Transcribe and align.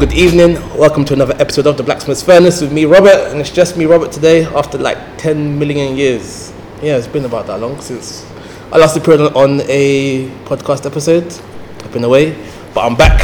afternoon, 0.00 0.08
good 0.08 0.12
evening. 0.18 0.78
Welcome 0.78 1.04
to 1.06 1.14
another 1.14 1.34
episode 1.38 1.66
of 1.66 1.76
the 1.76 1.82
Blacksmith's 1.82 2.22
Furnace 2.22 2.60
with 2.60 2.72
me, 2.72 2.84
Robert, 2.84 3.30
and 3.30 3.40
it's 3.40 3.50
just 3.50 3.76
me, 3.76 3.84
Robert, 3.86 4.12
today 4.12 4.44
after 4.44 4.78
like 4.78 4.98
10 5.18 5.58
million 5.58 5.96
years. 5.96 6.52
Yeah, 6.82 6.96
it's 6.96 7.06
been 7.06 7.24
about 7.24 7.46
that 7.46 7.60
long 7.60 7.80
since 7.80 8.24
I 8.72 8.78
last 8.78 8.96
appeared 8.96 9.20
on 9.20 9.60
a 9.68 10.28
podcast 10.44 10.86
episode. 10.86 11.26
I've 11.84 11.92
been 11.92 12.04
away, 12.04 12.36
but 12.74 12.82
I'm 12.86 12.96
back, 12.96 13.20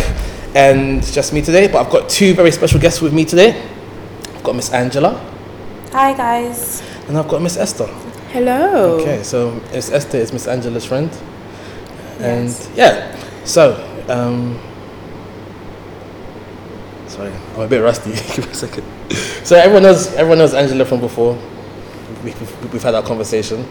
and 0.55 0.99
it's 0.99 1.15
just 1.15 1.33
me 1.33 1.43
today. 1.43 1.69
But 1.69 1.85
I've 1.87 1.93
got 1.93 2.09
two 2.09 2.35
very 2.35 2.51
special 2.51 2.81
guests 2.81 3.01
with 3.01 3.13
me 3.13 3.25
today. 3.25 3.61
I've 4.35 4.43
got 4.43 4.57
Miss 4.57 4.73
Angela, 4.73 5.13
Hi 5.93 6.13
guys. 6.17 6.83
and 7.09 7.17
I've 7.17 7.29
got 7.29 7.43
Miss 7.43 7.57
Esther. 7.57 7.87
Hello. 8.33 8.99
Okay, 9.01 9.23
so 9.23 9.53
Miss 9.73 9.91
Esther 9.93 10.19
is 10.19 10.33
Miss 10.33 10.47
Angela's 10.49 10.85
friend, 10.85 11.11
and 12.19 12.49
Yes. 12.49 12.71
yeah, 12.75 13.45
so 13.45 13.75
um, 14.09 14.59
sorry, 17.15 17.33
I'm 17.55 17.61
a 17.61 17.69
bit 17.69 17.79
rusty. 17.81 18.11
Give 18.35 18.47
me 18.47 18.51
a 18.53 18.55
second. 18.55 18.85
So 19.47 19.57
everyone 19.57 19.83
knows 19.85 20.13
everyone 20.15 20.39
knows 20.39 20.55
Angela 20.55 20.85
from 20.85 21.01
before. 21.01 21.35
We've, 22.25 22.39
we've, 22.41 22.73
we've 22.73 22.83
had 22.83 22.95
our 22.95 23.03
conversation. 23.03 23.67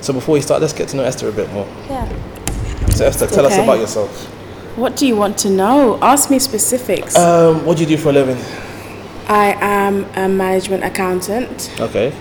So 0.00 0.12
before 0.12 0.34
we 0.34 0.40
start, 0.40 0.60
let's 0.62 0.72
get 0.72 0.88
to 0.90 0.96
know 0.96 1.04
Esther 1.04 1.28
a 1.28 1.32
bit 1.32 1.50
more. 1.52 1.66
Yeah. 1.88 2.08
So 2.90 3.04
Esther, 3.06 3.26
tell 3.26 3.46
us 3.46 3.56
about 3.58 3.78
yourself. 3.78 4.26
What 4.76 4.96
do 4.96 5.06
you 5.06 5.16
want 5.16 5.36
to 5.38 5.50
know? 5.50 5.98
Ask 6.00 6.30
me 6.30 6.38
specifics. 6.38 7.16
Um, 7.16 7.64
what 7.66 7.76
do 7.76 7.82
you 7.82 7.88
do 7.88 7.96
for 7.96 8.10
a 8.10 8.12
living? 8.12 8.38
I 9.28 9.56
am 9.60 10.04
a 10.16 10.28
management 10.28 10.84
accountant. 10.84 11.70
Okay, 11.80 12.12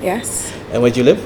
Yes. 0.00 0.52
and 0.72 0.80
where 0.82 0.90
do 0.90 1.00
you 1.00 1.04
live? 1.04 1.20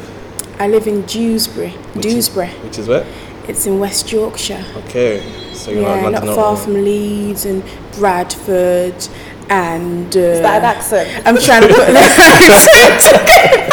I 0.61 0.69
live 0.69 0.87
in 0.87 1.03
Dewsbury. 1.03 1.71
Which 1.95 2.07
is- 2.07 2.15
Dewsbury. 2.15 2.49
Which 2.65 2.79
is 2.79 2.89
where? 2.89 3.07
It's 3.49 3.67
in 3.67 3.79
West 3.81 4.13
Yorkshire. 4.13 4.65
Okay, 4.77 5.21
so 5.53 5.71
you're 5.71 5.83
yeah, 5.83 6.03
around 6.03 6.13
not 6.13 6.25
far 6.25 6.53
or- 6.53 6.57
from 6.57 6.75
Leeds 6.85 7.45
and 7.45 7.63
Bradford 7.97 9.09
and. 9.49 10.15
Uh, 10.17 10.21
Is 10.21 10.41
that 10.43 10.59
an 10.59 10.65
accent? 10.65 11.27
I'm 11.27 11.37
trying 11.37 11.63
to 11.63 11.69
put 11.69 11.89
an 11.89 11.97
accent. 11.97 13.73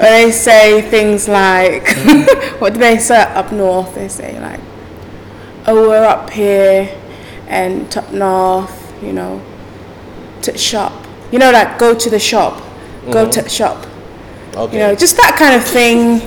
when 0.00 0.12
they 0.12 0.30
say 0.30 0.82
things 0.82 1.28
like, 1.28 1.88
what 2.60 2.74
do 2.74 2.80
they 2.80 2.98
say 2.98 3.22
up 3.22 3.52
north? 3.52 3.94
They 3.94 4.08
say 4.08 4.38
like, 4.40 4.60
oh, 5.66 5.88
we're 5.88 6.04
up 6.04 6.30
here 6.30 6.94
and 7.48 7.90
top 7.90 8.10
north, 8.12 8.92
you 9.02 9.12
know, 9.12 9.40
to 10.42 10.56
shop. 10.58 10.92
You 11.32 11.38
know, 11.38 11.50
like 11.50 11.78
go 11.78 11.94
to 11.94 12.10
the 12.10 12.18
shop, 12.18 12.62
go 13.10 13.30
to 13.30 13.42
the 13.42 13.48
shop. 13.48 13.86
Okay. 14.54 14.74
You 14.74 14.78
know, 14.80 14.94
just 14.94 15.16
that 15.16 15.36
kind 15.38 15.54
of 15.54 15.64
thing. 15.64 16.20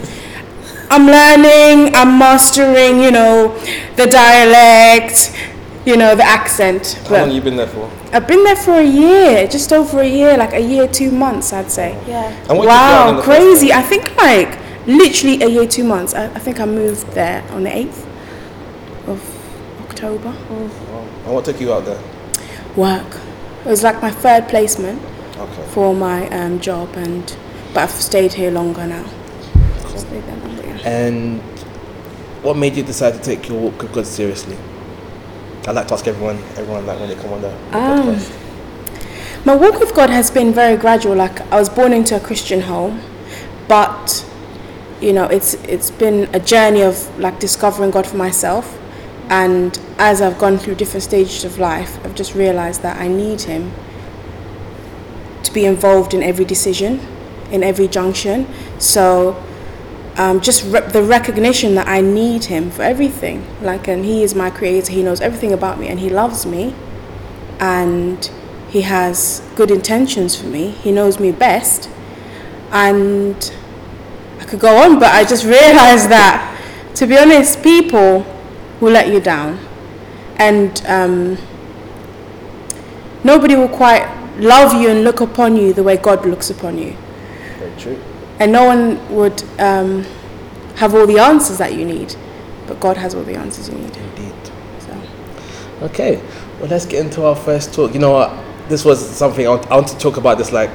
I'm 0.89 1.05
learning, 1.05 1.93
I'm 1.95 2.17
mastering, 2.17 3.02
you 3.02 3.11
know, 3.11 3.57
the 3.95 4.07
dialect, 4.07 5.33
you 5.85 5.97
know, 5.97 6.16
the 6.16 6.23
accent. 6.23 6.93
How 7.03 7.09
But 7.09 7.21
long 7.27 7.31
you 7.31 7.41
been 7.41 7.57
there 7.57 7.67
for? 7.67 7.89
I've 8.13 8.27
been 8.27 8.43
there 8.43 8.55
for 8.55 8.73
a 8.80 8.83
year, 8.85 9.47
just 9.47 9.73
over 9.73 9.99
a 10.02 10.08
year, 10.08 10.38
like 10.38 10.53
a 10.53 10.61
year, 10.61 10.88
two 10.88 11.11
months, 11.11 11.52
I'd 11.52 11.69
say. 11.71 11.91
Yeah. 12.08 12.30
And 12.49 12.58
what 12.58 12.65
did 12.65 12.65
you 12.65 12.65
do 12.65 12.69
out 12.69 13.09
in 13.09 13.15
Wow, 13.17 13.21
crazy. 13.21 13.73
I 13.73 13.81
think 13.81 14.15
like 14.17 14.58
literally 14.88 15.41
a 15.43 15.47
year, 15.49 15.67
two 15.67 15.83
months. 15.83 16.13
I, 16.13 16.25
I 16.33 16.39
think 16.39 16.59
I 16.59 16.65
moved 16.65 17.08
there 17.11 17.43
on 17.52 17.64
the 17.64 17.70
8th 17.70 18.05
of 19.08 19.81
October. 19.89 20.33
Oh. 20.49 21.09
And 21.26 21.33
what 21.33 21.43
took 21.45 21.59
you 21.59 21.73
out 21.73 21.86
there? 21.86 22.02
Work. 22.77 23.17
It 23.65 23.70
was 23.70 23.83
like 23.83 24.02
my 24.02 24.11
third 24.11 24.47
placement 24.47 25.02
Okay. 25.37 25.67
for 25.71 25.93
my 25.93 26.27
um, 26.30 26.59
job, 26.59 26.89
and 26.95 27.36
but 27.73 27.83
I've 27.83 27.92
stayed 27.92 28.33
here 28.33 28.49
longer 28.52 28.87
now. 28.87 29.05
Stayed 29.95 30.23
there 30.23 30.36
longer, 30.37 30.53
yeah. 30.55 30.57
And 30.87 31.42
what 32.43 32.55
made 32.55 32.77
you 32.77 32.83
decide 32.83 33.11
to 33.11 33.20
take 33.20 33.49
your 33.49 33.59
walk 33.59 33.81
with 33.81 33.92
God 33.92 34.05
seriously? 34.05 34.58
I 35.67 35.71
like 35.71 35.89
to 35.89 35.95
ask 35.95 36.08
everyone, 36.08 36.37
everyone 36.55 36.86
like 36.86 36.98
when 36.98 37.09
they 37.09 37.15
come 37.15 37.33
on 37.33 37.42
the, 37.42 37.49
the 37.49 37.77
Um, 37.77 38.15
podcast. 38.15 39.45
My 39.45 39.53
walk 39.53 39.81
with 39.81 39.93
God 39.93 40.09
has 40.09 40.31
been 40.31 40.53
very 40.53 40.77
gradual. 40.77 41.14
Like 41.15 41.42
I 41.52 41.59
was 41.59 41.67
born 41.67 41.92
into 41.92 42.15
a 42.15 42.21
Christian 42.21 42.61
home, 42.61 43.02
but 43.67 44.26
you 45.02 45.11
know, 45.11 45.26
it's 45.26 45.55
it's 45.65 45.92
been 45.92 46.30
a 46.33 46.39
journey 46.39 46.83
of 46.83 46.95
like 47.20 47.37
discovering 47.42 47.92
God 47.92 48.08
for 48.08 48.15
myself. 48.15 48.77
And 49.30 49.77
as 49.97 50.21
I've 50.21 50.39
gone 50.39 50.58
through 50.58 50.76
different 50.76 51.03
stages 51.03 51.43
of 51.43 51.59
life, 51.59 51.99
I've 52.05 52.15
just 52.15 52.33
realized 52.33 52.81
that 52.83 52.95
I 52.97 53.09
need 53.09 53.42
Him 53.42 53.73
to 55.43 55.52
be 55.52 55.65
involved 55.65 56.14
in 56.14 56.23
every 56.23 56.45
decision, 56.45 57.02
in 57.52 57.61
every 57.61 57.89
junction. 57.89 58.47
So 58.80 59.36
um, 60.17 60.42
just 60.42 60.64
re- 60.66 60.82
the 60.82 61.04
recognition 61.04 61.76
that 61.76 61.88
I 61.88 62.02
need 62.02 62.45
Him 62.45 62.72
for 62.72 62.82
everything. 62.82 63.45
Like, 63.61 63.88
and 63.88 64.04
He 64.04 64.23
is 64.23 64.36
my 64.36 64.50
Creator. 64.50 64.92
He 64.92 65.04
knows 65.04 65.22
everything 65.22 65.54
about 65.54 65.80
me, 65.80 65.88
and 65.88 66.00
He 66.00 66.10
loves 66.10 66.45
me 66.45 66.73
and 67.60 68.30
he 68.70 68.82
has 68.82 69.42
good 69.56 69.72
intentions 69.72 70.36
for 70.36 70.48
me. 70.48 70.70
He 70.72 70.92
knows 70.92 71.20
me 71.20 71.32
best. 71.32 71.89
And 72.72 73.54
I 74.39 74.45
could 74.45 74.60
go 74.60 74.77
on, 74.83 75.00
but 75.00 75.14
I 75.14 75.23
just 75.23 75.45
realized 75.45 76.10
that, 76.10 76.54
to 76.95 77.08
be 77.08 77.17
honest, 77.17 77.64
people 77.64 78.26
will 78.82 78.92
let 78.92 79.08
you 79.08 79.20
down. 79.20 79.60
And 80.36 80.82
um, 80.86 81.38
nobody 83.23 83.56
will 83.56 83.70
quite 83.70 84.06
love 84.38 84.80
you 84.80 84.89
and 84.89 85.04
look 85.04 85.22
upon 85.22 85.56
you 85.56 85.73
the 85.73 85.83
way 85.83 85.98
God 85.98 86.26
looks 86.26 86.50
upon 86.50 86.77
you. 86.77 86.95
Very 87.58 87.80
true. 87.80 88.04
And 88.39 88.52
no 88.52 88.65
one 88.65 89.15
would 89.15 89.43
um, 89.59 90.03
have 90.75 90.93
all 90.93 91.08
the 91.08 91.20
answers 91.20 91.58
that 91.58 91.73
you 91.73 91.86
need, 91.86 92.15
but 92.67 92.80
God 92.80 92.98
has 92.98 93.15
all 93.15 93.23
the 93.23 93.36
answers 93.36 93.70
you 93.70 93.75
need. 93.75 93.95
Indeed. 93.98 94.52
So. 94.80 95.02
Okay, 95.83 96.21
well, 96.59 96.70
let's 96.70 96.86
get 96.86 97.03
into 97.05 97.23
our 97.23 97.36
first 97.36 97.73
talk. 97.73 97.93
You 97.93 97.99
know 97.99 98.11
what? 98.11 98.31
This 98.70 98.83
was 98.86 98.99
something 99.08 99.45
I 99.47 99.49
want, 99.49 99.71
I 99.71 99.76
wanted 99.76 99.93
to 99.93 99.99
talk 99.99 100.17
about 100.17 100.37
this 100.37 100.52
like 100.52 100.70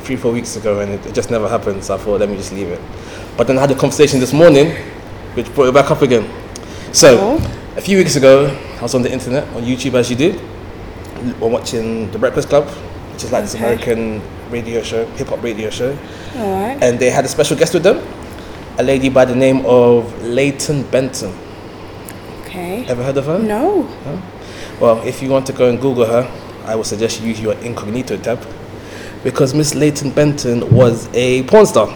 three, 0.00 0.16
four 0.16 0.32
weeks 0.32 0.56
ago, 0.56 0.80
and 0.80 0.92
it, 0.92 1.04
it 1.06 1.14
just 1.14 1.30
never 1.30 1.48
happened. 1.48 1.84
So 1.84 1.94
I 1.94 1.98
thought, 1.98 2.20
let 2.20 2.28
me 2.30 2.36
just 2.36 2.52
leave 2.52 2.68
it. 2.68 2.80
But 3.36 3.46
then 3.46 3.58
I 3.58 3.60
had 3.60 3.70
a 3.70 3.74
conversation 3.74 4.18
this 4.20 4.32
morning, 4.32 4.74
which 5.34 5.52
brought 5.54 5.68
it 5.68 5.74
back 5.74 5.90
up 5.90 6.00
again. 6.02 6.26
So, 6.92 7.18
Oh. 7.20 7.74
a 7.76 7.80
few 7.82 7.98
weeks 7.98 8.16
ago, 8.16 8.46
I 8.78 8.82
was 8.82 8.94
on 8.94 9.02
the 9.02 9.12
internet, 9.12 9.46
on 9.54 9.62
YouTube, 9.64 9.94
as 9.94 10.08
you 10.08 10.16
do, 10.16 10.32
while 11.38 11.50
watching 11.50 12.10
The 12.12 12.18
Breakfast 12.18 12.48
Club, 12.48 12.66
which 13.18 13.24
is 13.24 13.32
like 13.32 13.42
this 13.42 13.56
Okay. 13.56 13.64
American 13.64 14.22
radio 14.48 14.80
show, 14.80 15.04
hip 15.16 15.26
hop 15.26 15.42
radio 15.42 15.70
show. 15.70 15.90
All 16.36 16.52
right. 16.62 16.78
and 16.80 17.00
they 17.00 17.10
had 17.10 17.24
a 17.24 17.28
special 17.28 17.56
guest 17.56 17.74
with 17.74 17.82
them, 17.82 17.98
a 18.78 18.82
lady 18.84 19.08
by 19.08 19.24
the 19.24 19.34
name 19.34 19.66
of 19.66 20.22
Layton 20.22 20.84
Benton. 20.84 21.36
Okay. 22.42 22.86
Ever 22.86 23.02
heard 23.02 23.16
of 23.16 23.26
her? 23.26 23.40
No. 23.40 23.82
Well, 24.80 25.02
if 25.04 25.20
you 25.20 25.30
want 25.30 25.46
to 25.46 25.52
go 25.52 25.68
and 25.68 25.80
Google 25.80 26.06
her, 26.06 26.30
I 26.64 26.76
would 26.76 26.86
suggest 26.86 27.20
you 27.20 27.26
use 27.26 27.40
your 27.40 27.54
incognito 27.54 28.16
tab, 28.18 28.38
because 29.24 29.52
Miss 29.52 29.74
Layton 29.74 30.12
Benton 30.12 30.70
was 30.72 31.08
a 31.12 31.42
porn 31.44 31.66
star. 31.66 31.88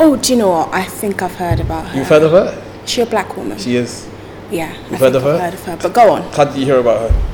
Oh, 0.00 0.16
do 0.16 0.32
you 0.32 0.38
know 0.40 0.48
what? 0.48 0.74
I 0.74 0.82
think 0.82 1.22
I've 1.22 1.36
heard 1.36 1.60
about 1.60 1.86
her. 1.90 1.96
You've 1.98 2.08
heard 2.08 2.24
of 2.24 2.32
her? 2.32 2.60
She 2.86 3.02
a 3.02 3.06
black 3.06 3.36
woman. 3.36 3.56
She 3.56 3.76
is. 3.76 4.08
yeah. 4.50 4.72
You've 4.74 4.88
think 4.88 5.00
heard 5.00 5.14
of 5.14 5.24
I've 5.24 5.32
her? 5.32 5.38
heard 5.44 5.54
of 5.54 5.64
her. 5.64 5.76
But 5.80 5.94
go 5.94 6.12
on. 6.12 6.22
How 6.32 6.44
did 6.44 6.56
you 6.56 6.64
hear 6.64 6.80
about 6.80 7.08
her? 7.08 7.33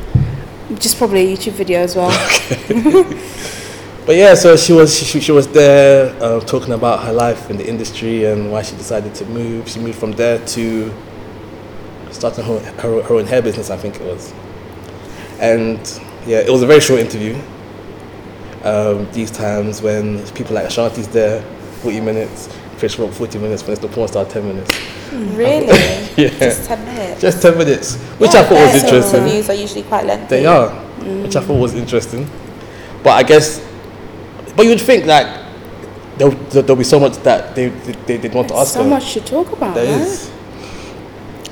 Just 0.79 0.99
probably 0.99 1.33
a 1.33 1.37
YouTube 1.37 1.53
video 1.53 1.81
as 1.81 1.97
well. 1.97 2.11
But 4.11 4.17
yeah, 4.17 4.35
so 4.35 4.57
she 4.57 4.73
was 4.73 4.99
she, 4.99 5.21
she 5.21 5.31
was 5.31 5.47
there 5.49 6.21
uh, 6.21 6.41
talking 6.41 6.73
about 6.73 7.05
her 7.05 7.13
life 7.13 7.49
in 7.49 7.59
the 7.59 7.69
industry 7.69 8.25
and 8.25 8.51
why 8.51 8.63
she 8.63 8.75
decided 8.75 9.15
to 9.15 9.27
move. 9.27 9.69
She 9.69 9.79
moved 9.79 9.99
from 9.99 10.11
there 10.11 10.45
to 10.47 10.93
starting 12.11 12.45
her, 12.45 12.59
her, 12.59 13.03
her 13.03 13.15
own 13.15 13.27
hair 13.27 13.41
business, 13.41 13.71
I 13.71 13.77
think 13.77 14.01
it 14.01 14.03
was. 14.03 14.33
And 15.39 15.79
yeah, 16.27 16.39
it 16.39 16.51
was 16.51 16.63
a 16.63 16.67
very 16.67 16.81
short 16.81 16.99
interview. 16.99 17.41
Um, 18.65 19.09
these 19.13 19.31
times 19.31 19.81
when 19.81 20.27
people 20.31 20.55
like 20.55 20.67
Ashanti's 20.67 21.07
there, 21.07 21.43
40 21.83 22.01
minutes, 22.01 22.49
Chris 22.81 22.99
Rock 22.99 23.13
40 23.13 23.39
minutes, 23.39 23.63
it's 23.69 23.79
the 23.81 23.89
porn 23.89 24.09
star 24.09 24.25
10 24.25 24.43
minutes. 24.47 24.71
Really? 25.13 25.67
Yeah, 26.17 26.29
Just 26.29 26.67
10 26.67 26.85
minutes. 26.87 27.21
just 27.21 27.43
10 27.43 27.59
minutes, 27.59 27.97
which 28.19 28.35
Yeah, 28.35 28.41
I 28.41 28.45
thought 28.45 28.73
was 28.73 28.83
interesting. 28.83 29.21
Interviews 29.21 29.49
are 29.51 29.55
usually 29.55 29.83
quite 29.85 30.05
lengthy. 30.07 30.27
They 30.29 30.47
are, 30.47 30.69
which 31.23 31.37
I 31.37 31.41
thought 31.41 31.59
was 31.61 31.75
interesting. 31.75 32.29
But 33.03 33.11
I 33.11 33.23
guess, 33.23 33.65
but 34.57 34.65
you 34.65 34.71
would 34.71 34.81
think 34.81 35.07
like 35.07 35.27
there'll, 36.19 36.35
there'll 36.51 36.77
be 36.77 36.85
so 36.85 36.99
much 37.01 37.17
that 37.19 37.55
they 37.55 37.69
they, 37.69 38.17
they 38.19 38.29
want 38.29 38.49
to 38.49 38.55
ask 38.57 38.75
so 38.75 38.83
her. 38.83 38.89
much 38.91 39.13
to 39.15 39.21
talk 39.21 39.51
about, 39.53 39.75
There 39.75 39.85
right? 39.99 40.07
is. 40.07 40.31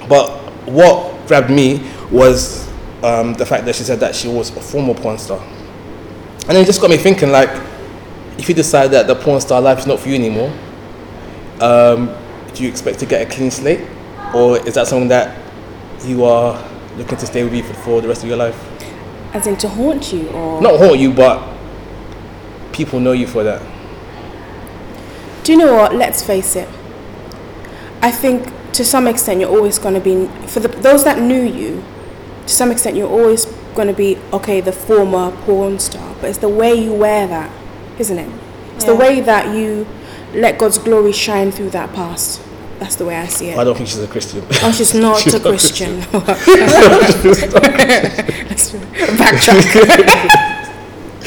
But 0.09 0.31
what 0.67 1.27
grabbed 1.27 1.51
me 1.51 1.81
was 2.11 2.69
um, 3.03 3.35
the 3.35 3.47
fact 3.47 3.65
that 3.67 3.75
she 3.75 3.85
said 3.85 4.01
that 4.01 4.15
she 4.15 4.29
was 4.29 4.51
a 4.57 4.61
former 4.61 4.93
porn 4.95 5.17
star, 5.19 5.41
and 6.49 6.59
it 6.59 6.67
just 6.67 6.81
got 6.81 6.91
me 6.91 6.97
thinking 6.99 7.31
like, 7.31 7.49
if 8.39 8.49
you 8.49 8.55
decide 8.55 8.89
that 8.89 9.07
the 9.07 9.15
porn 9.15 9.41
star 9.41 9.61
life 9.63 9.79
is 9.79 9.87
not 9.87 10.01
for 10.01 10.09
you 10.09 10.15
anymore, 10.17 10.53
um, 11.61 12.15
do 12.55 12.63
you 12.63 12.69
expect 12.69 12.99
to 13.01 13.07
get 13.07 13.27
a 13.27 13.31
clean 13.31 13.51
slate, 13.51 13.87
or 14.35 14.59
is 14.67 14.75
that 14.75 14.87
something 14.87 15.09
that 15.09 15.37
you 16.05 16.25
are 16.25 16.63
looking 16.97 17.19
to 17.19 17.27
stay 17.27 17.45
with 17.45 17.55
you 17.55 17.63
for, 17.63 17.75
for 17.75 18.01
the 18.01 18.09
rest 18.09 18.23
of 18.23 18.29
your 18.29 18.39
life? 18.39 18.57
As 19.35 19.47
in 19.47 19.57
to 19.59 19.69
haunt 19.69 20.13
you 20.13 20.29
or 20.31 20.61
not 20.61 20.79
haunt 20.79 20.99
you, 20.99 21.13
but 21.13 21.57
people 22.73 23.01
know 23.01 23.13
you 23.13 23.27
for 23.27 23.45
that. 23.45 23.63
Do 25.45 25.53
you 25.53 25.59
know 25.59 25.75
what? 25.75 25.95
Let's 25.95 26.23
face 26.23 26.57
it. 26.57 26.69
I 28.01 28.11
think 28.11 28.53
to 28.73 28.85
some 28.85 29.07
extent 29.09 29.41
you're 29.41 29.51
always 29.51 29.79
going 29.79 29.95
to 29.95 30.01
be 30.01 30.27
for 30.47 30.61
the, 30.61 30.69
those 30.69 31.05
that 31.05 31.21
knew 31.21 31.43
you, 31.43 31.85
to 32.43 32.49
some 32.49 32.71
extent, 32.71 32.97
you're 32.97 33.09
always 33.09 33.45
going 33.75 33.89
to 33.89 33.95
be 33.95 34.19
okay, 34.33 34.61
the 34.61 34.73
former 34.73 35.31
porn 35.43 35.79
star, 35.79 36.15
but 36.21 36.31
it's 36.31 36.39
the 36.39 36.49
way 36.49 36.75
you 36.75 36.93
wear 36.95 37.27
that, 37.27 37.51
isn't 37.99 38.19
it? 38.19 38.31
It's 38.77 38.85
the 38.85 38.95
way 38.95 39.21
that 39.21 39.55
you 39.57 39.87
let 40.35 40.59
God's 40.59 40.79
glory 40.79 41.13
shine 41.13 41.51
through 41.51 41.71
that 41.71 41.93
past. 41.95 42.43
That's 42.79 42.97
the 42.97 43.05
way 43.07 43.17
I 43.17 43.27
see 43.27 43.49
it. 43.49 43.59
I 43.59 43.65
don't 43.65 43.77
think 43.77 43.89
she's 43.89 43.99
a 43.99 44.07
Christian. 44.07 44.45
Oh, 44.63 44.73
she's 44.73 44.95
not 45.07 45.19
She's 45.21 45.35
a 45.35 45.39
not 45.39 45.49
Christian. 45.49 45.97
Let's 45.99 46.07
backtrack. 49.19 50.55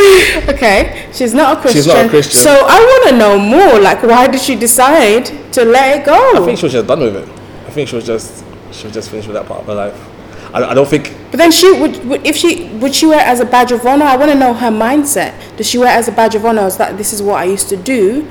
okay, 0.50 1.10
she's 1.14 1.34
not 1.34 1.58
a 1.58 1.62
Christian. 1.62 1.84
She's 1.84 1.88
not 1.88 2.06
a 2.06 2.10
Christian. 2.10 2.40
So 2.40 2.52
I 2.52 2.80
want 2.80 3.10
to 3.10 3.18
know 3.18 3.38
more. 3.38 3.80
Like, 3.80 4.02
why 4.04 4.28
did 4.28 4.40
she 4.42 4.56
decide 4.56 5.26
to 5.54 5.66
let 5.66 6.00
it 6.00 6.06
go? 6.06 6.42
I 6.42 6.46
think 6.46 6.58
she 6.58 6.66
was 6.66 6.74
just 6.74 6.88
done 6.88 7.02
with 7.02 7.16
it. 7.16 7.28
I 7.68 7.72
think 7.72 7.90
she 7.90 7.96
was 7.96 8.06
just 8.06 8.46
she 8.72 8.86
was 8.86 8.94
just 8.94 9.10
finished 9.10 9.28
with 9.28 9.36
that 9.36 9.46
part 9.46 9.62
of 9.62 9.68
her 9.68 9.76
life. 9.76 10.08
I, 10.54 10.64
I 10.64 10.74
don't 10.74 10.88
think 10.88 11.16
but 11.32 11.38
then 11.38 11.52
she 11.52 11.72
would, 11.72 12.04
would, 12.06 12.28
if 12.28 12.36
she 12.36 12.68
would 12.80 12.94
she 12.94 13.06
wear 13.06 13.20
it 13.20 13.28
as 13.28 13.40
a 13.40 13.46
badge 13.46 13.72
of 13.72 13.86
honor? 13.86 14.04
I 14.04 14.18
want 14.18 14.32
to 14.32 14.38
know 14.38 14.54
her 14.54 14.70
mindset. 14.70 15.34
Does 15.56 15.70
she 15.70 15.78
wear 15.78 15.88
it 15.96 15.98
as 15.98 16.10
a 16.10 16.12
badge 16.12 16.36
of 16.36 16.46
honor? 16.46 16.66
Is 16.66 16.76
that 16.78 16.98
this 16.98 17.14
is 17.14 17.22
what 17.22 17.36
I 17.36 17.46
used 17.46 17.70
to 17.70 17.78
do, 17.78 18.30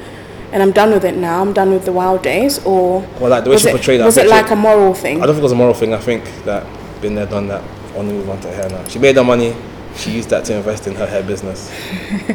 and 0.53 0.63
I'm 0.63 0.73
done 0.73 0.91
with 0.91 1.05
it 1.05 1.17
now? 1.17 1.41
I'm 1.41 1.53
done 1.53 1.71
with 1.73 1.85
the 1.85 1.93
wild 1.93 2.23
days, 2.23 2.65
or 2.65 3.01
Well, 3.21 3.31
like, 3.31 3.45
the 3.45 3.51
way 3.51 3.55
was 3.55 3.63
she 3.63 3.69
it, 3.69 3.73
portrayed 3.73 4.01
that 4.01 4.05
was 4.07 4.17
it 4.17 4.27
like 4.29 4.51
a 4.51 4.57
moral 4.57 4.95
thing? 4.95 5.23
I 5.23 5.27
don't 5.27 5.35
think 5.35 5.41
it 5.41 5.51
was 5.51 5.53
a 5.53 5.57
moral 5.57 5.75
thing. 5.75 5.95
I 5.95 5.99
think 5.99 6.25
that 6.45 6.67
been 7.01 7.15
there, 7.15 7.27
done 7.27 7.49
that. 7.49 7.63
Only 7.97 8.15
move 8.15 8.29
on 8.31 8.41
to 8.41 8.49
hair 8.53 8.69
now. 8.69 8.87
She 8.89 8.99
made 8.99 9.17
her 9.17 9.25
money. 9.25 9.55
She 9.97 10.13
used 10.13 10.31
that 10.31 10.45
to 10.47 10.55
invest 10.57 10.87
in 10.87 10.95
her 10.95 11.07
hair 11.07 11.23
business. 11.23 11.71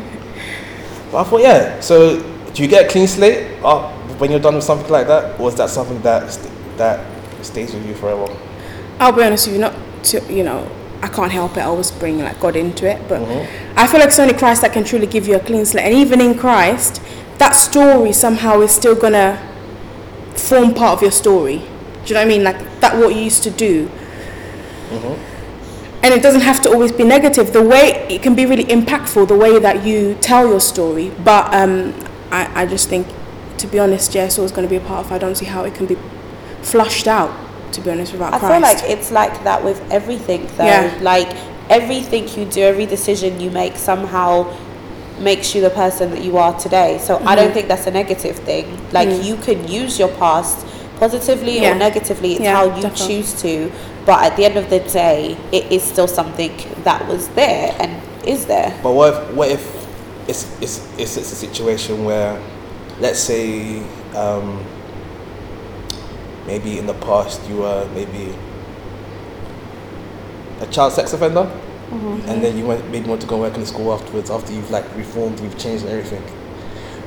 but 1.12 1.21
I 1.21 1.23
thought, 1.23 1.41
yeah. 1.41 1.79
So, 1.79 2.19
do 2.53 2.62
you 2.63 2.67
get 2.67 2.85
a 2.85 2.89
clean 2.89 3.07
slate 3.07 3.57
uh, 3.63 3.89
when 4.17 4.31
you're 4.31 4.39
done 4.39 4.56
with 4.56 4.63
something 4.63 4.89
like 4.91 5.07
that, 5.07 5.39
or 5.39 5.50
is 5.50 5.56
that 5.56 5.69
something 5.69 6.01
that 6.01 6.31
st- 6.31 6.51
that 6.77 7.06
stays 7.45 7.73
with 7.73 7.85
you 7.85 7.94
forever? 7.95 8.27
I'll 9.00 9.12
be 9.12 9.23
honest 9.23 9.47
with 9.47 9.56
you, 9.56 9.62
not 9.62 9.75
to 10.06 10.33
you 10.33 10.44
know, 10.44 10.69
I 11.01 11.07
can't 11.07 11.31
help 11.31 11.51
it. 11.57 11.62
I 11.62 11.65
always 11.65 11.91
bring 11.91 12.19
like 12.19 12.39
God 12.39 12.56
into 12.56 12.89
it, 12.89 13.01
but 13.07 13.21
Mm-hmm. 13.21 13.77
I 13.77 13.88
feel 13.88 14.00
like 14.00 14.07
it's 14.09 14.19
only 14.19 14.33
Christ 14.33 14.62
that 14.62 14.71
can 14.73 14.83
truly 14.83 15.06
give 15.07 15.27
you 15.27 15.35
a 15.35 15.39
clean 15.39 15.65
slate. 15.65 15.85
And 15.85 15.94
even 15.94 16.21
in 16.21 16.38
Christ, 16.38 17.01
that 17.38 17.52
story 17.52 18.14
somehow 18.14 18.62
is 18.62 18.72
still 18.74 18.96
gonna 18.96 19.38
form 20.36 20.74
part 20.74 20.94
of 20.98 21.02
your 21.02 21.12
story. 21.12 21.58
Do 21.58 21.64
you 22.10 22.14
know 22.14 22.20
what 22.22 22.26
I 22.26 22.26
mean? 22.26 22.44
Like 22.44 22.80
that 22.82 22.98
what 22.98 23.16
you 23.16 23.22
used 23.22 23.44
to 23.44 23.52
do. 23.52 23.90
And 26.04 26.14
it 26.14 26.22
doesn't 26.22 26.42
have 26.42 26.62
to 26.62 26.70
always 26.70 26.92
be 26.92 27.04
negative. 27.04 27.52
The 27.52 27.64
way 27.64 28.06
it 28.10 28.22
can 28.22 28.36
be 28.36 28.46
really 28.46 28.66
impactful, 28.66 29.28
the 29.28 29.36
way 29.36 29.58
that 29.58 29.84
you 29.86 30.16
tell 30.22 30.48
your 30.48 30.60
story. 30.60 31.12
But 31.24 31.52
um, 31.52 31.96
I, 32.32 32.62
I 32.62 32.66
just 32.68 32.90
think, 32.90 33.08
to 33.58 33.66
be 33.66 33.80
honest, 33.80 34.14
yeah, 34.14 34.26
it's 34.26 34.38
always 34.38 34.52
going 34.52 34.68
to 34.68 34.70
be 34.70 34.76
a 34.76 34.86
part 34.88 35.06
of. 35.08 35.12
I 35.12 35.18
don't 35.18 35.34
see 35.36 35.46
how 35.46 35.64
it 35.64 35.74
can 35.74 35.88
be 35.88 35.98
flushed 36.62 37.08
out. 37.08 37.32
To 37.74 37.82
be 37.82 37.90
honest, 37.90 38.14
without 38.14 38.34
I 38.34 38.40
Christ. 38.40 38.54
feel 38.54 38.62
like 38.62 38.98
it's 38.98 39.12
like 39.12 39.44
that 39.44 39.64
with 39.64 39.82
everything 39.92 40.46
though. 40.56 40.66
Yeah. 40.66 40.98
Like 41.02 41.36
everything 41.70 42.28
you 42.38 42.46
do, 42.46 42.62
every 42.62 42.86
decision 42.86 43.40
you 43.40 43.50
make 43.50 43.76
somehow 43.76 44.56
makes 45.19 45.56
you 45.56 45.62
the 45.62 45.69
person 45.69 46.12
that 46.12 46.21
you 46.23 46.38
are 46.38 46.57
today. 46.59 46.97
So 47.00 47.15
I 47.15 47.19
Mm-hmm. 47.19 47.35
don't 47.35 47.53
think 47.53 47.67
that's 47.67 47.88
a 47.88 47.91
negative 47.91 48.35
thing. 48.39 48.65
Like 48.91 49.09
you 49.23 49.38
can 49.38 49.67
use 49.67 49.97
your 50.00 50.09
past 50.17 50.65
positively 51.00 51.57
Mm. 51.57 51.62
Yeah. 51.62 51.71
or 51.71 51.75
negatively. 51.75 52.31
It's 52.33 52.41
Yeah, 52.41 52.56
how 52.56 52.65
you 52.75 52.81
definitely. 52.81 53.07
choose 53.07 53.41
to. 53.41 53.71
But 54.06 54.23
at 54.23 54.35
the 54.38 54.45
end 54.45 54.57
of 54.57 54.69
the 54.69 54.79
day, 54.79 55.35
it 55.51 55.71
is 55.71 55.83
still 55.83 56.07
something 56.07 56.51
that 56.83 57.07
was 57.07 57.27
there 57.29 57.75
and 57.79 57.91
is 58.27 58.45
there. 58.45 58.77
But 58.83 58.91
what 58.94 59.13
if, 59.13 59.33
what 59.33 59.50
if 59.50 59.88
it's, 60.27 60.44
it's, 60.62 60.77
it's, 60.97 61.17
it's 61.17 61.31
a 61.31 61.35
situation 61.35 62.06
where, 62.06 62.39
let's 63.00 63.19
say, 63.19 63.79
um, 64.15 64.63
maybe 66.45 66.77
in 66.77 66.85
the 66.85 66.94
past 66.94 67.41
you 67.50 67.57
were 67.57 67.88
maybe 67.95 68.33
a 70.62 70.67
child 70.67 70.94
sex 70.94 71.12
offender, 71.13 71.50
and 71.92 72.44
then 72.44 72.58
you 72.58 72.66
went 72.66 72.90
maybe 72.90 73.08
want 73.08 73.22
to 73.22 73.28
go 73.28 73.40
work 73.40 73.54
in 73.54 73.62
the 73.62 73.66
school 73.66 73.94
afterwards 73.94 74.30
after 74.30 74.52
you've 74.54 74.72
like 74.72 74.86
reformed, 74.96 75.40
you've 75.40 75.58
changed 75.58 75.86
and 75.86 75.94
everything. 75.94 76.24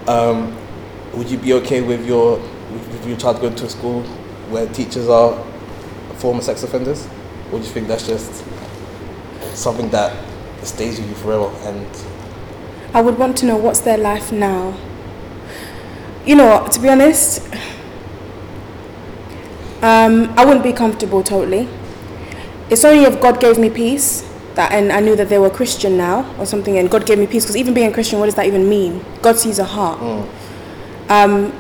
Um, 0.09 0.57
would 1.15 1.29
you 1.31 1.39
be 1.39 1.53
okay 1.55 1.83
with 1.83 2.07
your 2.07 2.39
with 2.39 3.07
your 3.07 3.17
child 3.17 3.41
going 3.41 3.57
to 3.57 3.65
a 3.67 3.71
school 3.71 4.03
where 4.51 4.67
teachers 4.69 5.09
are 5.09 5.43
former 6.17 6.43
sex 6.43 6.63
offenders, 6.63 7.07
or 7.53 7.59
do 7.59 7.65
you 7.65 7.73
think 7.73 7.89
that's 7.89 8.07
just 8.07 8.45
something 9.55 9.89
that 9.91 10.17
stays 10.63 10.99
with 11.01 11.09
you 11.09 11.15
forever 11.17 11.51
and 11.69 11.87
I 12.95 13.01
would 13.01 13.19
want 13.19 13.37
to 13.39 13.47
know 13.47 13.57
what's 13.57 13.81
their 13.81 13.99
life 13.99 14.33
now. 14.33 14.77
You 16.25 16.37
know, 16.37 16.67
to 16.71 16.81
be 16.81 16.89
honest, 16.89 17.43
um, 19.83 20.33
I 20.37 20.45
wouldn't 20.45 20.65
be 20.65 20.73
comfortable 20.73 21.23
totally. 21.23 21.69
It's 22.71 22.85
only 22.85 23.05
if 23.05 23.21
God 23.21 23.41
gave 23.41 23.59
me 23.59 23.71
peace 23.71 24.28
that, 24.59 24.73
and 24.73 24.93
I 24.93 25.01
knew 25.01 25.15
that 25.15 25.29
they 25.29 25.39
were 25.39 25.51
Christian 25.51 25.97
now 25.97 26.29
or 26.37 26.45
something, 26.45 26.77
and 26.79 26.91
God 26.91 27.07
gave 27.07 27.19
me 27.19 27.27
peace. 27.27 27.45
Because 27.45 27.57
even 27.57 27.75
being 27.75 27.93
Christian, 27.93 28.19
what 28.19 28.27
does 28.27 28.35
that 28.35 28.47
even 28.47 28.69
mean? 28.69 29.05
God 29.23 29.39
sees 29.39 29.59
a 29.61 29.65
heart. 29.65 29.99
Um, 31.09 31.53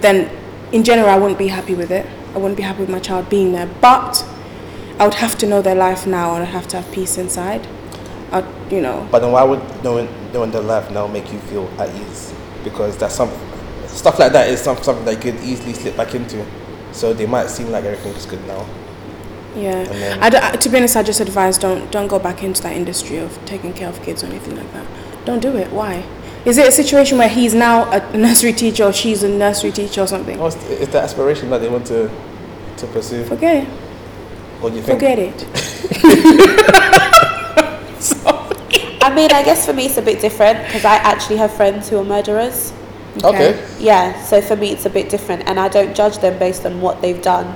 then, 0.00 0.30
in 0.70 0.84
general, 0.84 1.08
I 1.08 1.16
wouldn't 1.18 1.38
be 1.38 1.48
happy 1.48 1.74
with 1.74 1.90
it. 1.90 2.04
I 2.34 2.38
wouldn't 2.38 2.58
be 2.58 2.62
happy 2.62 2.80
with 2.80 2.90
my 2.90 3.00
child 3.00 3.30
being 3.30 3.52
there. 3.52 3.68
But 3.80 4.24
I 4.98 5.04
would 5.04 5.14
have 5.14 5.38
to 5.38 5.46
know 5.46 5.62
their 5.62 5.74
life 5.74 6.06
now, 6.06 6.34
and 6.34 6.42
I'd 6.44 6.52
have 6.52 6.68
to 6.68 6.80
have 6.82 6.92
peace 6.92 7.16
inside. 7.16 7.66
I'd, 8.32 8.44
you 8.70 8.82
know, 8.82 9.08
But 9.10 9.20
then 9.20 9.32
why 9.32 9.42
would 9.42 9.62
knowing 9.82 10.08
knowing 10.34 10.50
their 10.50 10.60
life 10.62 10.90
now 10.90 11.06
make 11.06 11.32
you 11.32 11.38
feel 11.48 11.66
at 11.78 11.88
ease? 11.96 12.34
Because 12.62 12.98
that's 12.98 13.14
some 13.14 13.30
stuff 13.86 14.18
like 14.18 14.32
that 14.32 14.48
is 14.50 14.60
some, 14.60 14.76
something 14.82 15.06
that 15.06 15.14
you 15.16 15.32
could 15.32 15.40
easily 15.42 15.72
slip 15.72 15.96
back 15.96 16.14
into. 16.14 16.44
So 16.92 17.14
they 17.14 17.26
might 17.26 17.48
seem 17.48 17.70
like 17.70 17.84
everything 17.84 18.12
is 18.12 18.26
good 18.26 18.46
now. 18.46 18.66
Yeah, 19.56 19.84
then- 19.84 20.18
I 20.22 20.30
d- 20.30 20.36
I- 20.40 20.52
to 20.56 20.68
be 20.68 20.76
honest, 20.78 20.96
I 20.96 21.02
just 21.02 21.20
advise 21.20 21.58
don't 21.58 21.90
don't 21.90 22.08
go 22.08 22.18
back 22.18 22.42
into 22.42 22.62
that 22.62 22.72
industry 22.76 23.16
of 23.18 23.38
taking 23.46 23.72
care 23.72 23.88
of 23.88 24.00
kids 24.02 24.22
or 24.22 24.26
anything 24.26 24.56
like 24.56 24.72
that. 24.74 24.84
Don't 25.24 25.40
do 25.40 25.56
it. 25.56 25.72
Why? 25.72 26.04
Is 26.44 26.56
it 26.58 26.66
a 26.68 26.72
situation 26.72 27.18
where 27.18 27.28
he's 27.28 27.52
now 27.54 27.90
a 27.90 28.16
nursery 28.16 28.52
teacher 28.52 28.84
or 28.84 28.92
she's 28.92 29.22
a 29.22 29.28
nursery 29.28 29.72
teacher 29.72 30.02
or 30.02 30.06
something? 30.06 30.38
What's 30.38 30.54
the, 30.56 30.80
is 30.82 30.88
the 30.88 31.00
aspiration 31.00 31.50
that 31.50 31.58
they 31.60 31.68
want 31.68 31.86
to 31.88 32.08
to 32.78 32.86
pursue? 32.88 33.24
Forget 33.24 33.64
it. 33.64 33.68
What 34.60 34.70
do 34.70 34.76
you 34.76 34.82
think? 34.82 34.98
Forget 34.98 35.18
it. 35.18 35.46
I 39.00 39.14
mean, 39.14 39.30
I 39.32 39.42
guess 39.42 39.64
for 39.66 39.72
me 39.72 39.86
it's 39.86 39.96
a 39.96 40.02
bit 40.02 40.20
different 40.20 40.64
because 40.66 40.84
I 40.84 40.96
actually 40.96 41.36
have 41.38 41.52
friends 41.52 41.88
who 41.88 41.98
are 41.98 42.04
murderers. 42.04 42.72
Okay. 43.24 43.58
Yeah, 43.80 44.22
so 44.24 44.40
for 44.40 44.54
me 44.56 44.70
it's 44.72 44.86
a 44.86 44.90
bit 44.90 45.08
different, 45.08 45.48
and 45.48 45.58
I 45.58 45.68
don't 45.68 45.94
judge 45.94 46.18
them 46.18 46.38
based 46.38 46.64
on 46.66 46.80
what 46.80 47.00
they've 47.00 47.20
done, 47.20 47.54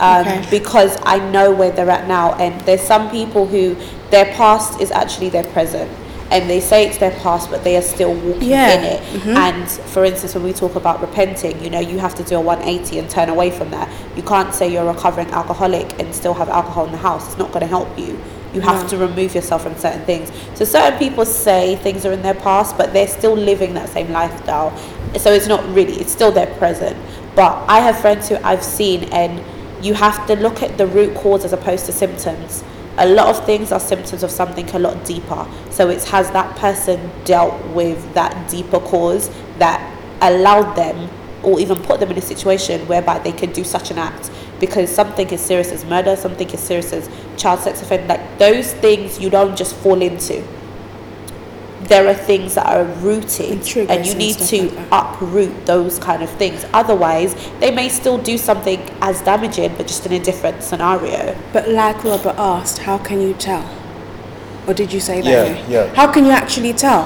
um, 0.00 0.26
Okay. 0.26 0.44
because 0.50 0.96
I 1.02 1.18
know 1.30 1.52
where 1.52 1.70
they're 1.70 1.90
at 1.90 2.06
now. 2.08 2.34
And 2.34 2.60
there's 2.62 2.82
some 2.82 3.10
people 3.10 3.46
who 3.46 3.76
their 4.10 4.26
past 4.34 4.80
is 4.80 4.90
actually 4.90 5.28
their 5.30 5.44
present, 5.44 5.90
and 6.30 6.48
they 6.48 6.60
say 6.60 6.86
it's 6.86 6.98
their 6.98 7.10
past, 7.20 7.50
but 7.50 7.64
they 7.64 7.76
are 7.76 7.82
still 7.82 8.14
walking 8.14 8.42
Yeah, 8.50 8.72
in 8.78 8.84
it. 8.84 9.26
And 9.36 9.68
for 9.68 10.04
instance, 10.04 10.34
when 10.34 10.44
we 10.44 10.52
talk 10.52 10.76
about 10.76 11.00
repenting, 11.00 11.62
you 11.62 11.70
know, 11.70 11.80
you 11.80 11.98
have 11.98 12.14
to 12.16 12.22
do 12.22 12.36
a 12.36 12.40
180 12.40 12.98
and 12.98 13.08
turn 13.10 13.28
away 13.28 13.50
from 13.50 13.70
that. 13.70 13.88
You 14.16 14.22
can't 14.22 14.54
say 14.54 14.70
you're 14.72 14.82
a 14.88 14.92
recovering 14.92 15.28
alcoholic 15.30 15.98
and 16.00 16.14
still 16.14 16.34
have 16.34 16.48
alcohol 16.48 16.86
in 16.86 16.92
the 16.92 16.98
house. 16.98 17.26
It's 17.28 17.38
not 17.38 17.48
going 17.48 17.60
to 17.62 17.66
help 17.66 17.98
you. 17.98 18.18
You 18.54 18.62
have 18.62 18.82
No. 18.84 18.88
to 18.90 18.96
remove 18.98 19.34
yourself 19.34 19.62
from 19.62 19.76
certain 19.76 20.04
things. 20.06 20.30
So 20.54 20.64
certain 20.64 20.98
people 20.98 21.24
say 21.26 21.76
things 21.76 22.06
are 22.06 22.12
in 22.12 22.22
their 22.22 22.34
past, 22.34 22.78
but 22.78 22.92
they're 22.94 23.06
still 23.08 23.34
living 23.36 23.74
that 23.74 23.88
same 23.90 24.10
lifestyle. 24.10 24.72
So 25.18 25.32
it's 25.32 25.46
not 25.46 25.62
really, 25.74 25.94
it's 26.00 26.12
still 26.12 26.30
their 26.32 26.46
present. 26.56 26.96
But 27.34 27.62
I 27.68 27.80
have 27.80 27.98
friends 28.00 28.28
who 28.28 28.36
I've 28.42 28.64
seen, 28.64 29.04
and 29.12 29.40
you 29.82 29.94
have 29.94 30.26
to 30.26 30.36
look 30.36 30.62
at 30.62 30.78
the 30.78 30.86
root 30.86 31.14
cause 31.16 31.44
as 31.44 31.52
opposed 31.52 31.86
to 31.86 31.92
symptoms. 31.92 32.64
A 32.98 33.08
lot 33.08 33.28
of 33.28 33.44
things 33.46 33.70
are 33.70 33.80
symptoms 33.80 34.22
of 34.22 34.30
something 34.30 34.68
a 34.70 34.78
lot 34.78 35.04
deeper. 35.04 35.46
So 35.70 35.88
it 35.88 36.02
has 36.04 36.30
that 36.32 36.56
person 36.56 37.10
dealt 37.24 37.64
with 37.68 38.14
that 38.14 38.50
deeper 38.50 38.80
cause 38.80 39.30
that 39.58 39.80
allowed 40.20 40.74
them 40.74 41.08
or 41.42 41.60
even 41.60 41.80
put 41.82 42.00
them 42.00 42.10
in 42.10 42.18
a 42.18 42.22
situation 42.22 42.86
whereby 42.88 43.20
they 43.20 43.32
could 43.32 43.52
do 43.52 43.62
such 43.62 43.90
an 43.92 43.98
act 43.98 44.30
because 44.58 44.90
something 44.90 45.28
as 45.32 45.40
serious 45.40 45.70
as 45.70 45.84
murder, 45.84 46.16
something 46.16 46.50
as 46.50 46.60
serious 46.60 46.92
as 46.92 47.08
child 47.36 47.60
sex 47.60 47.80
offender, 47.80 48.08
like 48.08 48.38
those 48.38 48.72
things 48.74 49.20
you 49.20 49.30
don't 49.30 49.56
just 49.56 49.76
fall 49.76 50.02
into. 50.02 50.44
There 51.88 52.06
are 52.06 52.14
things 52.14 52.54
that 52.54 52.66
are 52.66 52.84
rooted 53.00 53.50
And 53.76 53.90
and 53.90 54.06
you 54.06 54.14
need 54.14 54.34
stuff 54.34 54.48
to 54.50 54.62
like 54.70 54.88
uproot 54.92 55.66
those 55.66 55.98
kind 55.98 56.22
of 56.22 56.30
things. 56.30 56.64
Otherwise, 56.74 57.34
they 57.60 57.70
may 57.70 57.88
still 57.88 58.18
do 58.18 58.36
something 58.36 58.80
as 59.00 59.22
damaging 59.22 59.74
but 59.76 59.86
just 59.86 60.04
in 60.06 60.12
a 60.12 60.18
different 60.18 60.62
scenario. 60.62 61.34
But 61.52 61.68
like 61.70 62.04
Robert 62.04 62.36
asked, 62.38 62.78
how 62.78 62.98
can 62.98 63.20
you 63.22 63.32
tell? 63.34 63.64
Or 64.66 64.74
did 64.74 64.92
you 64.92 65.00
say 65.00 65.22
that? 65.22 65.30
Yeah, 65.30 65.66
yeah. 65.68 65.94
How 65.94 66.12
can 66.12 66.26
you 66.26 66.32
actually 66.32 66.74
tell? 66.74 67.04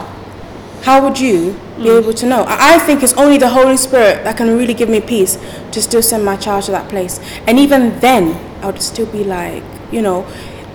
How 0.82 1.00
would 1.04 1.18
you 1.20 1.52
be 1.76 1.84
Mm. 1.88 2.00
able 2.02 2.12
to 2.14 2.26
know? 2.26 2.42
I 2.48 2.74
I 2.74 2.78
think 2.86 3.02
it's 3.04 3.14
only 3.14 3.38
the 3.38 3.50
Holy 3.50 3.76
Spirit 3.76 4.24
that 4.24 4.36
can 4.36 4.48
really 4.58 4.74
give 4.74 4.88
me 4.88 5.00
peace 5.00 5.38
to 5.70 5.80
still 5.80 6.02
send 6.02 6.24
my 6.24 6.36
child 6.36 6.64
to 6.64 6.72
that 6.72 6.88
place. 6.88 7.20
And 7.46 7.56
even 7.58 8.00
then, 8.00 8.24
I 8.62 8.66
would 8.66 8.82
still 8.82 9.06
be 9.06 9.22
like, 9.22 9.62
you 9.92 10.02
know, 10.02 10.26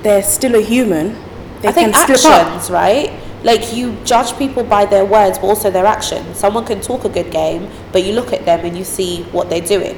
they're 0.03 0.23
still 0.23 0.55
a 0.55 0.61
human. 0.61 1.05
They 1.61 1.69
I 1.69 1.71
think 1.73 1.93
can 1.93 2.05
slip 2.05 2.23
up. 2.31 2.45
actions, 2.47 2.69
right? 2.71 3.11
Like 3.47 3.73
you 3.73 3.95
judge 4.03 4.37
people 4.37 4.63
by 4.65 4.85
their 4.85 5.05
words, 5.05 5.39
but 5.39 5.47
also 5.47 5.71
their 5.71 5.85
actions. 5.85 6.37
Someone 6.37 6.65
can 6.65 6.81
talk 6.81 7.05
a 7.05 7.09
good 7.09 7.31
game, 7.31 7.69
but 7.93 8.03
you 8.03 8.11
look 8.11 8.33
at 8.33 8.43
them 8.43 8.65
and 8.65 8.77
you 8.77 8.83
see 8.83 9.23
what 9.31 9.49
they're 9.49 9.69
doing. 9.75 9.97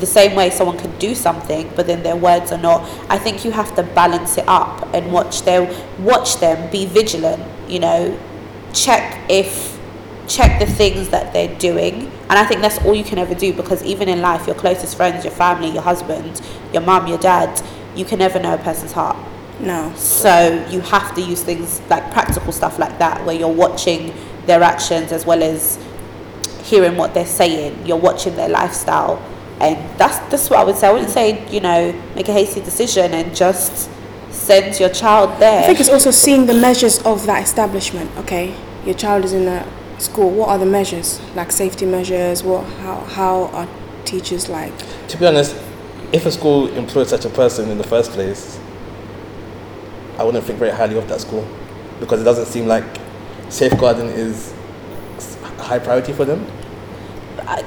the 0.00 0.06
same 0.06 0.34
way 0.34 0.50
someone 0.50 0.76
can 0.76 0.94
do 0.98 1.14
something 1.14 1.70
but 1.74 1.86
then 1.86 2.02
their 2.02 2.16
words 2.16 2.52
are 2.52 2.58
not 2.58 2.82
i 3.08 3.16
think 3.16 3.44
you 3.44 3.50
have 3.50 3.74
to 3.74 3.82
balance 4.00 4.36
it 4.36 4.46
up 4.46 4.86
and 4.94 5.10
watch 5.10 5.42
their 5.42 5.62
watch 6.10 6.36
them 6.36 6.70
be 6.70 6.84
vigilant 6.84 7.42
you 7.66 7.78
know 7.78 8.18
check 8.74 9.04
if 9.30 9.78
check 10.28 10.58
the 10.60 10.66
things 10.66 11.08
that 11.08 11.32
they're 11.32 11.56
doing 11.58 11.94
and 12.28 12.38
i 12.38 12.44
think 12.44 12.60
that's 12.60 12.78
all 12.84 12.94
you 12.94 13.04
can 13.04 13.18
ever 13.18 13.34
do 13.34 13.52
because 13.54 13.82
even 13.84 14.08
in 14.08 14.20
life 14.20 14.46
your 14.46 14.56
closest 14.56 14.96
friends 14.96 15.24
your 15.24 15.32
family 15.32 15.70
your 15.70 15.82
husband 15.82 16.42
your 16.74 16.82
mum 16.82 17.06
your 17.06 17.18
dad 17.18 17.50
you 17.94 18.04
can 18.04 18.18
never 18.18 18.38
know 18.38 18.54
a 18.54 18.58
person's 18.58 18.92
heart 18.92 19.16
No. 19.58 19.92
so 19.96 20.66
you 20.70 20.80
have 20.80 21.14
to 21.14 21.22
use 21.22 21.42
things 21.42 21.80
like 21.88 22.10
practical 22.12 22.52
stuff 22.52 22.78
like 22.78 22.98
that, 22.98 23.24
where 23.24 23.34
you're 23.34 23.48
watching 23.48 24.12
their 24.46 24.62
actions 24.62 25.12
as 25.12 25.24
well 25.26 25.42
as 25.42 25.78
hearing 26.62 26.96
what 26.96 27.14
they're 27.14 27.26
saying. 27.26 27.86
You're 27.86 27.96
watching 27.96 28.36
their 28.36 28.48
lifestyle, 28.48 29.22
and 29.60 29.76
that's 29.98 30.18
that's 30.30 30.50
what 30.50 30.58
I 30.58 30.64
would 30.64 30.76
say. 30.76 30.88
I 30.88 30.92
wouldn't 30.92 31.10
say 31.10 31.46
you 31.50 31.60
know 31.60 31.92
make 32.14 32.28
a 32.28 32.32
hasty 32.32 32.60
decision 32.60 33.14
and 33.14 33.34
just 33.34 33.90
send 34.30 34.78
your 34.78 34.90
child 34.90 35.40
there. 35.40 35.62
I 35.62 35.66
think 35.66 35.80
it's 35.80 35.88
also 35.88 36.10
seeing 36.10 36.46
the 36.46 36.54
measures 36.54 36.98
of 37.04 37.26
that 37.26 37.42
establishment. 37.42 38.10
Okay, 38.18 38.54
your 38.84 38.94
child 38.94 39.24
is 39.24 39.32
in 39.32 39.48
a 39.48 39.66
school. 39.98 40.30
What 40.30 40.50
are 40.50 40.58
the 40.58 40.66
measures? 40.66 41.20
Like 41.34 41.50
safety 41.50 41.86
measures. 41.86 42.42
What? 42.42 42.64
How? 42.80 42.96
How 43.00 43.44
are 43.46 43.68
teachers 44.04 44.48
like? 44.48 44.72
To 45.08 45.16
be 45.16 45.26
honest, 45.26 45.56
if 46.12 46.26
a 46.26 46.30
school 46.32 46.68
employed 46.76 47.08
such 47.08 47.24
a 47.24 47.30
person 47.30 47.70
in 47.70 47.78
the 47.78 47.84
first 47.84 48.12
place, 48.12 48.60
I 50.18 50.24
wouldn't 50.24 50.44
think 50.44 50.58
very 50.58 50.70
highly 50.72 50.96
of 50.96 51.08
that 51.08 51.20
school 51.20 51.46
because 52.00 52.20
it 52.20 52.24
doesn't 52.24 52.46
seem 52.46 52.66
like 52.66 52.84
safeguarding 53.48 54.08
is 54.08 54.52
a 55.42 55.62
high 55.62 55.78
priority 55.78 56.12
for 56.12 56.24
them. 56.24 56.44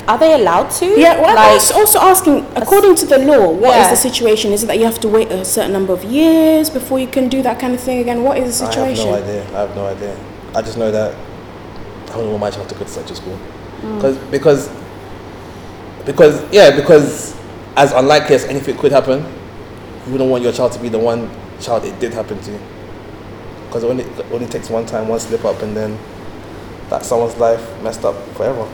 Are 0.08 0.18
they 0.18 0.34
allowed 0.34 0.70
to? 0.72 0.86
Yeah. 0.86 1.22
Well, 1.22 1.38
I 1.38 1.46
like, 1.46 1.54
was 1.54 1.72
also 1.72 2.00
asking, 2.00 2.46
according 2.56 2.96
to 2.96 3.06
the 3.06 3.20
law, 3.20 3.50
what 3.50 3.78
is 3.78 3.86
Yeah. 3.86 3.90
the 3.92 3.96
situation? 3.96 4.52
Is 4.52 4.64
it 4.64 4.68
that 4.68 4.78
you 4.78 4.84
have 4.86 5.00
to 5.00 5.08
wait 5.08 5.32
a 5.32 5.46
certain 5.46 5.72
number 5.72 5.94
of 5.94 6.04
years 6.04 6.70
before 6.70 7.00
you 7.00 7.08
can 7.08 7.30
do 7.30 7.42
that 7.44 7.60
kind 7.60 7.74
of 7.74 7.80
thing 7.80 8.00
again? 8.00 8.24
What 8.24 8.38
is 8.38 8.60
the 8.60 8.66
situation? 8.66 9.08
I 9.08 9.18
have 9.18 9.26
no 9.26 9.30
idea. 9.30 9.44
I 9.56 9.60
have 9.60 9.76
no 9.76 9.86
idea. 9.86 10.18
I 10.56 10.62
just 10.62 10.78
know 10.78 10.92
that 10.92 11.16
I 12.12 12.16
wouldn't 12.16 12.32
want 12.32 12.42
my 12.42 12.50
child 12.50 12.68
to 12.70 12.76
go 12.76 12.84
to 12.84 12.90
such 12.90 13.12
a 13.12 13.16
school. 13.16 13.38
Mm. 13.82 13.96
Because 13.96 14.18
because 14.32 14.70
because 16.06 16.44
yeah, 16.52 16.76
because 16.76 17.36
as 17.78 17.94
unlikely 17.94 18.36
as 18.36 18.46
anything 18.46 18.76
could 18.76 18.92
happen, 18.92 19.20
you 20.06 20.12
wouldn't 20.12 20.30
want 20.30 20.44
your 20.44 20.52
child 20.52 20.72
to 20.74 20.80
be 20.80 20.90
the 20.90 21.00
one 21.00 21.30
child 21.60 21.86
it 21.86 22.00
did 22.00 22.14
happen 22.14 22.40
to. 22.42 22.60
Because 23.68 23.84
it 23.84 23.88
only, 23.88 24.04
it 24.04 24.26
only 24.32 24.48
takes 24.48 24.70
one 24.70 24.86
time, 24.86 25.08
one 25.08 25.20
slip 25.20 25.46
up, 25.46 25.62
and 25.62 25.76
then 25.76 25.98
that 26.90 27.06
someone's 27.06 27.38
life 27.38 27.82
messed 27.84 28.04
up 28.04 28.16
forever. 28.36 28.68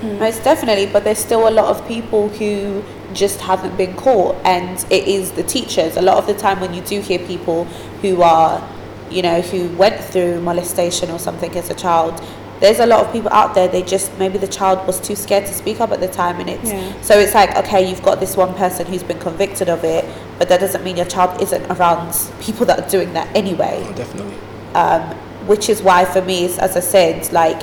Mm. 0.00 0.18
Most 0.18 0.42
definitely, 0.42 0.86
but 0.86 1.04
there's 1.04 1.18
still 1.18 1.48
a 1.48 1.50
lot 1.50 1.66
of 1.66 1.86
people 1.86 2.28
who 2.28 2.82
just 3.12 3.40
haven't 3.40 3.76
been 3.76 3.94
caught, 3.96 4.34
and 4.44 4.84
it 4.90 5.06
is 5.06 5.32
the 5.32 5.42
teachers. 5.42 5.96
A 5.96 6.02
lot 6.02 6.16
of 6.16 6.26
the 6.26 6.34
time, 6.34 6.60
when 6.60 6.72
you 6.74 6.82
do 6.82 7.00
hear 7.00 7.18
people 7.18 7.64
who 8.02 8.22
are, 8.22 8.66
you 9.10 9.22
know, 9.22 9.40
who 9.40 9.68
went 9.76 10.00
through 10.00 10.40
molestation 10.40 11.10
or 11.10 11.18
something 11.18 11.54
as 11.56 11.70
a 11.70 11.74
child, 11.74 12.20
there's 12.60 12.78
a 12.78 12.86
lot 12.86 13.04
of 13.04 13.12
people 13.12 13.30
out 13.32 13.54
there. 13.54 13.68
They 13.68 13.82
just 13.82 14.16
maybe 14.18 14.38
the 14.38 14.48
child 14.48 14.86
was 14.86 15.00
too 15.00 15.16
scared 15.16 15.46
to 15.46 15.52
speak 15.52 15.80
up 15.80 15.90
at 15.92 16.00
the 16.00 16.08
time, 16.08 16.40
and 16.40 16.48
it's 16.48 16.70
Yeah. 16.70 17.00
so 17.02 17.18
it's 17.18 17.34
like 17.34 17.54
okay, 17.56 17.88
you've 17.88 18.02
got 18.02 18.20
this 18.20 18.36
one 18.36 18.54
person 18.54 18.86
who's 18.86 19.02
been 19.02 19.18
convicted 19.18 19.68
of 19.68 19.84
it, 19.84 20.04
but 20.40 20.48
that 20.48 20.58
doesn't 20.58 20.82
mean 20.82 20.96
your 20.96 21.06
child 21.06 21.40
isn't 21.40 21.64
around 21.70 22.12
people 22.40 22.64
that 22.66 22.80
are 22.80 22.88
doing 22.90 23.12
that 23.12 23.28
anyway 23.36 23.84
Oh, 23.86 23.92
Definitely. 23.92 24.34
um, 24.74 25.02
which 25.46 25.68
is 25.68 25.82
why 25.82 26.04
for 26.06 26.22
me, 26.22 26.46
as 26.46 26.76
I 26.76 26.80
said, 26.80 27.30
like 27.32 27.60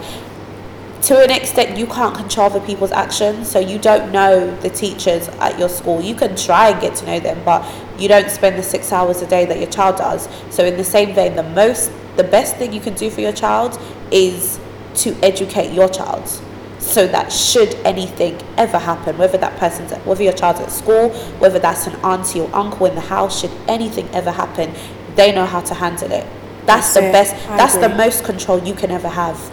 to 1.03 1.19
an 1.23 1.31
extent, 1.31 1.77
you 1.77 1.85
can't 1.87 2.15
control 2.15 2.47
other 2.47 2.59
people's 2.59 2.91
actions. 2.91 3.49
So 3.49 3.59
you 3.59 3.77
don't 3.77 4.11
know 4.11 4.53
the 4.61 4.69
teachers 4.69 5.27
at 5.39 5.57
your 5.59 5.69
school. 5.69 6.01
You 6.01 6.15
can 6.15 6.35
try 6.35 6.69
and 6.69 6.81
get 6.81 6.95
to 6.97 7.05
know 7.05 7.19
them, 7.19 7.39
but 7.45 7.63
you 7.99 8.07
don't 8.07 8.29
spend 8.31 8.57
the 8.57 8.63
six 8.63 8.91
hours 8.91 9.21
a 9.21 9.27
day 9.27 9.45
that 9.45 9.57
your 9.59 9.69
child 9.69 9.97
does. 9.97 10.27
So 10.49 10.65
in 10.65 10.75
the 10.75 10.83
same 10.83 11.13
vein, 11.13 11.35
the 11.35 11.43
most, 11.43 11.91
the 12.17 12.23
best 12.23 12.55
thing 12.57 12.73
you 12.73 12.81
can 12.81 12.95
do 12.95 13.09
for 13.11 13.21
your 13.21 13.31
child 13.31 13.79
is 14.11 14.59
to 14.95 15.15
educate 15.23 15.71
your 15.71 15.87
child. 15.87 16.27
So 16.87 17.05
that 17.07 17.31
should 17.31 17.75
anything 17.85 18.41
ever 18.57 18.79
happen, 18.79 19.17
whether 19.17 19.37
that 19.37 19.59
person's 19.59 19.91
at, 19.91 20.05
whether 20.05 20.23
your 20.23 20.33
child's 20.33 20.61
at 20.61 20.71
school, 20.71 21.09
whether 21.39 21.59
that's 21.59 21.85
an 21.85 21.95
auntie 21.97 22.39
or 22.39 22.49
uncle 22.55 22.85
in 22.85 22.95
the 22.95 23.01
house, 23.01 23.41
should 23.41 23.51
anything 23.67 24.07
ever 24.13 24.31
happen, 24.31 24.73
they 25.15 25.33
know 25.33 25.45
how 25.45 25.59
to 25.61 25.73
handle 25.73 26.11
it. 26.11 26.25
That's, 26.65 26.93
That's 26.93 26.93
the 26.93 27.09
it. 27.09 27.11
best. 27.11 27.49
I 27.49 27.57
that's 27.57 27.77
the 27.77 27.89
most 27.89 28.23
control 28.23 28.63
you 28.63 28.73
can 28.73 28.89
ever 28.91 29.09
have. 29.09 29.51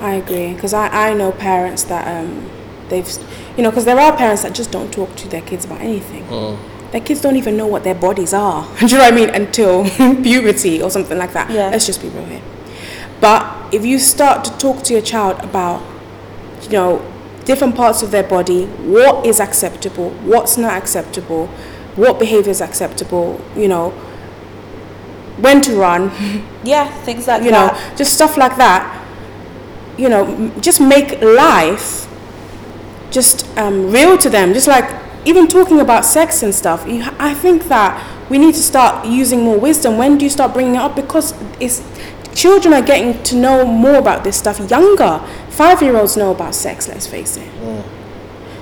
I 0.00 0.14
agree 0.14 0.54
because 0.54 0.74
I, 0.74 1.10
I 1.10 1.14
know 1.14 1.32
parents 1.32 1.84
that 1.84 2.06
um 2.06 2.50
they've 2.88 3.08
you 3.56 3.62
know 3.62 3.70
because 3.70 3.84
there 3.84 3.98
are 3.98 4.16
parents 4.16 4.42
that 4.42 4.54
just 4.54 4.70
don't 4.70 4.92
talk 4.92 5.14
to 5.16 5.28
their 5.28 5.40
kids 5.42 5.64
about 5.64 5.80
anything. 5.80 6.26
Their 6.90 7.00
kids 7.00 7.20
don't 7.20 7.36
even 7.36 7.56
know 7.56 7.66
what 7.66 7.82
their 7.84 7.94
bodies 7.94 8.32
are. 8.34 8.68
Do 8.78 8.86
you 8.86 8.92
know 8.98 9.04
what 9.04 9.12
I 9.12 9.16
mean? 9.16 9.30
Until 9.30 9.84
puberty 10.22 10.82
or 10.82 10.90
something 10.90 11.18
like 11.18 11.32
that. 11.32 11.50
Yeah. 11.50 11.70
Let's 11.70 11.86
just 11.86 12.00
be 12.02 12.08
real 12.08 12.24
here. 12.26 12.42
But 13.20 13.72
if 13.74 13.84
you 13.84 13.98
start 13.98 14.44
to 14.44 14.50
talk 14.58 14.82
to 14.84 14.92
your 14.92 15.02
child 15.02 15.40
about 15.42 15.82
you 16.64 16.72
know 16.72 17.10
different 17.44 17.76
parts 17.76 18.02
of 18.02 18.10
their 18.10 18.22
body, 18.22 18.66
what 18.66 19.26
is 19.26 19.38
acceptable, 19.40 20.10
what's 20.22 20.56
not 20.56 20.72
acceptable, 20.74 21.46
what 21.96 22.18
behavior 22.18 22.50
is 22.50 22.60
acceptable, 22.60 23.40
you 23.54 23.68
know, 23.68 23.90
when 25.40 25.60
to 25.62 25.76
run, 25.76 26.10
Yeah, 26.64 26.88
things 27.02 27.28
like 27.28 27.42
that, 27.42 27.44
you 27.44 27.50
know, 27.52 27.96
just 27.96 28.14
stuff 28.14 28.36
like 28.36 28.56
that. 28.56 29.02
You 29.98 30.08
know, 30.08 30.50
just 30.60 30.80
make 30.80 31.20
life 31.20 32.08
just 33.10 33.46
um, 33.56 33.92
real 33.92 34.16
to 34.18 34.30
them. 34.30 34.54
Just 34.54 34.66
like 34.66 34.88
even 35.26 35.46
talking 35.46 35.78
about 35.80 36.04
sex 36.04 36.42
and 36.42 36.54
stuff. 36.54 36.86
You, 36.88 37.04
I 37.18 37.34
think 37.34 37.64
that 37.64 37.94
we 38.30 38.38
need 38.38 38.54
to 38.54 38.62
start 38.62 39.06
using 39.06 39.42
more 39.42 39.58
wisdom. 39.58 39.98
When 39.98 40.16
do 40.18 40.24
you 40.24 40.30
start 40.30 40.54
bringing 40.54 40.76
it 40.76 40.78
up? 40.78 40.96
Because 40.96 41.34
it's 41.60 41.82
children 42.34 42.74
are 42.74 42.82
getting 42.82 43.22
to 43.24 43.36
know 43.36 43.64
more 43.64 43.96
about 43.96 44.24
this 44.24 44.36
stuff 44.36 44.58
younger. 44.70 45.24
Five-year-olds 45.50 46.16
know 46.16 46.32
about 46.32 46.54
sex. 46.54 46.88
Let's 46.88 47.06
face 47.06 47.36
it. 47.36 47.48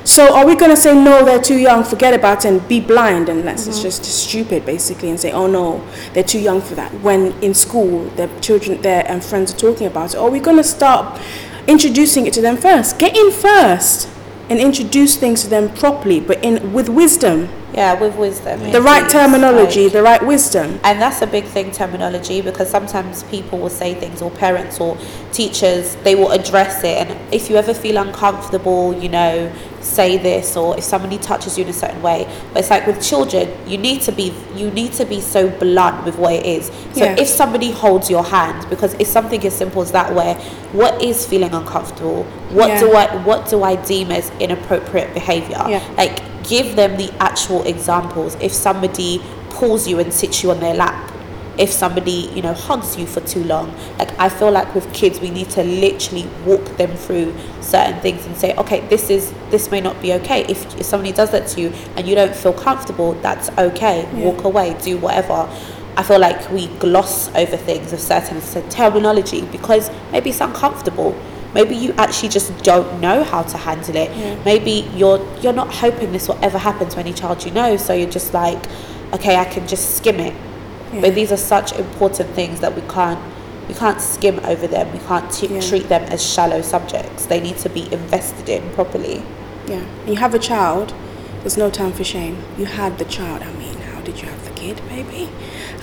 So 0.04 0.34
are 0.34 0.44
we 0.44 0.56
going 0.56 0.70
to 0.70 0.76
say 0.76 0.94
no? 0.94 1.24
They're 1.24 1.40
too 1.40 1.58
young. 1.58 1.84
Forget 1.84 2.12
about 2.12 2.44
it 2.44 2.48
and 2.48 2.68
be 2.68 2.80
blind 2.80 3.28
and 3.28 3.44
let's 3.44 3.66
it's 3.68 3.80
just 3.80 4.04
stupid 4.04 4.66
basically 4.66 5.10
and 5.10 5.18
say 5.18 5.30
oh 5.30 5.46
no 5.46 5.86
they're 6.12 6.24
too 6.24 6.40
young 6.40 6.60
for 6.60 6.74
that. 6.74 6.92
When 7.02 7.32
in 7.40 7.54
school 7.54 8.06
their 8.16 8.28
children 8.40 8.82
their 8.82 9.10
um, 9.10 9.20
friends 9.20 9.54
are 9.54 9.58
talking 9.58 9.86
about 9.86 10.14
it. 10.14 10.18
Are 10.18 10.28
we 10.30 10.40
going 10.40 10.56
to 10.56 10.64
start 10.64 11.20
introducing 11.68 12.26
it 12.26 12.34
to 12.34 12.40
them 12.40 12.56
first? 12.56 12.98
Get 12.98 13.16
in 13.16 13.30
first 13.30 14.08
and 14.52 14.60
introduce 14.60 15.16
things 15.16 15.40
to 15.42 15.48
them 15.48 15.70
properly, 15.82 16.20
but 16.20 16.36
in 16.44 16.74
with 16.74 16.88
wisdom, 16.90 17.48
Yeah, 17.74 17.98
with 17.98 18.14
wisdom. 18.16 18.70
the 18.70 18.82
right 18.82 19.08
terminology, 19.08 19.84
Like- 19.84 19.92
the 19.94 20.02
right 20.02 20.22
wisdom. 20.26 20.78
and 20.84 21.00
that's 21.00 21.22
a 21.22 21.26
big 21.26 21.44
thing 21.46 21.70
terminology 21.70 22.42
because 22.42 22.68
sometimes 22.68 23.22
people 23.30 23.58
will 23.58 23.70
say 23.70 23.94
things 23.94 24.20
or 24.20 24.30
parents 24.30 24.78
or 24.78 24.98
teachers 25.32 25.96
they 26.04 26.14
will 26.14 26.32
address 26.32 26.84
it. 26.84 26.96
And 27.08 27.10
if 27.32 27.48
you 27.48 27.56
ever 27.56 27.72
feel 27.72 27.96
uncomfortable 27.96 28.94
you 29.02 29.08
know 29.08 29.50
say 29.82 30.16
this 30.16 30.56
or 30.56 30.76
if 30.78 30.84
somebody 30.84 31.18
touches 31.18 31.58
you 31.58 31.64
in 31.64 31.70
a 31.70 31.72
certain 31.72 32.00
way 32.02 32.24
but 32.52 32.60
it's 32.60 32.70
like 32.70 32.86
with 32.86 33.02
children 33.02 33.48
you 33.68 33.76
need 33.76 34.00
to 34.00 34.12
be 34.12 34.32
you 34.54 34.70
need 34.70 34.92
to 34.92 35.04
be 35.04 35.20
so 35.20 35.48
blunt 35.58 36.04
with 36.04 36.16
what 36.18 36.32
it 36.32 36.46
is 36.46 36.66
so 36.92 37.04
Yeah. 37.04 37.16
if 37.18 37.28
somebody 37.28 37.70
holds 37.70 38.08
your 38.08 38.22
hand 38.24 38.68
because 38.70 38.94
it's 38.94 39.10
something 39.10 39.44
as 39.44 39.54
simple 39.54 39.82
as 39.82 39.92
that 39.92 40.14
where 40.14 40.34
what 40.72 41.02
is 41.02 41.26
feeling 41.26 41.52
uncomfortable 41.52 42.22
what 42.50 42.68
Yeah. 42.68 42.80
do 42.80 42.92
i 42.94 43.16
what 43.24 43.48
do 43.48 43.62
i 43.64 43.76
deem 43.76 44.10
as 44.10 44.30
inappropriate 44.40 45.12
behavior 45.14 45.62
Yeah. 45.68 45.82
like 45.96 46.22
give 46.48 46.76
them 46.76 46.96
the 46.96 47.12
actual 47.20 47.62
examples 47.64 48.36
if 48.40 48.52
somebody 48.52 49.22
pulls 49.50 49.86
you 49.86 49.98
and 49.98 50.12
sits 50.12 50.42
you 50.42 50.50
on 50.50 50.60
their 50.60 50.74
lap 50.74 51.11
if 51.58 51.70
somebody 51.70 52.30
you 52.34 52.42
know 52.42 52.54
hugs 52.54 52.96
you 52.96 53.06
for 53.06 53.20
too 53.20 53.44
long. 53.44 53.74
Like 53.98 54.18
i 54.18 54.28
feel 54.28 54.50
like 54.50 54.74
with 54.74 54.92
kids 54.92 55.20
we 55.20 55.30
need 55.30 55.50
to 55.50 55.62
literally 55.62 56.28
walk 56.46 56.64
them 56.76 56.96
through 56.96 57.34
certain 57.60 58.00
things 58.00 58.26
and 58.26 58.36
say 58.36 58.54
okay 58.56 58.80
this 58.88 59.10
is 59.10 59.32
this 59.50 59.70
may 59.70 59.80
not 59.80 60.00
be 60.00 60.12
okay. 60.14 60.44
If, 60.48 60.78
if 60.78 60.86
somebody 60.86 61.12
does 61.12 61.30
that 61.30 61.46
to 61.48 61.60
you 61.60 61.72
and 61.96 62.06
you 62.06 62.14
don't 62.14 62.34
feel 62.34 62.52
comfortable 62.52 63.12
that's 63.14 63.50
okay. 63.58 64.02
Yeah. 64.02 64.24
walk 64.24 64.44
away 64.44 64.76
do 64.82 64.98
whatever. 64.98 65.48
I 65.94 66.02
feel 66.02 66.18
like 66.18 66.50
we 66.50 66.68
gloss 66.78 67.28
over 67.34 67.56
things 67.56 67.92
of 67.92 68.00
certain 68.00 68.40
terminology 68.70 69.42
because 69.42 69.90
maybe 70.10 70.30
it's 70.30 70.40
uncomfortable. 70.40 71.14
Maybe 71.52 71.74
you 71.76 71.92
actually 71.98 72.30
just 72.30 72.56
don't 72.64 72.98
know 73.02 73.22
how 73.24 73.42
to 73.42 73.58
handle 73.58 73.94
it. 73.96 74.10
Yeah. 74.16 74.42
maybe 74.42 74.88
you're 74.96 75.20
you're 75.42 75.52
not 75.52 75.70
hoping 75.74 76.12
this 76.12 76.28
will 76.28 76.38
ever 76.42 76.56
happen 76.56 76.88
to 76.88 76.98
any 76.98 77.12
child 77.12 77.44
you 77.44 77.50
know 77.50 77.76
so 77.76 77.92
you're 77.92 78.08
just 78.08 78.32
like 78.32 78.58
okay 79.12 79.36
i 79.36 79.44
can 79.44 79.68
just 79.68 79.96
skim 79.98 80.18
it 80.18 80.34
Yeah. 80.92 81.00
but 81.00 81.14
these 81.14 81.32
are 81.32 81.36
such 81.38 81.72
important 81.72 82.30
things 82.30 82.60
that 82.60 82.74
we 82.74 82.82
can't 82.82 83.18
we 83.68 83.74
can't 83.74 84.00
skim 84.00 84.40
over 84.44 84.66
them 84.66 84.92
we 84.92 84.98
can't 85.00 85.30
t- 85.32 85.46
Yeah. 85.46 85.60
treat 85.60 85.88
them 85.88 86.02
as 86.14 86.20
shallow 86.34 86.60
subjects 86.62 87.26
they 87.26 87.40
need 87.40 87.58
to 87.58 87.68
be 87.68 87.82
invested 87.92 88.48
in 88.48 88.62
properly 88.74 89.22
Yeah. 89.66 89.84
You 90.06 90.16
have 90.16 90.34
a 90.34 90.38
child, 90.38 90.92
there's 91.42 91.56
no 91.56 91.70
time 91.70 91.92
for 91.92 92.04
shame. 92.04 92.36
You 92.58 92.66
had 92.66 92.98
the 92.98 93.04
child. 93.04 93.42
I 93.42 93.52
mean, 93.62 93.78
how 93.90 94.00
did 94.08 94.16
you 94.20 94.26
have 94.28 94.42
the 94.44 94.50
kid, 94.60 94.76
baby? 94.88 95.28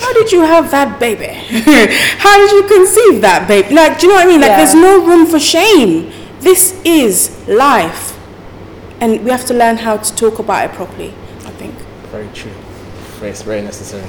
How 0.03 0.11
did 0.17 0.31
you 0.33 0.41
have 0.41 0.69
that 0.71 0.99
baby? 0.99 1.31
how 2.25 2.33
did 2.41 2.51
you 2.57 2.63
conceive 2.75 3.21
that 3.21 3.47
baby? 3.47 3.73
Like, 3.73 3.97
do 3.99 4.07
you 4.07 4.11
know 4.11 4.19
what 4.19 4.27
I 4.27 4.31
mean? 4.31 4.41
Like, 4.41 4.49
Yeah. 4.51 4.57
there's 4.61 4.75
no 4.89 4.93
room 5.09 5.25
for 5.33 5.39
shame. 5.39 6.11
This 6.41 6.63
is 6.83 7.13
life. 7.47 8.03
and 9.01 9.11
we 9.23 9.29
have 9.31 9.45
to 9.45 9.53
learn 9.53 9.77
how 9.77 9.95
to 9.95 10.09
talk 10.23 10.39
about 10.39 10.61
it 10.69 10.71
properly. 10.75 11.11
I 11.49 11.51
think. 11.61 11.73
Very 12.11 12.27
true. 12.39 12.51
Very, 13.19 13.31
it's 13.31 13.43
very 13.51 13.61
necessary. 13.61 14.03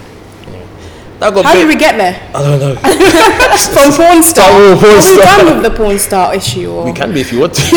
Yeah. 1.21 1.31
That 1.31 1.35
got 1.35 1.45
How 1.45 1.53
bit- 1.53 1.59
did 1.61 1.69
we 1.69 1.77
get 1.77 1.97
there? 1.97 2.17
I 2.35 2.43
don't 2.43 2.59
know. 2.61 2.75
From 3.75 3.93
porn 3.93 4.23
star. 4.23 4.49
Oh, 4.51 4.77
porn 4.81 4.93
Are 4.93 4.97
we 4.97 5.03
star. 5.03 5.39
done 5.45 5.47
with 5.63 5.71
the 5.71 5.77
porn 5.77 5.99
star 5.99 6.35
issue? 6.35 6.71
Or? 6.73 6.85
We 6.85 6.93
can 6.93 7.13
be 7.13 7.21
if 7.21 7.33
you 7.33 7.41
want 7.41 7.55
to. 7.55 7.61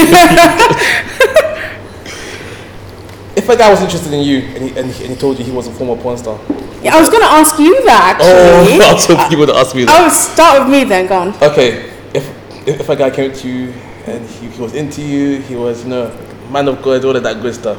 if 3.35 3.49
a 3.49 3.55
guy 3.57 3.69
was 3.69 3.81
interested 3.81 4.13
in 4.13 4.21
you 4.23 4.39
and 4.39 4.63
he, 4.63 4.69
and 4.79 4.89
he, 4.91 5.03
and 5.03 5.13
he 5.13 5.15
told 5.19 5.37
you 5.39 5.45
he 5.45 5.51
was 5.51 5.67
a 5.67 5.71
former 5.71 6.01
porn 6.01 6.17
star, 6.17 6.39
Yeah, 6.81 6.95
I 6.95 6.99
was 6.99 7.09
going 7.09 7.21
to 7.23 7.27
ask 7.29 7.57
you 7.59 7.83
that 7.85 8.17
oh, 8.21 8.61
actually. 8.61 8.81
I 8.89 8.93
was 8.93 9.05
hoping 9.05 9.31
you 9.31 9.37
would 9.39 9.49
ask 9.49 9.75
me 9.75 9.83
I 9.83 9.85
that. 9.87 10.03
would 10.03 10.13
start 10.13 10.59
with 10.61 10.69
me 10.71 10.83
then. 10.85 11.07
Go 11.07 11.15
on. 11.17 11.29
Okay, 11.43 11.89
if 12.13 12.25
if 12.67 12.79
if 12.81 12.89
a 12.89 12.95
guy 12.95 13.09
came 13.09 13.33
to 13.33 13.47
you 13.49 13.73
and 14.05 14.25
he, 14.25 14.47
he 14.49 14.61
was 14.61 14.73
into 14.75 15.01
you, 15.01 15.39
he 15.41 15.55
was 15.55 15.83
you 15.83 15.89
know 15.89 16.11
man 16.49 16.67
of 16.67 16.81
God, 16.81 17.03
all 17.03 17.15
of 17.15 17.23
that 17.23 17.41
good 17.41 17.55
stuff, 17.55 17.77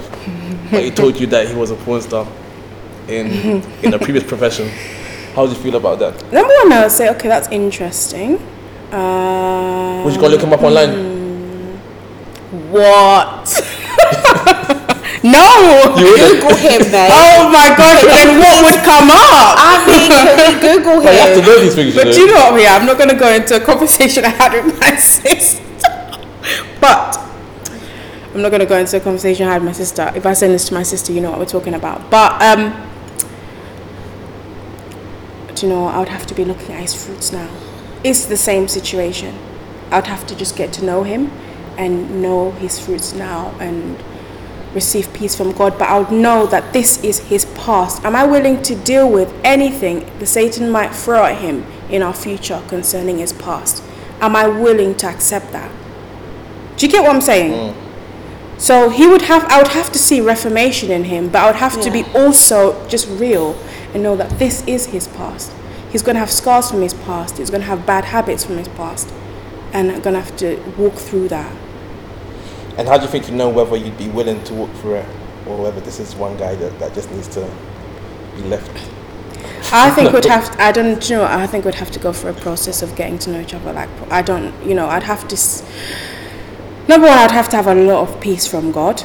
but 0.71 0.83
he 0.83 0.91
told 0.91 1.19
you 1.21 1.27
that 1.29 1.47
he 1.49 1.55
was 1.55 1.71
a 1.71 1.77
porn 1.77 2.01
star 2.03 2.27
in 3.09 3.63
in 3.83 3.95
a 3.95 3.99
previous 3.99 4.25
profession, 4.25 4.69
how 5.35 5.47
do 5.47 5.53
you 5.53 5.59
feel 5.59 5.77
about 5.77 5.99
that? 5.99 6.15
Number 6.33 6.53
one, 6.63 6.73
I 6.73 6.83
would 6.83 6.93
say, 6.93 7.09
okay, 7.11 7.29
that's 7.29 7.49
interesting. 7.51 8.37
Uh, 8.93 10.03
Would 10.05 10.15
you 10.15 10.21
go 10.21 10.29
look 10.29 10.41
him 10.43 10.53
up 10.53 10.63
online? 10.63 11.15
what? 12.71 13.45
no. 15.25 15.95
You 15.99 16.05
wouldn't. 16.07 16.41
Google 16.43 16.57
him, 16.57 16.83
mate. 16.93 17.11
Oh 17.11 17.51
my 17.51 17.75
gosh! 17.77 18.03
then 18.15 18.39
what 18.39 18.63
would 18.63 18.85
come 18.85 19.11
up? 19.11 19.57
I 19.59 19.85
mean, 19.89 20.11
can 20.11 20.37
we 20.39 20.61
Google 20.61 21.03
But 21.03 21.13
you 21.15 21.19
have 21.21 21.35
to 21.35 21.41
him? 21.41 21.47
know 21.47 21.61
these 21.61 21.75
things. 21.75 21.95
But 21.95 22.07
you 22.09 22.13
do 22.15 22.21
you 22.21 22.27
know? 22.29 22.35
know 22.35 22.53
what? 22.53 22.63
Yeah, 22.63 22.77
I'm 22.77 22.87
not 22.87 22.97
going 22.97 23.11
to 23.11 23.17
go 23.17 23.33
into 23.33 23.57
a 23.57 23.61
conversation 23.61 24.25
I 24.25 24.29
had 24.29 24.53
with 24.65 24.79
my 24.79 24.95
sister. 24.97 25.63
but 26.81 27.19
I'm 28.35 28.43
not 28.43 28.51
going 28.51 28.61
to 28.61 28.67
go 28.67 28.77
into 28.79 28.97
a 28.97 29.01
conversation 29.01 29.47
I 29.49 29.53
had 29.55 29.63
with 29.63 29.71
my 29.71 29.73
sister. 29.73 30.13
If 30.15 30.27
I 30.27 30.33
send 30.35 30.53
this 30.55 30.69
to 30.69 30.75
my 30.75 30.83
sister, 30.85 31.13
you 31.13 31.21
know 31.21 31.31
what 31.31 31.41
we're 31.41 31.47
talking 31.47 31.75
about. 31.75 32.09
But 32.11 32.41
um, 32.43 32.73
do 35.55 35.67
you 35.67 35.73
know? 35.73 35.87
I 35.87 35.99
would 35.99 36.09
have 36.09 36.27
to 36.27 36.35
be 36.35 36.45
looking 36.45 36.73
at 36.73 36.81
his 36.81 36.95
fruits 36.95 37.33
now. 37.33 37.51
It's 38.03 38.27
the 38.27 38.37
same 38.37 38.69
situation. 38.69 39.39
I'd 39.91 40.07
have 40.07 40.27
to 40.27 40.37
just 40.37 40.57
get 40.57 40.73
to 40.75 40.85
know 40.85 41.03
him 41.03 41.31
and 41.79 42.23
know 42.23 42.51
his 42.53 42.79
fruits 42.85 43.13
now 43.15 43.55
and 43.61 44.03
receive 44.75 45.13
peace 45.13 45.35
from 45.35 45.53
God. 45.53 45.79
But 45.79 45.89
I 45.89 45.99
would 45.99 46.11
know 46.11 46.47
that 46.47 46.73
this 46.73 47.03
is 47.03 47.21
his 47.21 47.45
past. 47.57 48.05
Am 48.05 48.17
I 48.17 48.25
willing 48.25 48.63
to 48.63 48.75
deal 48.75 49.11
with 49.11 49.33
anything 49.45 50.11
the 50.19 50.27
Satan 50.27 50.71
might 50.71 50.95
throw 50.95 51.25
at 51.25 51.39
him 51.39 51.65
in 51.89 52.03
our 52.03 52.15
future 52.15 52.63
concerning 52.69 53.19
his 53.19 53.33
past? 53.33 53.83
Am 54.21 54.37
I 54.37 54.47
willing 54.47 54.95
to 54.97 55.07
accept 55.07 55.53
that? 55.53 55.71
Do 56.77 56.87
you 56.87 56.93
get 56.93 57.03
what 57.03 57.15
I'm 57.15 57.21
saying? 57.21 57.53
Mm. 57.53 57.85
So 58.59 58.89
he 58.89 59.07
would 59.07 59.23
have 59.23 59.45
I 59.51 59.59
would 59.59 59.73
have 59.73 59.91
to 59.93 59.99
see 59.99 60.21
reformation 60.21 60.91
in 60.91 61.05
him, 61.05 61.29
but 61.29 61.43
I 61.43 61.47
would 61.47 61.57
have 61.57 61.81
to 61.83 61.91
be 61.91 62.05
also 62.15 62.87
just 62.89 63.09
real 63.09 63.55
and 63.95 64.03
know 64.03 64.17
that 64.17 64.39
this 64.39 64.67
is 64.67 64.87
his 64.87 65.09
past. 65.09 65.53
He's 65.91 66.03
gonna 66.03 66.19
have 66.19 66.31
scars 66.31 66.71
from 66.71 66.83
his 66.83 66.93
past, 66.93 67.39
he's 67.39 67.51
gonna 67.51 67.65
have 67.65 67.87
bad 67.87 68.05
habits 68.07 68.45
from 68.45 68.59
his 68.59 68.69
past. 68.69 69.09
And 69.73 69.91
I'm 69.91 70.01
gonna 70.03 70.21
have 70.21 70.37
to 70.39 70.57
walk 70.77 70.95
through 70.95 71.29
that. 71.29 71.57
And 72.77 72.89
how 72.89 72.99
do 72.99 73.05
you 73.05 73.11
think 73.11 73.29
you 73.29 73.35
know 73.35 73.49
whether 73.49 73.77
you'd 73.77 73.97
be 73.97 74.09
willing 74.09 74.43
to 74.45 74.55
walk 74.55 74.71
through 74.75 74.97
it, 74.97 75.07
or 75.47 75.63
whether 75.63 75.81
this 75.81 76.01
is 76.01 76.15
one 76.17 76.37
guy 76.37 76.57
that, 76.57 76.79
that 76.81 76.93
just 76.95 77.11
needs 77.13 77.29
to 77.29 77.49
be 78.37 78.43
left? 78.43 78.71
I 79.73 79.91
think 79.91 80.13
we'd 80.13 80.25
have. 80.27 80.51
To, 80.53 80.63
I 80.63 80.73
don't 80.73 81.09
you 81.09 81.17
know. 81.17 81.25
I 81.25 81.47
think 81.47 81.65
we'd 81.65 81.77
have 81.77 81.91
to 81.93 81.99
go 81.99 82.13
through 82.13 82.31
a 82.31 82.35
process 82.35 82.83
of 82.83 82.95
getting 82.97 83.19
to 83.21 83.31
know 83.31 83.41
each 83.41 83.55
other. 83.55 83.73
Like 83.73 83.89
I 84.11 84.23
don't, 84.23 84.53
you 84.65 84.75
know, 84.75 84.89
I'd 84.89 85.05
have 85.05 85.27
to. 85.29 85.37
Number 86.89 87.07
one, 87.07 87.19
I'd 87.19 87.31
have 87.31 87.49
to 87.51 87.57
have 87.57 87.67
a 87.67 87.75
lot 87.75 88.09
of 88.09 88.21
peace 88.21 88.47
from 88.47 88.73
God, 88.73 89.03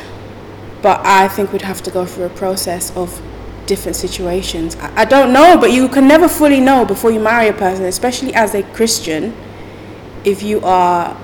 but 0.82 1.00
I 1.06 1.28
think 1.28 1.52
we'd 1.52 1.62
have 1.62 1.82
to 1.84 1.92
go 1.92 2.06
through 2.06 2.26
a 2.26 2.30
process 2.30 2.96
of 2.96 3.22
different 3.70 3.96
situations. 3.96 4.76
I, 4.78 5.02
I 5.02 5.06
don't 5.06 5.32
know, 5.32 5.58
but 5.58 5.72
you 5.72 5.88
can 5.88 6.08
never 6.08 6.28
fully 6.28 6.60
know 6.60 6.84
before 6.84 7.12
you 7.12 7.20
marry 7.20 7.48
a 7.48 7.54
person, 7.54 7.86
especially 7.86 8.34
as 8.34 8.54
a 8.56 8.64
Christian. 8.64 9.34
If 10.26 10.44
you 10.44 10.60
are, 10.62 11.16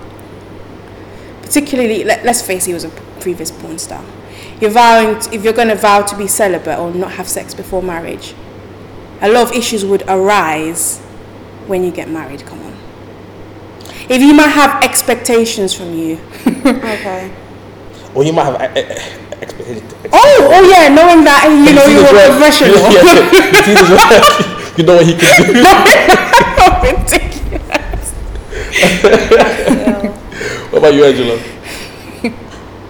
particularly, 1.41 2.05
let, 2.05 2.23
let's 2.23 2.41
face 2.41 2.63
it, 2.63 2.69
he 2.69 2.73
was 2.73 2.85
a 2.85 2.89
previous 3.19 3.51
porn 3.51 3.79
star. 3.79 4.05
You're 4.61 4.71
vowing, 4.71 5.17
if 5.33 5.43
you're 5.43 5.53
going 5.53 5.67
to 5.67 5.75
vow 5.75 6.03
to 6.03 6.15
be 6.15 6.27
celibate 6.27 6.79
or 6.79 6.93
not 6.93 7.13
have 7.13 7.27
sex 7.27 7.53
before 7.53 7.81
marriage, 7.83 8.35
a 9.21 9.29
lot 9.29 9.49
of 9.49 9.51
issues 9.53 9.83
would 9.83 10.03
arise 10.07 10.99
when 11.67 11.83
you 11.83 11.91
get 11.91 12.07
married. 12.09 12.45
Come 12.45 12.61
on. 12.61 12.77
If 14.07 14.21
you 14.21 14.33
might 14.33 14.49
have 14.49 14.83
expectations 14.83 15.73
from 15.73 15.93
you. 15.93 16.21
Okay. 16.65 17.31
Or 18.15 18.23
you 18.23 18.31
might 18.33 18.45
have 18.45 18.55
expectations. 18.55 19.93
Oh, 20.13 20.49
oh 20.51 20.63
yeah, 20.69 20.87
knowing 20.87 21.23
that 21.25 21.43
you 21.51 21.75
know 21.75 21.85
you're 21.85 22.07
a 22.07 22.13
work? 22.13 22.31
professional. 22.31 22.79
Yeah, 22.95 23.03
you 23.51 23.61
see 23.63 23.75
this? 23.75 24.55
You 24.77 24.83
know 24.83 24.95
what 24.97 25.05
he 25.05 25.13
can 25.15 25.29
do. 25.39 25.53
Ridiculous. 26.83 28.11
What 30.71 30.79
about 30.79 30.93
you, 30.93 31.05
Angela? 31.05 31.39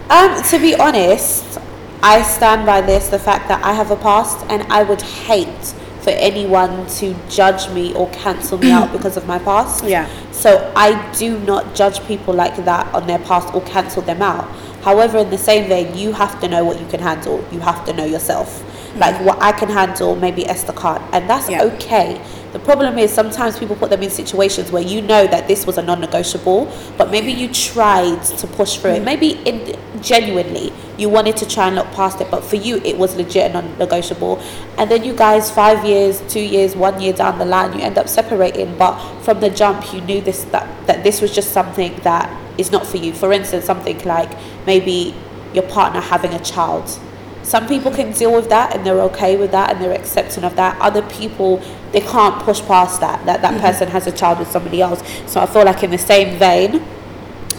Um, 0.10 0.42
to 0.50 0.60
be 0.60 0.74
honest, 0.76 1.60
I 2.02 2.22
stand 2.24 2.66
by 2.66 2.82
this 2.82 3.10
the 3.10 3.20
fact 3.20 3.48
that 3.50 3.64
I 3.64 3.74
have 3.74 3.92
a 3.92 3.96
past 3.96 4.46
and 4.50 4.64
I 4.72 4.84
would 4.84 5.02
hate 5.02 5.74
for 6.02 6.12
anyone 6.12 6.86
to 6.88 7.16
judge 7.30 7.70
me 7.72 7.94
or 7.96 8.08
cancel 8.12 8.60
me 8.60 8.72
out 8.72 8.92
because 8.92 9.18
of 9.18 9.26
my 9.26 9.40
past. 9.40 9.84
Yeah. 9.84 10.08
So 10.32 10.72
I 10.76 11.12
do 11.14 11.40
not 11.40 11.74
judge 11.74 12.04
people 12.06 12.34
like 12.34 12.56
that 12.66 12.94
on 12.94 13.08
their 13.08 13.20
past 13.20 13.54
or 13.56 13.62
cancel 13.62 14.04
them 14.04 14.22
out. 14.22 14.48
However, 14.86 15.18
in 15.18 15.32
the 15.32 15.38
same 15.40 15.68
vein, 15.68 15.98
you 15.98 16.12
have 16.14 16.40
to 16.42 16.48
know 16.48 16.64
what 16.64 16.80
you 16.80 16.86
can 16.86 17.00
handle. 17.00 17.44
You 17.52 17.60
have 17.62 17.84
to 17.86 17.94
know 17.94 18.06
yourself. 18.06 18.50
Mm-hmm. 18.62 19.00
Like 19.00 19.20
what 19.26 19.42
I 19.42 19.52
can 19.52 19.68
handle, 19.68 20.16
maybe 20.16 20.46
Esther 20.46 20.74
can't, 20.74 21.02
and 21.12 21.28
that's 21.28 21.50
Yeah. 21.50 21.64
okay. 21.64 22.22
The 22.54 22.60
problem 22.60 22.98
is 23.00 23.12
sometimes 23.12 23.58
people 23.60 23.76
put 23.76 23.90
them 23.90 24.04
in 24.04 24.10
situations 24.12 24.72
where 24.72 24.84
you 24.84 25.02
know 25.02 25.26
that 25.28 25.48
this 25.48 25.66
was 25.66 25.78
a 25.80 25.82
non-negotiable, 25.82 26.72
but 26.98 27.10
maybe 27.12 27.32
you 27.34 27.50
tried 27.52 28.24
to 28.42 28.48
push 28.48 28.78
through 28.78 28.92
it. 28.92 28.96
Mm-hmm. 28.98 29.06
Maybe 29.06 29.30
in 29.50 29.76
genuinely 30.02 30.72
you 30.98 31.10
wanted 31.10 31.36
to 31.38 31.48
try 31.48 31.66
and 31.68 31.76
look 31.76 31.92
past 31.92 32.22
it, 32.22 32.30
but 32.30 32.44
for 32.44 32.56
you 32.56 32.78
it 32.86 32.96
was 32.98 33.16
legit 33.16 33.44
and 33.46 33.54
non-negotiable. 33.56 34.40
And 34.78 34.90
then 34.92 35.04
you 35.04 35.14
guys, 35.14 35.50
five 35.50 35.84
years, 35.84 36.22
two 36.30 36.40
years, 36.56 36.76
one 36.76 37.02
year 37.02 37.12
down 37.12 37.40
the 37.40 37.46
line, 37.46 37.74
you 37.74 37.80
end 37.84 37.98
up 37.98 38.08
separating. 38.08 38.78
But 38.78 38.94
from 39.24 39.40
the 39.40 39.50
jump, 39.50 39.92
you 39.94 40.02
knew 40.02 40.22
this 40.22 40.44
that 40.54 40.70
that 40.88 41.04
this 41.04 41.22
was 41.22 41.34
just 41.34 41.52
something 41.52 41.96
that 42.04 42.30
is 42.58 42.72
not 42.72 42.86
for 42.86 42.98
you. 42.98 43.14
For 43.14 43.32
instance, 43.34 43.66
something 43.66 44.04
like 44.04 44.32
maybe 44.66 45.14
your 45.54 45.64
partner 45.64 46.02
having 46.02 46.34
a 46.34 46.40
child. 46.44 47.00
Some 47.44 47.68
people 47.68 47.92
can 47.92 48.12
deal 48.12 48.34
with 48.34 48.50
that 48.50 48.76
and 48.76 48.84
they're 48.86 49.02
okay 49.02 49.38
with 49.38 49.52
that 49.52 49.72
and 49.72 49.82
they're 49.82 49.94
accepting 49.94 50.44
of 50.44 50.56
that. 50.56 50.80
Other 50.82 51.04
people 51.04 51.62
they 51.92 52.02
can't 52.02 52.42
push 52.44 52.62
past 52.64 53.00
that 53.00 53.26
that 53.26 53.42
that 53.42 53.62
person 53.62 53.88
has 53.88 54.06
a 54.08 54.12
child 54.12 54.40
with 54.40 54.50
somebody 54.50 54.82
else. 54.82 55.02
So 55.28 55.40
i 55.40 55.46
feel 55.46 55.64
like 55.64 55.82
in 55.84 55.92
the 55.92 55.98
same 55.98 56.38
vein 56.38 56.84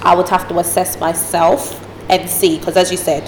i 0.03 0.15
would 0.15 0.29
have 0.29 0.47
to 0.49 0.59
assess 0.59 1.01
myself 1.01 1.59
and 2.11 2.29
see 2.29 2.59
because 2.59 2.77
as 2.77 2.91
you 2.91 2.99
said 2.99 3.23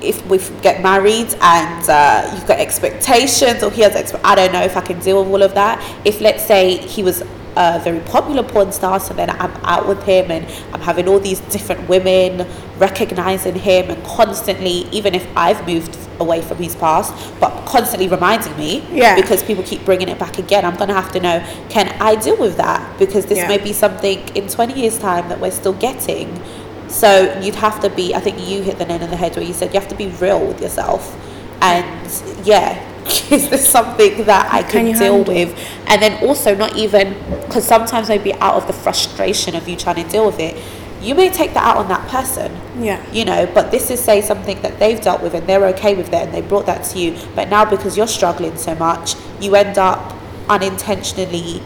if 0.00 0.24
we 0.26 0.38
get 0.62 0.82
married 0.82 1.34
and 1.42 1.88
uh, 1.90 2.30
you've 2.34 2.46
got 2.46 2.58
expectations 2.58 3.62
or 3.62 3.70
he 3.70 3.82
has 3.82 3.92
expe- 3.92 4.20
i 4.24 4.34
don't 4.34 4.52
know 4.52 4.62
if 4.62 4.74
i 4.76 4.80
can 4.80 4.98
deal 5.00 5.22
with 5.22 5.30
all 5.32 5.42
of 5.42 5.54
that. 5.54 5.78
If 6.04 6.20
let's 6.20 6.44
say 6.46 6.78
he 6.78 7.02
was 7.02 7.22
a 7.56 7.80
very 7.80 8.00
popular 8.00 8.42
porn 8.42 8.72
star 8.72 8.98
so 8.98 9.12
then 9.14 9.28
i'm 9.30 9.50
out 9.64 9.86
with 9.86 10.02
him 10.04 10.30
and 10.30 10.46
i'm 10.72 10.80
having 10.80 11.06
all 11.08 11.20
these 11.20 11.40
different 11.40 11.86
women 11.88 12.46
recognizing 12.78 13.54
him 13.54 13.90
and 13.90 14.02
constantly 14.04 14.86
even 14.90 15.14
if 15.14 15.26
i've 15.36 15.66
moved 15.66 15.96
away 16.20 16.40
from 16.42 16.56
his 16.58 16.74
past 16.76 17.12
but 17.40 17.50
constantly 17.66 18.08
reminding 18.08 18.56
me 18.56 18.82
Yeah. 18.90 19.14
because 19.16 19.42
people 19.42 19.64
keep 19.64 19.84
bringing 19.84 20.08
it 20.08 20.18
back 20.18 20.38
again 20.38 20.64
i'm 20.64 20.76
going 20.76 20.88
to 20.88 20.94
have 20.94 21.12
to 21.12 21.20
know 21.20 21.44
can 21.68 21.88
i 22.00 22.14
deal 22.14 22.36
with 22.38 22.56
that 22.56 22.98
because 22.98 23.26
this 23.26 23.38
Yeah. 23.38 23.48
may 23.48 23.58
be 23.58 23.72
something 23.72 24.18
in 24.36 24.48
20 24.48 24.74
years 24.80 24.98
time 24.98 25.28
that 25.28 25.40
we're 25.40 25.50
still 25.50 25.74
getting 25.74 26.40
so 26.88 27.38
you'd 27.40 27.54
have 27.56 27.80
to 27.80 27.90
be 27.90 28.14
i 28.14 28.20
think 28.20 28.38
you 28.48 28.62
hit 28.62 28.78
the 28.78 28.84
nail 28.86 29.02
on 29.02 29.10
the 29.10 29.16
head 29.16 29.34
where 29.36 29.44
you 29.44 29.52
said 29.54 29.72
you 29.74 29.80
have 29.80 29.88
to 29.88 29.94
be 29.94 30.08
real 30.20 30.44
with 30.46 30.60
yourself 30.60 31.16
and 31.60 32.46
yeah 32.46 32.88
is 33.30 33.48
this 33.50 33.68
something 33.68 34.24
that 34.24 34.52
i 34.52 34.62
Can 34.62 34.86
can, 34.86 34.98
deal 34.98 35.14
handle? 35.16 35.34
with 35.34 35.58
and 35.86 36.00
then 36.02 36.22
also 36.26 36.54
not 36.54 36.76
even 36.76 37.14
because 37.46 37.64
sometimes 37.66 38.08
maybe 38.08 38.32
out 38.34 38.54
of 38.54 38.66
the 38.66 38.72
frustration 38.72 39.54
of 39.54 39.68
you 39.68 39.76
trying 39.76 40.02
to 40.04 40.08
deal 40.10 40.26
with 40.26 40.38
it 40.40 40.56
you 41.00 41.16
may 41.16 41.28
take 41.30 41.52
that 41.54 41.64
out 41.64 41.76
on 41.78 41.88
that 41.88 42.06
person 42.08 42.52
Yeah. 42.78 43.04
you 43.12 43.24
know 43.24 43.46
but 43.52 43.70
this 43.72 43.90
is 43.90 44.00
say 44.00 44.20
something 44.20 44.60
that 44.62 44.78
they've 44.78 45.00
dealt 45.00 45.20
with 45.22 45.34
and 45.34 45.46
they're 45.48 45.66
okay 45.68 45.94
with 45.96 46.10
that 46.12 46.26
and 46.26 46.34
they 46.34 46.42
brought 46.42 46.66
that 46.66 46.84
to 46.90 46.98
you 46.98 47.16
but 47.34 47.48
now 47.48 47.64
because 47.64 47.96
you're 47.96 48.06
struggling 48.06 48.56
so 48.56 48.74
much 48.76 49.14
you 49.40 49.54
end 49.56 49.78
up 49.78 50.14
unintentionally 50.48 51.62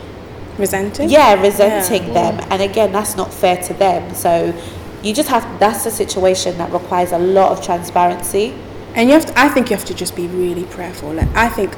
Resenting? 0.59 1.11
yeah 1.11 1.35
resenting 1.41 2.07
Yeah. 2.09 2.31
them 2.33 2.47
and 2.51 2.63
again 2.63 2.93
that's 2.93 3.15
not 3.17 3.33
fair 3.33 3.59
to 3.65 3.75
them 3.75 4.15
so 4.15 4.55
you 5.03 5.13
just 5.13 5.29
have 5.29 5.45
that's 5.61 5.85
a 5.85 5.91
situation 5.91 6.57
that 6.59 6.73
requires 6.73 7.13
a 7.13 7.19
lot 7.19 7.53
of 7.53 7.63
transparency 7.63 8.55
And 8.97 9.09
you 9.09 9.15
have 9.15 9.27
to, 9.27 9.39
I 9.39 9.49
think 9.51 9.69
you 9.71 9.77
have 9.77 9.85
to 9.85 9.95
just 9.95 10.17
be 10.17 10.27
really 10.27 10.65
prayerful. 10.65 11.13
Like 11.13 11.29
I 11.37 11.49
think, 11.51 11.77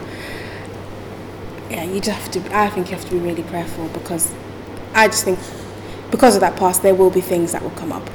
yeah, 1.68 1.82
you 1.82 2.00
just 2.00 2.18
have 2.18 2.30
to. 2.30 2.56
I 2.56 2.70
think 2.70 2.88
you 2.90 2.96
have 2.96 3.04
to 3.06 3.10
be 3.10 3.18
really 3.18 3.42
prayerful 3.42 3.88
because 3.88 4.32
I 4.94 5.08
just 5.08 5.24
think 5.24 5.38
because 6.12 6.36
of 6.36 6.40
that 6.40 6.56
past, 6.56 6.82
there 6.82 6.94
will 6.94 7.10
be 7.10 7.20
things 7.20 7.52
that 7.52 7.62
will 7.62 7.70
come 7.70 7.92
up. 7.92 8.08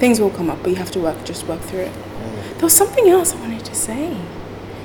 Things 0.00 0.20
will 0.20 0.30
come 0.30 0.50
up, 0.50 0.60
but 0.62 0.70
you 0.70 0.76
have 0.76 0.90
to 0.90 1.00
work, 1.00 1.24
just 1.24 1.46
work 1.46 1.60
through 1.60 1.82
it. 1.82 1.92
Mm. 1.92 2.52
There 2.54 2.62
was 2.62 2.74
something 2.74 3.08
else 3.08 3.32
I 3.32 3.40
wanted 3.40 3.64
to 3.64 3.74
say. 3.74 4.16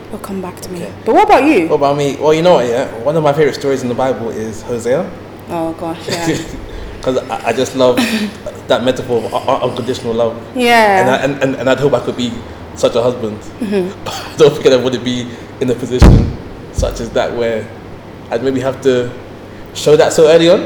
It'll 0.07 0.19
come 0.19 0.41
back 0.41 0.61
to 0.61 0.69
me. 0.71 0.83
Okay. 0.83 0.93
But 1.05 1.15
what 1.15 1.25
about 1.25 1.43
you? 1.43 1.67
What 1.67 1.77
about 1.77 1.97
me? 1.97 2.15
Well, 2.15 2.33
you 2.33 2.43
know? 2.43 2.59
Yeah, 2.61 2.87
one 3.03 3.17
of 3.17 3.23
my 3.23 3.33
favorite 3.33 3.55
stories 3.55 3.81
in 3.81 3.89
the 3.89 3.95
Bible 3.95 4.29
is 4.29 4.61
Hosea, 4.61 5.09
Oh 5.49 5.73
gosh, 5.73 6.07
yeah. 6.07 6.27
because 6.97 7.17
I, 7.17 7.47
I 7.47 7.53
just 7.53 7.75
love 7.75 7.95
that 8.67 8.83
metaphor 8.83 9.17
of 9.23 9.33
un- 9.33 9.47
un- 9.47 9.69
unconditional 9.69 10.13
love. 10.13 10.37
Yeah. 10.55 11.01
And, 11.01 11.09
I, 11.09 11.17
and, 11.17 11.43
and, 11.43 11.55
and 11.61 11.69
I'd 11.69 11.79
hope 11.79 11.93
I 11.93 11.99
could 12.05 12.15
be 12.15 12.31
such 12.77 12.95
a 12.95 13.01
husband. 13.01 13.37
But 13.59 13.67
mm-hmm. 13.67 14.07
I 14.33 14.37
don't 14.37 14.53
think 14.53 14.67
I 14.67 14.75
would 14.77 15.03
be 15.03 15.29
in 15.59 15.69
a 15.69 15.75
position 15.75 16.37
such 16.73 16.99
as 16.99 17.09
that 17.11 17.35
where 17.35 17.67
I'd 18.29 18.43
maybe 18.43 18.59
have 18.59 18.81
to 18.81 19.11
show 19.73 19.95
that 19.95 20.13
so 20.13 20.27
early 20.27 20.49
on, 20.49 20.59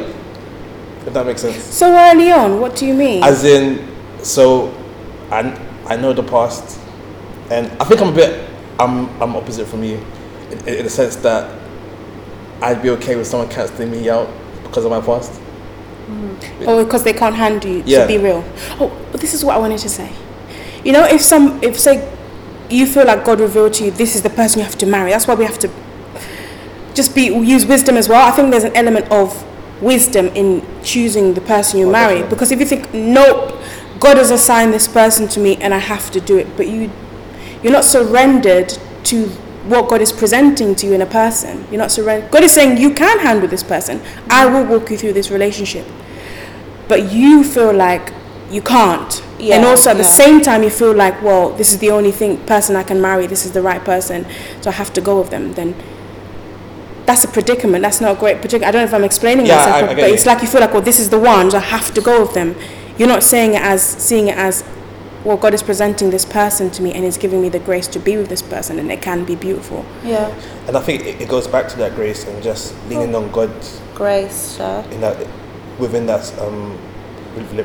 if 1.06 1.13
that 1.13 1.26
makes 1.26 1.41
sense. 1.41 1.63
so 1.63 1.88
early 1.95 2.32
on, 2.32 2.60
what 2.60 2.76
do 2.76 2.86
you 2.86 2.93
mean? 2.93 3.24
As 3.24 3.43
in, 3.43 3.88
so 4.24 4.74
I, 5.32 5.39
I 5.86 5.95
know 5.95 6.13
the 6.13 6.24
past, 6.24 6.80
and 7.50 7.71
I 7.82 7.86
think 7.86 8.02
I'm 8.02 8.10
a 8.10 8.15
bit, 8.15 8.50
I'm, 8.80 9.08
I'm 9.21 9.36
opposite 9.36 9.67
from 9.67 9.84
you 9.84 10.04
in, 10.52 10.67
in 10.67 10.84
the 10.84 10.89
sense 10.89 11.15
that 11.17 11.60
I'd 12.62 12.82
be 12.82 12.89
okay 12.91 13.15
with 13.15 13.28
someone 13.28 13.50
cancelling 13.50 13.91
me 13.91 14.10
out 14.10 14.30
because 14.63 14.86
of 14.86 14.91
my 14.91 15.02
past. 15.02 15.39
Oh, 16.67 16.84
because 16.84 17.04
they 17.04 17.13
can't 17.13 17.36
handle 17.36 17.71
you. 17.71 17.84
Yeah. 17.86 18.02
To 18.02 18.08
be 18.08 18.17
real. 18.17 18.43
Oh, 18.80 18.95
but 19.12 19.21
this 19.21 19.34
is 19.34 19.45
what 19.45 19.56
I 19.56 19.60
wanted 19.60 19.80
to 19.80 19.89
say. 19.89 20.12
You 20.84 20.94
know, 20.94 21.06
if 21.06 21.22
some, 21.22 21.62
if 21.63 21.80
say, 21.80 22.08
you 22.70 22.86
feel 22.86 23.06
like 23.06 23.26
God 23.26 23.39
revealed 23.39 23.74
to 23.76 23.86
you, 23.86 23.91
this 23.91 24.15
is 24.15 24.22
the 24.22 24.30
person 24.30 24.60
you 24.60 24.65
have 24.65 24.78
to 24.80 24.86
marry. 24.86 25.12
That's 25.12 25.28
why 25.28 25.36
we 25.36 25.46
have 25.46 25.60
to 25.60 25.70
just 26.94 27.15
be 27.15 27.24
use 27.26 27.65
wisdom 27.65 27.98
as 27.98 28.10
well. 28.10 28.28
I 28.28 28.32
think 28.32 28.52
there's 28.52 28.63
an 28.63 28.76
element 28.76 29.12
of 29.12 29.46
wisdom 29.82 30.28
in 30.28 30.65
choosing 30.84 31.34
the 31.34 31.41
person 31.41 31.80
you 31.80 31.88
Oh, 31.88 31.91
marry. 31.91 32.15
definitely. 32.15 32.30
Because 32.36 32.52
if 32.52 32.60
you 32.60 32.65
think, 32.65 32.94
nope, 32.94 33.60
God 34.00 34.17
has 34.17 34.32
assigned 34.32 34.74
this 34.74 34.88
person 34.88 35.28
to 35.30 35.39
me 35.39 35.58
and 35.58 35.74
I 35.74 35.78
have 35.80 36.12
to 36.12 36.22
do 36.22 36.38
it, 36.38 36.56
but 36.58 36.67
you, 36.67 36.91
you're 37.62 37.74
not 37.74 37.86
surrendered 37.86 38.78
to 39.06 39.28
what 39.67 39.89
God 39.89 40.02
is 40.02 40.12
presenting 40.12 40.76
to 40.76 40.88
you 40.88 40.94
in 40.94 41.02
a 41.02 41.06
person. 41.06 41.65
You're 41.70 41.80
not 41.82 41.91
surrendered. 41.91 42.32
God 42.32 42.44
is 42.44 42.52
saying 42.52 42.78
you 42.78 42.94
can 42.94 43.20
handle 43.20 43.48
this 43.48 43.63
person. 43.63 44.02
I 44.30 44.46
will 44.48 44.65
walk 44.65 44.89
you 44.89 44.98
through 44.98 45.13
this 45.13 45.30
relationship 45.30 45.86
but 46.91 47.10
you 47.10 47.41
feel 47.41 47.72
like 47.72 48.12
you 48.50 48.62
can't. 48.62 49.24
Yeah, 49.41 49.56
and 49.56 49.65
also 49.65 49.89
at 49.89 49.97
the 49.97 50.04
same 50.04 50.41
time, 50.41 50.62
you 50.63 50.69
feel 50.69 50.93
like, 50.93 51.21
well, 51.21 51.49
this 51.51 51.71
is 51.73 51.80
the 51.80 51.89
only 51.91 52.12
thing 52.12 52.38
person 52.45 52.75
I 52.75 52.84
can 52.84 53.01
marry. 53.01 53.25
This 53.27 53.45
is 53.45 53.51
the 53.54 53.62
right 53.62 53.84
person, 53.84 54.25
so 54.62 54.69
I 54.69 54.73
have 54.73 54.93
to 54.93 55.01
go 55.01 55.19
with 55.19 55.32
them. 55.32 55.54
Then 55.54 55.75
that's 57.06 57.23
a 57.23 57.27
predicament. 57.27 57.82
That's 57.82 57.99
not 58.01 58.15
a 58.17 58.19
great 58.19 58.39
predicament. 58.41 58.65
I 58.69 58.71
don't 58.71 58.82
know 58.82 58.88
if 58.88 58.93
I'm 58.93 59.04
explaining 59.04 59.45
Yeah, 59.47 59.58
myself, 59.58 59.75
I- 59.75 59.77
I 59.77 59.82
but, 59.82 59.95
get 59.95 60.01
but 60.04 60.08
you. 60.10 60.13
it's 60.13 60.25
like 60.25 60.41
you 60.41 60.47
feel 60.47 60.62
like, 60.62 60.73
well, 60.73 60.82
this 60.84 60.99
is 60.99 61.10
the 61.10 61.19
one, 61.19 61.49
so 61.51 61.58
I 61.58 61.62
have 61.62 61.93
to 61.95 62.01
go 62.01 62.21
with 62.21 62.34
them. 62.34 62.56
You're 62.97 63.08
not 63.08 63.23
saying 63.23 63.56
it 63.56 63.62
as 63.62 63.82
seeing 63.82 64.27
it 64.27 64.38
as, 64.38 64.63
well, 65.25 65.38
God 65.38 65.54
is 65.54 65.63
presenting 65.63 66.12
this 66.12 66.25
person 66.25 66.69
to 66.71 66.82
me 66.84 66.93
and 66.93 67.04
He's 67.04 67.17
giving 67.17 67.41
me 67.41 67.49
the 67.49 67.60
grace 67.60 67.88
to 67.88 67.99
be 67.99 68.17
with 68.17 68.30
this 68.30 68.41
person, 68.43 68.77
and 68.80 68.91
it 68.91 69.01
can 69.01 69.25
be 69.25 69.36
beautiful. 69.36 69.86
Yeah. 70.04 70.27
And 70.67 70.77
I 70.77 70.82
think 70.82 71.04
it, 71.06 71.19
it 71.21 71.27
goes 71.30 71.47
back 71.47 71.67
to 71.69 71.77
that 71.77 71.95
grace 71.95 72.25
and 72.27 72.41
just 72.43 72.75
leaning 72.89 73.15
on 73.15 73.32
God 73.32 73.51
Grace, 73.95 74.58
sure. 74.58 74.84
in 74.91 75.01
that 75.01 75.17
within 75.80 76.06
that 76.06 76.32
um, 76.39 76.77
Um, 77.38 77.60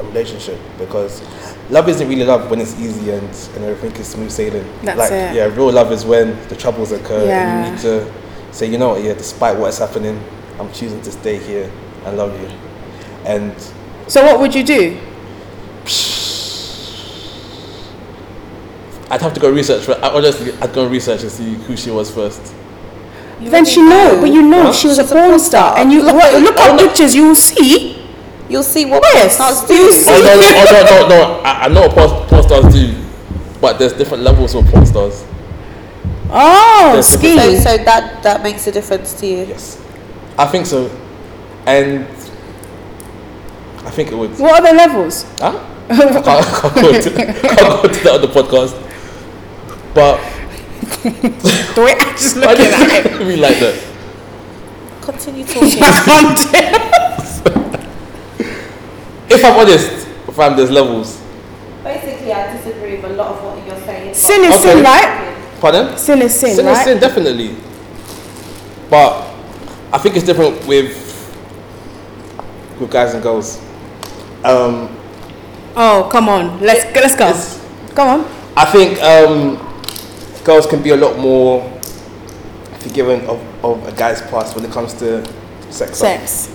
um, 0.00 0.06
relationship 0.08 0.58
because 0.78 1.22
love 1.70 1.88
isn't 1.88 2.08
really 2.08 2.24
love 2.24 2.50
when 2.50 2.60
it's 2.60 2.78
easy 2.80 3.10
and, 3.12 3.22
and 3.54 3.64
everything 3.64 3.92
is 4.00 4.08
smooth 4.08 4.32
sailing. 4.32 4.64
That's 4.82 4.98
like 4.98 5.12
it. 5.12 5.34
yeah, 5.36 5.44
real 5.44 5.70
love 5.70 5.92
is 5.92 6.04
when 6.04 6.36
the 6.48 6.56
troubles 6.56 6.90
occur 6.90 7.24
Yeah. 7.26 7.40
and 7.40 7.66
you 7.66 7.72
need 7.72 7.80
to 7.82 8.12
say, 8.52 8.66
you 8.66 8.78
know 8.78 8.90
what, 8.90 9.02
yeah, 9.04 9.14
despite 9.14 9.56
what's 9.56 9.78
happening, 9.78 10.20
I'm 10.58 10.72
choosing 10.72 11.00
to 11.02 11.12
stay 11.12 11.38
here 11.38 11.70
and 12.04 12.16
love 12.16 12.38
you. 12.40 12.48
And 13.24 13.54
So 14.08 14.24
what 14.24 14.40
would 14.40 14.54
you 14.56 14.64
do? 14.64 14.98
I'd 19.10 19.20
have 19.22 19.34
to 19.34 19.40
go 19.40 19.50
research 19.50 19.84
for 19.84 19.92
I 20.04 20.08
honestly 20.08 20.52
I'd 20.60 20.72
go 20.72 20.86
research 20.88 21.22
and 21.22 21.30
see 21.30 21.54
who 21.54 21.76
she 21.76 21.90
was 21.90 22.10
first. 22.10 22.54
then 23.40 23.64
she 23.64 23.82
know, 23.82 24.18
but 24.20 24.32
you 24.32 24.42
know 24.42 24.64
Huh? 24.64 24.72
she 24.72 24.88
was 24.88 24.98
a 24.98 25.02
She's 25.02 25.12
a 25.12 25.14
porn 25.14 25.38
star, 25.38 25.78
and 25.78 25.92
you 25.92 26.02
look, 26.02 26.14
look 26.14 26.54
Oh, 26.58 26.74
at 26.74 26.80
pictures, 26.80 27.14
you 27.14 27.28
will 27.28 27.34
see. 27.36 28.01
You'll 28.52 28.62
see 28.62 28.84
what 28.84 29.02
Yes, 29.02 29.38
porn 29.38 29.54
stars 29.54 29.66
do. 29.66 29.74
Oh 30.10 30.20
no 30.20 30.36
no 30.36 30.44
oh, 30.44 30.64
no 30.70 31.08
no 31.08 31.08
no 31.08 31.40
I, 31.40 31.64
I 31.64 31.68
know 31.68 31.88
what 31.88 31.94
porn, 31.96 32.28
porn 32.28 32.42
stars 32.42 32.74
do, 32.74 32.94
but 33.62 33.78
there's 33.78 33.94
different 33.94 34.22
levels 34.24 34.54
of 34.54 34.66
porn 34.66 34.84
stars. 34.84 35.24
Oh, 36.28 37.00
So, 37.02 37.16
so 37.18 37.76
that 37.84 38.22
that 38.22 38.42
makes 38.42 38.66
a 38.66 38.72
difference 38.72 39.14
to 39.20 39.26
you. 39.26 39.44
Yes, 39.44 39.80
I 40.38 40.46
think 40.46 40.66
so, 40.66 40.90
and 41.66 42.04
I 43.86 43.90
think 43.90 44.12
it 44.12 44.16
would. 44.16 44.38
What 44.38 44.60
are 44.62 44.70
the 44.70 44.76
levels? 44.76 45.24
Huh? 45.38 45.58
I 45.88 45.96
can't, 45.96 46.26
I 46.26 46.60
can't 46.60 46.74
go 46.74 46.92
to, 46.92 47.10
can't 47.56 47.82
go 47.82 47.88
to 47.88 48.00
the 48.04 48.12
other 48.12 48.28
podcast, 48.28 48.76
but 49.94 50.20
The 51.02 51.82
way 51.82 51.94
I 51.98 52.12
just 52.12 52.36
I 52.36 52.52
looking 52.52 52.66
at 52.66 53.02
didn't 53.04 53.40
like 53.40 53.58
that. 53.60 53.82
Continue 55.00 55.44
talking. 55.48 55.80
It. 59.32 59.38
If 59.38 59.44
I'm 59.44 59.58
honest, 59.58 60.06
fam, 60.36 60.56
there's 60.56 60.70
levels. 60.70 61.20
Basically, 61.82 62.32
I 62.32 62.56
disagree 62.56 62.96
with 62.96 63.10
a 63.10 63.14
lot 63.14 63.28
of 63.36 63.44
what 63.44 63.66
you're 63.66 63.80
saying. 63.84 64.14
sin 64.14 64.44
is 64.44 64.54
Okay. 64.60 64.74
sin, 64.74 64.84
right? 64.84 65.36
Pardon? 65.60 65.96
Sin 65.98 66.22
is 66.22 66.34
sin, 66.38 66.56
sin 66.56 66.66
right? 66.66 66.78
is 66.78 66.84
sin, 66.84 66.98
definitely. 67.00 67.56
But 68.88 69.32
I 69.92 69.98
think 69.98 70.16
it's 70.16 70.24
different 70.26 70.66
with 70.66 71.08
with 72.80 72.90
guys 72.90 73.14
and 73.14 73.22
girls. 73.22 73.60
Um, 74.44 74.88
Oh, 75.74 76.08
come 76.12 76.28
on. 76.28 76.60
Let's 76.60 76.84
let's 76.94 77.16
go. 77.16 77.32
Come 77.94 78.08
on. 78.08 78.30
I 78.56 78.66
think 78.66 79.00
um, 79.02 79.56
girls 80.44 80.66
can 80.66 80.82
be 80.82 80.90
a 80.90 80.96
lot 80.96 81.18
more 81.18 81.62
forgiving 82.80 83.26
of, 83.26 83.40
of 83.64 83.86
a 83.88 83.92
guy's 83.92 84.20
past 84.22 84.54
when 84.54 84.64
it 84.64 84.70
comes 84.70 84.92
to 84.94 85.24
sex. 85.70 85.98
Sex. 85.98 86.48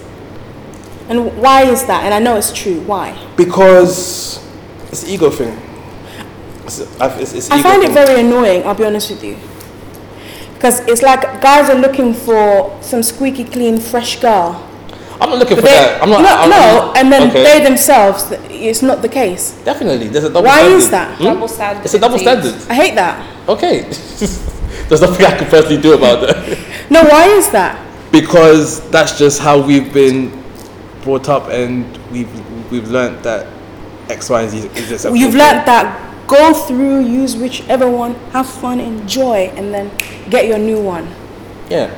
And 1.09 1.37
why 1.37 1.63
is 1.63 1.85
that? 1.85 2.03
And 2.03 2.13
I 2.13 2.19
know 2.19 2.35
it's 2.35 2.51
true. 2.51 2.81
Why? 2.81 3.15
Because 3.35 4.43
it's 4.91 5.03
an 5.03 5.09
ego 5.09 5.29
thing. 5.29 5.57
It's, 6.65 6.79
it's, 6.79 7.33
it's 7.33 7.51
I 7.51 7.59
ego 7.59 7.69
find 7.69 7.83
it 7.83 7.91
very 7.91 8.21
annoying. 8.21 8.63
I'll 8.63 8.75
be 8.75 8.85
honest 8.85 9.09
with 9.11 9.23
you. 9.23 9.37
Because 10.53 10.79
it's 10.87 11.01
like 11.01 11.21
guys 11.41 11.69
are 11.69 11.79
looking 11.79 12.13
for 12.13 12.77
some 12.81 13.03
squeaky 13.03 13.43
clean, 13.43 13.79
fresh 13.79 14.19
girl. 14.19 14.63
I'm 15.19 15.29
not 15.29 15.39
looking 15.39 15.55
for 15.57 15.63
they, 15.63 15.69
that. 15.69 16.03
I'm 16.03 16.09
not. 16.09 16.21
no, 16.21 16.29
I'm, 16.29 16.49
no, 16.49 16.93
and 16.95 17.11
then 17.11 17.29
okay. 17.29 17.43
they 17.43 17.63
themselves, 17.63 18.31
it's 18.49 18.83
not 18.83 19.01
the 19.01 19.09
case. 19.09 19.59
Definitely, 19.65 20.09
there's 20.09 20.25
a 20.25 20.29
double 20.29 20.43
Why 20.43 20.59
standard. 20.59 20.77
is 20.77 20.89
that? 20.91 21.17
Hmm? 21.17 21.23
Double 21.23 21.47
standard. 21.47 21.85
It's 21.85 21.93
a 21.95 21.99
double 21.99 22.19
standard. 22.19 22.53
I 22.69 22.75
hate 22.75 22.95
that. 22.95 23.49
Okay. 23.49 23.81
there's 24.89 25.01
nothing 25.01 25.25
I 25.25 25.37
can 25.37 25.49
personally 25.49 25.81
do 25.81 25.93
about 25.95 26.21
that. 26.21 26.89
No, 26.91 27.03
why 27.03 27.27
is 27.27 27.49
that? 27.51 27.87
because 28.11 28.89
that's 28.89 29.17
just 29.17 29.39
how 29.39 29.59
we've 29.59 29.93
been 29.93 30.31
brought 31.07 31.29
up 31.29 31.47
and 31.47 31.85
we've 32.11 32.29
we've 32.69 32.89
learnt 32.89 33.23
that 33.23 33.47
X, 34.09 34.29
Y, 34.29 34.41
and 34.41 34.51
Z 34.51 34.57
is 34.57 34.91
acceptable. 34.91 35.15
You've 35.15 35.35
learnt 35.35 35.65
that 35.65 36.27
go 36.27 36.53
through, 36.53 36.99
use 37.05 37.37
whichever 37.37 37.89
one, 37.89 38.13
have 38.35 38.49
fun, 38.49 38.81
enjoy, 38.81 39.49
and 39.55 39.73
then 39.73 39.89
get 40.29 40.47
your 40.47 40.57
new 40.57 40.81
one. 40.81 41.07
Yeah. 41.69 41.97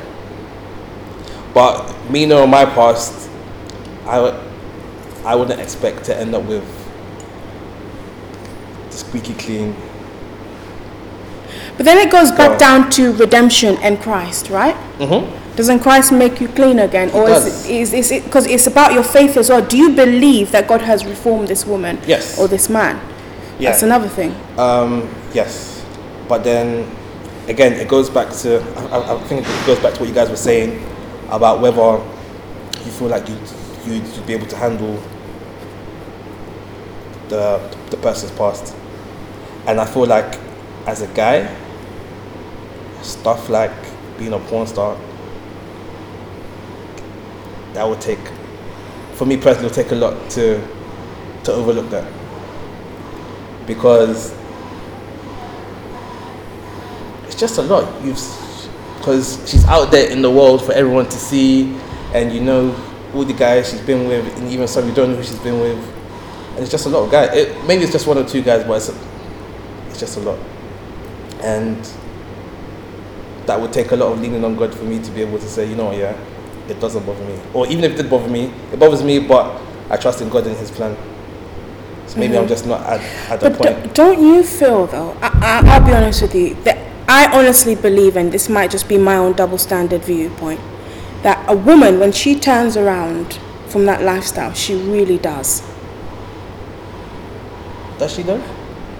But 1.55 1.73
me 2.11 2.27
knowing 2.27 2.51
my 2.51 2.65
past, 2.65 3.29
I 4.05 5.35
wouldn't 5.35 5.59
expect 5.59 6.05
to 6.05 6.15
end 6.15 6.35
up 6.35 6.43
with 6.43 6.67
the 8.91 8.97
squeaky 8.97 9.33
clean. 9.33 9.75
But 11.77 11.85
then 11.85 11.97
it 11.97 12.11
goes 12.11 12.31
back 12.31 12.51
Go. 12.51 12.57
down 12.59 12.91
to 12.91 13.13
redemption 13.13 13.77
and 13.77 13.99
Christ, 13.99 14.49
right? 14.49 14.75
Mm-hmm. 14.99 15.38
Doesn't 15.59 15.81
Christ 15.81 16.13
make 16.13 16.39
you 16.39 16.47
clean 16.47 16.79
again, 16.79 17.09
or 17.11 17.29
is 17.29 17.65
it, 17.65 17.69
is, 17.69 17.91
is 17.93 18.11
it 18.11 18.23
because 18.23 18.45
it's 18.47 18.65
about 18.65 18.93
your 18.93 19.03
faith 19.03 19.35
as 19.35 19.49
well? 19.49 19.61
Do 19.61 19.75
you 19.77 19.93
believe 19.93 20.53
that 20.53 20.69
God 20.69 20.81
has 20.83 21.05
reformed 21.05 21.49
this 21.49 21.65
woman 21.65 21.99
Yes. 22.07 22.39
or 22.39 22.47
this 22.47 22.69
man? 22.69 22.95
Yeah. 23.59 23.71
That's 23.71 23.83
another 23.83 24.07
thing. 24.07 24.33
Um, 24.57 25.13
yes, 25.33 25.83
but 26.29 26.45
then 26.45 26.89
again, 27.49 27.73
it 27.73 27.89
goes 27.89 28.09
back 28.09 28.31
to 28.43 28.61
I, 28.77 28.99
I- 28.99 29.15
I 29.15 29.19
think 29.27 29.45
it 29.45 29.65
goes 29.67 29.77
back 29.79 29.95
to 29.95 29.99
what 29.99 30.07
you 30.07 30.15
guys 30.15 30.29
were 30.29 30.37
saying 30.37 30.81
about 31.29 31.59
whether 31.59 32.01
you 32.85 32.91
feel 32.91 33.09
like 33.09 33.27
you 33.27 33.35
you 33.85 33.99
would 34.01 34.25
be 34.25 34.31
able 34.31 34.47
to 34.47 34.55
handle 34.55 34.97
the 37.27 37.59
the 37.91 37.97
person's 37.97 38.31
past, 38.31 38.73
and 39.67 39.77
I 39.81 39.85
feel 39.85 40.05
like 40.07 40.39
as 40.87 41.01
a 41.01 41.07
guy, 41.07 41.53
stuff 43.01 43.49
like 43.49 43.75
being 44.17 44.31
a 44.31 44.39
porn 44.39 44.65
star 44.65 44.95
that 47.73 47.87
would 47.87 48.01
take 48.01 48.19
for 49.13 49.25
me 49.25 49.37
personally 49.37 49.65
would 49.65 49.73
take 49.73 49.91
a 49.91 49.95
lot 49.95 50.29
to 50.31 50.65
to 51.43 51.51
overlook 51.51 51.89
that 51.89 52.11
because 53.65 54.33
it's 57.27 57.35
just 57.35 57.57
a 57.57 57.61
lot. 57.61 58.03
You've 58.03 58.17
because 58.97 59.39
she's 59.49 59.63
out 59.65 59.91
there 59.91 60.09
in 60.09 60.21
the 60.21 60.29
world 60.29 60.63
for 60.65 60.73
everyone 60.73 61.05
to 61.05 61.17
see, 61.17 61.75
and 62.13 62.31
you 62.33 62.41
know 62.41 62.75
all 63.13 63.23
the 63.23 63.33
guys 63.33 63.69
she's 63.69 63.81
been 63.81 64.07
with, 64.07 64.25
and 64.37 64.49
even 64.49 64.67
some 64.67 64.87
you 64.87 64.93
don't 64.93 65.11
know 65.11 65.15
who 65.17 65.23
she's 65.23 65.39
been 65.39 65.59
with, 65.59 65.77
and 66.51 66.59
it's 66.59 66.71
just 66.71 66.85
a 66.85 66.89
lot 66.89 67.05
of 67.05 67.11
guys. 67.11 67.35
It, 67.35 67.65
maybe 67.65 67.83
it's 67.83 67.91
just 67.91 68.07
one 68.07 68.17
or 68.17 68.25
two 68.25 68.41
guys, 68.41 68.63
but 68.65 68.77
it's 68.77 68.89
It's 69.89 69.99
just 69.99 70.17
a 70.17 70.19
lot, 70.21 70.39
and 71.41 71.77
that 73.45 73.59
would 73.59 73.73
take 73.73 73.91
a 73.91 73.95
lot 73.95 74.11
of 74.11 74.21
leaning 74.21 74.43
on 74.43 74.55
God 74.55 74.73
for 74.73 74.83
me 74.83 75.01
to 75.01 75.11
be 75.11 75.21
able 75.21 75.39
to 75.39 75.47
say, 75.47 75.67
you 75.67 75.75
know, 75.75 75.91
yeah, 75.91 76.15
it 76.69 76.79
doesn't 76.79 77.05
bother 77.05 77.23
me, 77.25 77.39
or 77.53 77.67
even 77.67 77.83
if 77.83 77.93
it 77.93 77.97
did 78.03 78.09
bother 78.09 78.27
me, 78.29 78.51
it 78.71 78.79
bothers 78.79 79.03
me, 79.03 79.19
but 79.19 79.61
I 79.89 79.97
trust 79.97 80.21
in 80.21 80.29
God 80.29 80.45
and 80.47 80.55
His 80.57 80.71
plan. 80.71 80.95
So 82.07 82.17
maybe 82.19 82.35
I'm 82.35 82.43
mm-hmm. 82.43 82.49
just 82.49 82.65
not 82.65 82.81
at, 82.81 83.01
at 83.29 83.39
the 83.39 83.49
But 83.51 83.59
point. 83.59 83.83
do, 83.83 83.89
don't 83.93 84.21
you 84.21 84.43
feel 84.43 84.87
though? 84.87 85.15
I, 85.21 85.27
I, 85.41 85.75
I'll 85.75 85.85
be 85.85 85.93
honest 85.93 86.21
with 86.23 86.33
you. 86.33 86.55
That 86.63 86.77
I 87.07 87.27
honestly 87.37 87.75
believe, 87.75 88.15
and 88.17 88.31
this 88.31 88.49
might 88.49 88.71
just 88.71 88.87
be 88.89 88.97
my 88.97 89.15
own 89.15 89.33
double 89.33 89.57
standard 89.57 90.03
viewpoint, 90.03 90.59
that 91.23 91.43
a 91.49 91.55
woman 91.55 91.99
when 91.99 92.11
she 92.11 92.39
turns 92.39 92.77
around 92.77 93.39
from 93.67 93.85
that 93.85 94.01
lifestyle, 94.01 94.53
she 94.53 94.75
really 94.75 95.17
does. 95.17 95.61
Does 97.99 98.13
she 98.13 98.23
though? 98.23 98.37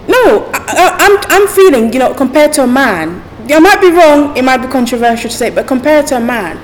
No, 0.08 0.50
I, 0.52 0.60
I, 0.68 0.96
I'm 1.00 1.42
I'm 1.42 1.48
feeling 1.48 1.92
you 1.92 1.98
know 1.98 2.14
compared 2.14 2.52
to 2.54 2.64
a 2.64 2.66
man. 2.66 3.22
I 3.48 3.58
might 3.58 3.80
be 3.80 3.90
wrong. 3.90 4.36
It 4.36 4.44
might 4.44 4.58
be 4.58 4.68
controversial 4.68 5.28
to 5.30 5.36
say, 5.36 5.50
but 5.50 5.66
compared 5.66 6.06
to 6.08 6.16
a 6.16 6.20
man, 6.20 6.58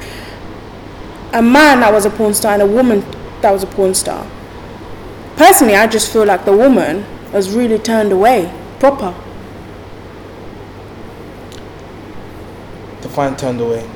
a 1.36 1.42
man 1.42 1.80
that 1.80 1.92
was 1.92 2.06
a 2.06 2.10
porn 2.10 2.32
star 2.32 2.54
and 2.54 2.62
a 2.62 2.66
woman 2.66 3.00
that 3.42 3.50
was 3.52 3.62
a 3.62 3.66
porn 3.66 3.94
star. 3.94 4.26
Personally, 5.36 5.74
I 5.76 5.86
just 5.86 6.10
feel 6.10 6.24
like 6.24 6.46
the 6.46 6.56
woman 6.56 7.04
was 7.30 7.54
really 7.54 7.78
turned 7.78 8.10
away, 8.10 8.50
proper. 8.80 9.14
Define 13.02 13.36
turned 13.36 13.60
away. 13.60 13.86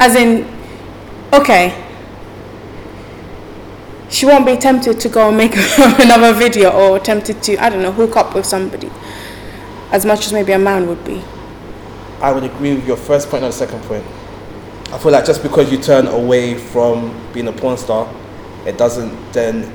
As 0.00 0.16
in, 0.16 0.44
okay, 1.32 1.84
she 4.10 4.26
won't 4.26 4.44
be 4.44 4.56
tempted 4.56 4.98
to 4.98 5.08
go 5.08 5.28
and 5.28 5.36
make 5.36 5.52
another 6.00 6.32
video 6.32 6.72
or 6.72 6.98
tempted 6.98 7.40
to, 7.44 7.56
I 7.58 7.70
don't 7.70 7.82
know, 7.82 7.92
hook 7.92 8.16
up 8.16 8.34
with 8.34 8.44
somebody 8.44 8.90
as 9.92 10.04
much 10.04 10.26
as 10.26 10.32
maybe 10.32 10.50
a 10.50 10.58
man 10.58 10.88
would 10.88 11.04
be. 11.04 11.22
I 12.20 12.32
would 12.32 12.42
agree 12.42 12.74
with 12.74 12.88
your 12.88 12.96
first 12.96 13.30
point 13.30 13.44
and 13.44 13.54
second 13.54 13.84
point. 13.84 14.04
I 14.90 14.96
feel 14.96 15.12
like 15.12 15.26
just 15.26 15.42
because 15.42 15.70
you 15.70 15.76
turn 15.76 16.06
away 16.06 16.54
from 16.54 17.14
being 17.34 17.46
a 17.48 17.52
porn 17.52 17.76
star, 17.76 18.10
it 18.64 18.78
doesn't 18.78 19.32
then 19.32 19.70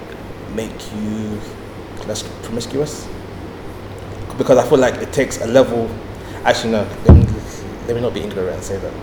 make 0.56 0.72
you 0.92 1.40
less 2.08 2.24
promiscuous. 2.42 3.08
Because 4.40 4.58
I 4.58 4.68
feel 4.68 4.80
like 4.80 4.96
it 4.96 5.14
takes 5.14 5.40
a 5.42 5.46
level. 5.46 5.88
Actually, 6.44 6.72
no. 6.72 6.88
Let 7.06 7.16
me, 7.16 7.26
let 7.88 7.96
me 7.96 8.02
not 8.02 8.16
be 8.16 8.22
ignorant 8.22 8.56
and 8.56 8.64
say 8.64 8.78
that. 8.80 8.94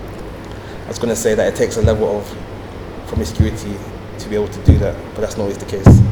I 0.84 0.88
was 0.88 0.98
going 0.98 1.10
to 1.10 1.16
say 1.16 1.36
that 1.36 1.46
it 1.52 1.56
takes 1.56 1.76
a 1.76 1.82
level 1.82 2.18
of 2.18 2.26
promiscuity 3.06 3.76
to 4.18 4.28
be 4.28 4.34
able 4.34 4.48
to 4.48 4.64
do 4.64 4.78
that, 4.78 4.96
but 5.14 5.20
that's 5.20 5.36
not 5.36 5.44
always 5.44 5.58
the 5.58 5.66
case. 5.66 6.02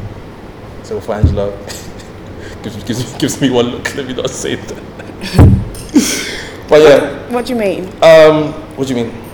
So 0.83 1.01
for 1.01 1.15
Angela, 1.15 1.51
gives, 2.63 2.83
gives, 2.85 3.17
gives 3.17 3.41
me 3.41 3.49
one 3.49 3.67
look. 3.67 3.93
Let 3.95 4.07
me 4.07 4.13
not 4.13 4.29
say 4.29 4.55
that. 4.55 4.77
but 6.69 6.81
yeah. 6.81 7.33
What 7.33 7.45
do 7.45 7.53
you 7.53 7.59
mean? 7.59 7.83
Um, 8.01 8.53
what 8.77 8.87
do 8.87 8.95
you 8.95 9.03
mean? 9.03 9.28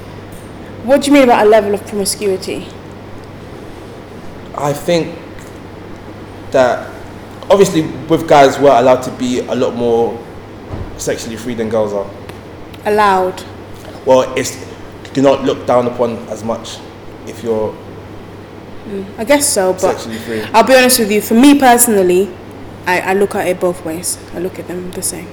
What 0.86 1.02
do 1.02 1.08
you 1.08 1.14
mean 1.14 1.24
about 1.24 1.48
a 1.48 1.50
level 1.50 1.74
of 1.74 1.84
promiscuity? 1.88 2.68
I 4.56 4.72
think 4.72 5.18
that 6.52 6.88
obviously 7.50 7.82
with 8.08 8.28
guys 8.28 8.60
we're 8.60 8.70
allowed 8.80 9.02
to 9.02 9.12
be 9.14 9.40
a 9.40 9.56
lot 9.56 9.74
more 9.74 10.16
sexually 10.98 11.38
free 11.38 11.56
than 11.56 11.70
girls 11.70 11.92
are. 11.92 12.08
Allowed. 12.86 13.44
Well, 14.06 14.32
it's 14.38 14.56
you're 15.16 15.24
not 15.24 15.44
looked 15.44 15.66
down 15.66 15.88
upon 15.88 16.18
as 16.30 16.44
much 16.44 16.78
if 17.26 17.44
you're 17.44 17.74
mm, 18.86 19.06
I 19.18 19.24
guess 19.24 19.48
so, 19.48 19.74
but 19.74 19.98
free. 20.00 20.44
I'll 20.54 20.68
be 20.68 20.76
honest 20.76 21.00
with 21.00 21.12
you. 21.12 21.20
For 21.22 21.34
me 21.34 21.58
personally, 21.58 22.30
I, 22.86 23.00
I 23.02 23.14
look 23.14 23.34
at 23.34 23.48
it 23.48 23.60
both 23.60 23.84
ways. 23.84 24.20
I 24.36 24.40
look 24.40 24.60
at 24.60 24.68
them 24.68 24.92
the 24.92 25.02
same. 25.02 25.28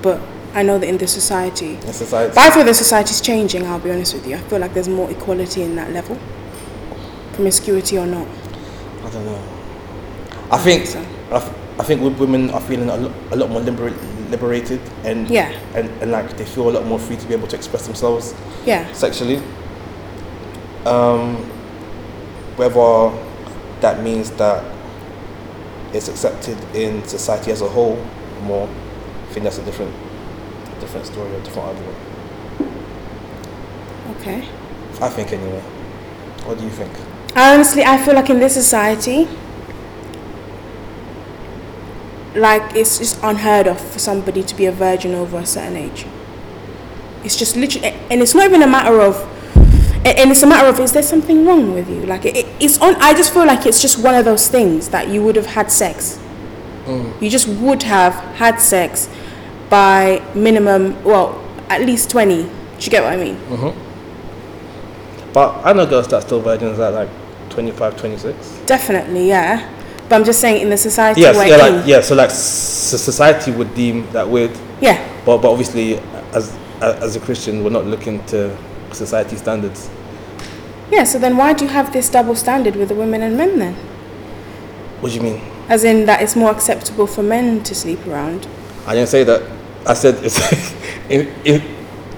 But 0.00 0.18
I 0.54 0.62
know 0.62 0.78
that 0.78 0.88
in 0.88 0.98
the 0.98 1.06
society, 1.08 1.74
in 1.74 1.92
society. 1.92 2.32
but 2.34 2.38
I 2.38 2.50
feel 2.54 2.64
the 2.64 2.74
society's 2.74 3.20
changing. 3.20 3.66
I'll 3.66 3.80
be 3.80 3.90
honest 3.90 4.14
with 4.14 4.26
you. 4.26 4.36
I 4.36 4.40
feel 4.40 4.60
like 4.60 4.72
there's 4.72 4.88
more 4.88 5.10
equality 5.10 5.62
in 5.62 5.74
that 5.76 5.90
level, 5.92 6.16
promiscuity 7.32 7.98
or 7.98 8.06
not. 8.06 8.26
I 9.04 9.10
don't 9.10 9.24
know. 9.26 9.42
I 10.50 10.58
think 10.58 10.86
so. 10.86 11.04
I, 11.32 11.36
I 11.78 11.82
think 11.82 12.00
women 12.20 12.50
are 12.50 12.60
feeling 12.60 12.88
a 12.88 12.96
lot, 12.96 13.12
a 13.32 13.36
lot 13.36 13.50
more 13.50 13.60
liber- 13.60 13.90
liberated 14.30 14.80
and 15.04 15.28
Yeah. 15.28 15.50
and, 15.74 15.88
and 16.00 16.10
like 16.12 16.36
they 16.36 16.44
feel 16.44 16.68
a 16.68 16.70
lot 16.70 16.86
more 16.86 16.98
free 17.00 17.16
to 17.16 17.26
be 17.26 17.34
able 17.34 17.48
to 17.48 17.56
express 17.56 17.86
themselves 17.86 18.32
Yeah. 18.64 18.90
sexually. 18.92 19.42
Um, 20.86 21.36
whether 22.56 23.10
that 23.80 24.02
means 24.02 24.30
that 24.32 24.62
it's 25.92 26.08
accepted 26.08 26.56
in 26.74 27.02
society 27.08 27.50
as 27.50 27.60
a 27.62 27.68
whole 27.68 27.96
more, 28.42 28.68
I 28.68 29.32
think 29.32 29.44
that's 29.44 29.58
a 29.58 29.64
different, 29.64 29.92
different 30.84 31.06
story, 31.06 31.34
a 31.34 31.40
different 31.40 31.68
argument. 31.68 31.96
Okay. 34.20 34.48
I 35.00 35.08
think 35.08 35.32
anyway. 35.32 35.60
What 36.44 36.58
do 36.58 36.64
you 36.64 36.70
think? 36.70 36.92
Honestly, 37.34 37.82
I 37.82 37.96
feel 38.04 38.14
like 38.14 38.28
in 38.28 38.38
this 38.38 38.54
society, 38.54 39.26
like 42.34 42.76
it's 42.76 42.98
just 42.98 43.18
unheard 43.22 43.66
of 43.66 43.80
for 43.80 43.98
somebody 43.98 44.42
to 44.42 44.54
be 44.54 44.66
a 44.66 44.72
virgin 44.72 45.14
over 45.14 45.38
a 45.38 45.46
certain 45.46 45.76
age. 45.76 46.06
It's 47.24 47.36
just 47.36 47.56
literally, 47.56 47.88
and 48.10 48.20
it's 48.20 48.34
not 48.34 48.44
even 48.44 48.62
a 48.62 48.66
matter 48.66 49.00
of, 49.00 49.16
and 50.04 50.30
it's 50.30 50.42
a 50.42 50.46
matter 50.46 50.68
of 50.68 50.78
is 50.80 50.92
there 50.92 51.02
something 51.02 51.46
wrong 51.46 51.72
with 51.72 51.88
you? 51.88 52.04
Like 52.04 52.26
it, 52.26 52.46
it's 52.60 52.78
on. 52.78 52.94
I 52.96 53.14
just 53.14 53.32
feel 53.32 53.46
like 53.46 53.64
it's 53.64 53.80
just 53.80 54.02
one 54.02 54.14
of 54.14 54.26
those 54.26 54.48
things 54.48 54.90
that 54.90 55.08
you 55.08 55.24
would 55.24 55.36
have 55.36 55.46
had 55.46 55.72
sex. 55.72 56.20
Mm. 56.84 57.22
You 57.22 57.30
just 57.30 57.48
would 57.48 57.82
have 57.84 58.12
had 58.36 58.60
sex 58.60 59.08
by 59.70 60.22
minimum, 60.34 61.02
well, 61.04 61.40
at 61.68 61.80
least 61.82 62.10
twenty. 62.10 62.44
Do 62.44 62.50
you 62.80 62.90
get 62.90 63.02
what 63.02 63.12
I 63.12 63.16
mean? 63.16 63.36
Mm-hmm. 63.36 65.32
But 65.32 65.64
I 65.66 65.72
know 65.72 65.86
girls 65.86 66.06
that 66.08 66.16
are 66.16 66.22
still 66.22 66.40
virgins 66.40 66.78
at 66.78 66.92
like 66.92 67.08
25, 67.50 67.96
26. 67.96 68.60
Definitely, 68.66 69.28
yeah. 69.28 69.70
But 70.08 70.16
I'm 70.16 70.24
just 70.24 70.40
saying 70.40 70.60
in 70.62 70.70
the 70.70 70.76
society 70.76 71.22
Yes, 71.22 71.36
yeah, 71.36 71.66
in, 71.66 71.76
like, 71.76 71.86
yeah. 71.86 72.00
So 72.00 72.14
like, 72.14 72.30
s- 72.30 73.00
society 73.00 73.50
would 73.50 73.74
deem 73.74 74.10
that 74.12 74.28
weird, 74.28 74.50
yeah. 74.80 75.02
but 75.24 75.38
but 75.38 75.50
obviously, 75.50 75.98
as 76.32 76.56
as 76.80 77.16
a 77.16 77.20
Christian, 77.20 77.64
we're 77.64 77.70
not 77.70 77.86
looking 77.86 78.24
to 78.26 78.56
society 78.92 79.36
standards. 79.36 79.88
Yeah, 80.90 81.04
so 81.04 81.18
then 81.18 81.36
why 81.36 81.54
do 81.54 81.64
you 81.64 81.70
have 81.70 81.92
this 81.92 82.08
double 82.10 82.36
standard 82.36 82.76
with 82.76 82.88
the 82.88 82.94
women 82.94 83.22
and 83.22 83.36
men 83.36 83.58
then? 83.58 83.74
What 85.00 85.10
do 85.10 85.16
you 85.16 85.22
mean? 85.22 85.40
As 85.68 85.82
in 85.84 86.04
that 86.06 86.20
it's 86.22 86.36
more 86.36 86.50
acceptable 86.50 87.06
for 87.06 87.22
men 87.22 87.62
to 87.64 87.74
sleep 87.74 88.06
around. 88.06 88.46
I 88.86 88.94
didn't 88.94 89.08
say 89.08 89.24
that. 89.24 89.42
I 89.86 89.94
said 89.94 90.16
it's 90.24 90.38
in 91.10 91.28
in 91.44 91.62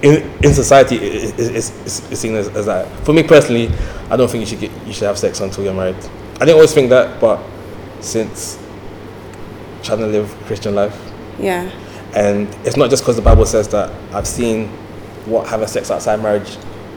in, 0.03 0.31
in 0.45 0.55
society 0.55 0.97
it, 0.97 1.39
it, 1.41 1.57
it's, 1.57 1.71
it's, 2.11 2.19
seen 2.21 2.35
as, 2.35 2.49
as 2.49 2.67
that. 2.67 2.89
For 3.05 3.13
me 3.13 3.23
personally, 3.23 3.71
I 4.11 4.17
don't 4.17 4.31
think 4.31 4.41
you 4.43 4.47
should 4.47 4.61
get 4.61 4.71
you 4.87 4.93
should 4.93 5.07
have 5.07 5.19
sex 5.19 5.41
until 5.41 5.65
you're 5.65 5.75
married. 5.75 5.97
I 6.37 6.41
didn't 6.41 6.55
always 6.55 6.75
think 6.75 6.91
that, 6.91 7.21
but 7.21 7.41
since 8.01 8.59
trying 9.83 9.99
to 10.01 10.07
live 10.07 10.29
Christian 10.47 10.75
life, 10.75 10.97
Yeah. 11.39 11.71
and 12.15 12.49
it's 12.65 12.77
not 12.77 12.91
just 12.91 13.03
because 13.03 13.17
the 13.17 13.23
Bible 13.23 13.47
says 13.47 13.69
that. 13.69 13.91
I've 14.13 14.27
seen 14.27 14.69
what 15.27 15.47
having 15.49 15.67
sex 15.67 15.91
outside 15.91 16.23
marriage 16.23 16.57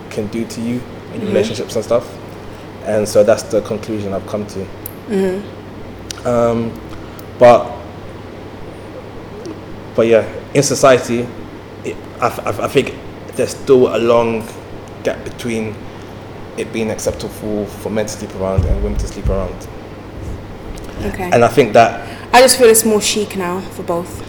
can 0.09 0.27
do 0.27 0.45
to 0.45 0.61
you 0.61 0.81
in 1.13 1.21
your 1.21 1.29
relationships 1.29 1.75
and 1.75 1.83
stuff, 1.85 2.07
and 2.83 3.07
so 3.07 3.23
that's 3.23 3.43
the 3.43 3.61
conclusion 3.61 4.13
I've 4.13 4.27
come 4.27 4.45
to. 4.47 4.67
Mhm. 5.07 6.25
Um, 6.25 6.81
but 7.39 7.78
but 9.99 10.07
yeah, 10.07 10.23
in 10.53 10.63
society, 10.63 11.27
it, 11.83 11.93
I, 12.21 12.27
I, 12.27 12.63
I 12.63 12.67
think 12.69 12.95
there's 13.35 13.49
still 13.49 13.93
a 13.93 13.99
long 13.99 14.47
gap 15.03 15.21
between 15.25 15.75
it 16.57 16.71
being 16.71 16.89
acceptable 16.89 17.65
for 17.65 17.89
men 17.89 18.05
to 18.05 18.11
sleep 18.13 18.33
around 18.35 18.63
and 18.63 18.81
women 18.81 18.97
to 18.99 19.07
sleep 19.09 19.27
around, 19.27 19.67
Okay. 21.03 21.29
and 21.33 21.43
I 21.43 21.49
think 21.49 21.73
that 21.73 21.99
I 22.33 22.39
just 22.39 22.57
feel 22.57 22.69
it's 22.69 22.85
more 22.85 23.01
chic 23.01 23.35
now 23.35 23.59
for 23.59 23.83
both. 23.83 24.21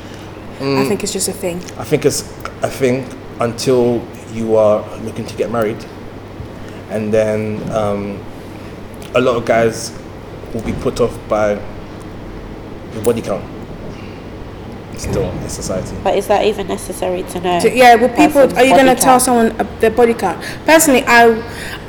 I 0.61 0.89
think 0.89 1.05
it's 1.05 1.13
just 1.13 1.29
a 1.29 1.33
thing. 1.33 1.59
I 1.79 1.85
think 1.85 2.05
it's 2.05 2.23
I 2.65 2.69
think 2.69 3.07
until 3.39 4.05
you 4.33 4.57
are 4.57 4.83
looking 5.03 5.25
to 5.25 5.37
get 5.37 5.53
married, 5.53 5.87
and 6.91 7.15
then 7.15 7.63
um, 7.71 8.19
a 9.15 9.21
lot 9.21 9.37
of 9.37 9.45
guys 9.45 9.97
will 10.53 10.63
be 10.63 10.73
put 10.73 10.99
off 11.01 11.17
by 11.29 11.55
the 12.91 13.01
body 13.03 13.23
count. 13.23 13.60
Still 15.01 15.31
in 15.31 15.49
society. 15.49 15.97
But 16.05 16.17
is 16.17 16.27
that 16.29 16.45
even 16.45 16.69
necessary 16.69 17.23
to 17.25 17.41
know? 17.41 17.59
So, 17.61 17.69
yeah, 17.69 17.95
well, 17.95 18.09
people, 18.15 18.43
are 18.57 18.65
you 18.65 18.75
going 18.75 18.95
to 18.95 19.01
tell 19.01 19.19
someone 19.19 19.59
uh, 19.61 19.65
their 19.81 19.91
body 19.91 20.15
count? 20.15 20.43
Personally, 20.67 21.03
I, 21.07 21.31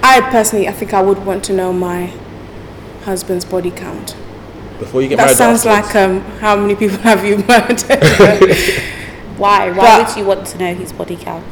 I 0.02 0.22
personally, 0.32 0.68
I 0.68 0.72
think 0.72 0.94
I 0.94 1.02
would 1.02 1.26
want 1.26 1.44
to 1.46 1.54
know 1.54 1.74
my 1.74 2.14
husband's 3.04 3.44
body 3.46 3.72
count. 3.72 4.16
Before 4.80 5.02
you 5.02 5.10
get 5.10 5.18
married. 5.18 5.36
That 5.38 5.44
married, 5.44 5.60
sounds 5.60 5.66
afterwards. 5.66 5.94
like 5.96 6.36
um, 6.36 6.40
how 6.40 6.56
many 6.56 6.76
people 6.76 6.98
have 7.10 7.26
you 7.26 7.38
murdered? 7.38 8.04
Why? 9.38 9.72
Why 9.72 9.76
But- 9.76 10.08
would 10.08 10.18
you 10.18 10.26
want 10.26 10.46
to 10.48 10.58
know 10.58 10.74
his 10.74 10.94
body 10.94 11.16
count? 11.18 11.44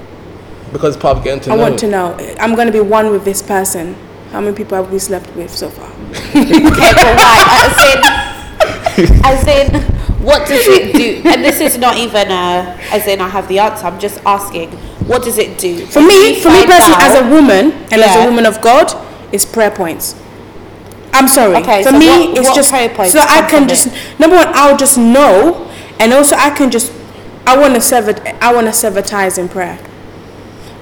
because 0.71 0.93
it's 0.95 1.01
part 1.01 1.17
of 1.17 1.23
getting 1.23 1.39
to 1.41 1.51
I 1.51 1.55
know. 1.55 1.61
want 1.63 1.79
to 1.79 1.87
know. 1.89 2.15
I'm 2.39 2.53
going 2.53 2.67
to 2.67 2.71
be 2.71 2.79
one 2.79 3.09
with 3.09 3.25
this 3.25 3.41
person. 3.41 3.95
How 4.31 4.39
many 4.39 4.55
people 4.55 4.77
have 4.77 4.91
we 4.91 4.99
slept 4.99 5.35
with 5.35 5.49
so 5.51 5.67
far? 5.67 5.89
Okay, 6.29 6.59
but 6.61 7.15
why? 7.17 7.43
As 7.65 9.07
in, 9.09 9.25
as 9.25 9.47
in, 9.47 9.98
what 10.21 10.47
does 10.47 10.65
it 10.67 10.93
do? 11.23 11.27
And 11.29 11.43
this 11.43 11.59
is 11.61 11.77
not 11.77 11.97
even 11.97 12.29
a, 12.29 12.77
as 12.91 13.07
in 13.07 13.21
I 13.21 13.29
have 13.29 13.47
the 13.47 13.59
answer. 13.59 13.85
I'm 13.85 13.99
just 13.99 14.19
asking, 14.25 14.71
what 15.07 15.23
does 15.23 15.37
it 15.37 15.57
do? 15.57 15.85
For 15.85 16.01
me, 16.01 16.39
for 16.41 16.49
me 16.51 16.65
personally, 16.65 17.01
as 17.03 17.15
a 17.21 17.29
woman 17.29 17.71
and 17.91 18.01
as 18.01 18.15
a 18.15 18.25
woman 18.25 18.45
of 18.45 18.61
God, 18.61 18.91
it's 19.33 19.45
prayer 19.45 19.71
points. 19.71 20.15
I'm 21.13 21.27
sorry. 21.27 21.55
Okay, 21.57 21.83
for 21.83 21.89
so 21.91 21.99
me, 21.99 22.07
what- 22.07 22.37
it's 22.37 22.47
what 22.47 22.55
just 22.55 22.69
prayer 22.69 22.89
points 22.89 23.13
so 23.13 23.19
I 23.21 23.47
can 23.49 23.67
just 23.67 23.87
it? 23.87 24.19
number 24.19 24.35
one, 24.35 24.47
I'll 24.49 24.77
just 24.77 24.97
know, 24.97 25.69
and 25.99 26.13
also 26.13 26.35
I 26.35 26.51
can 26.51 26.69
just 26.69 26.93
I 27.47 27.57
want 27.57 27.73
to 27.73 27.81
sever 27.81 28.13
I 28.41 28.53
want 28.53 28.67
to 28.67 28.73
sever 28.73 29.01
ties 29.01 29.37
in 29.39 29.49
prayer. 29.49 29.79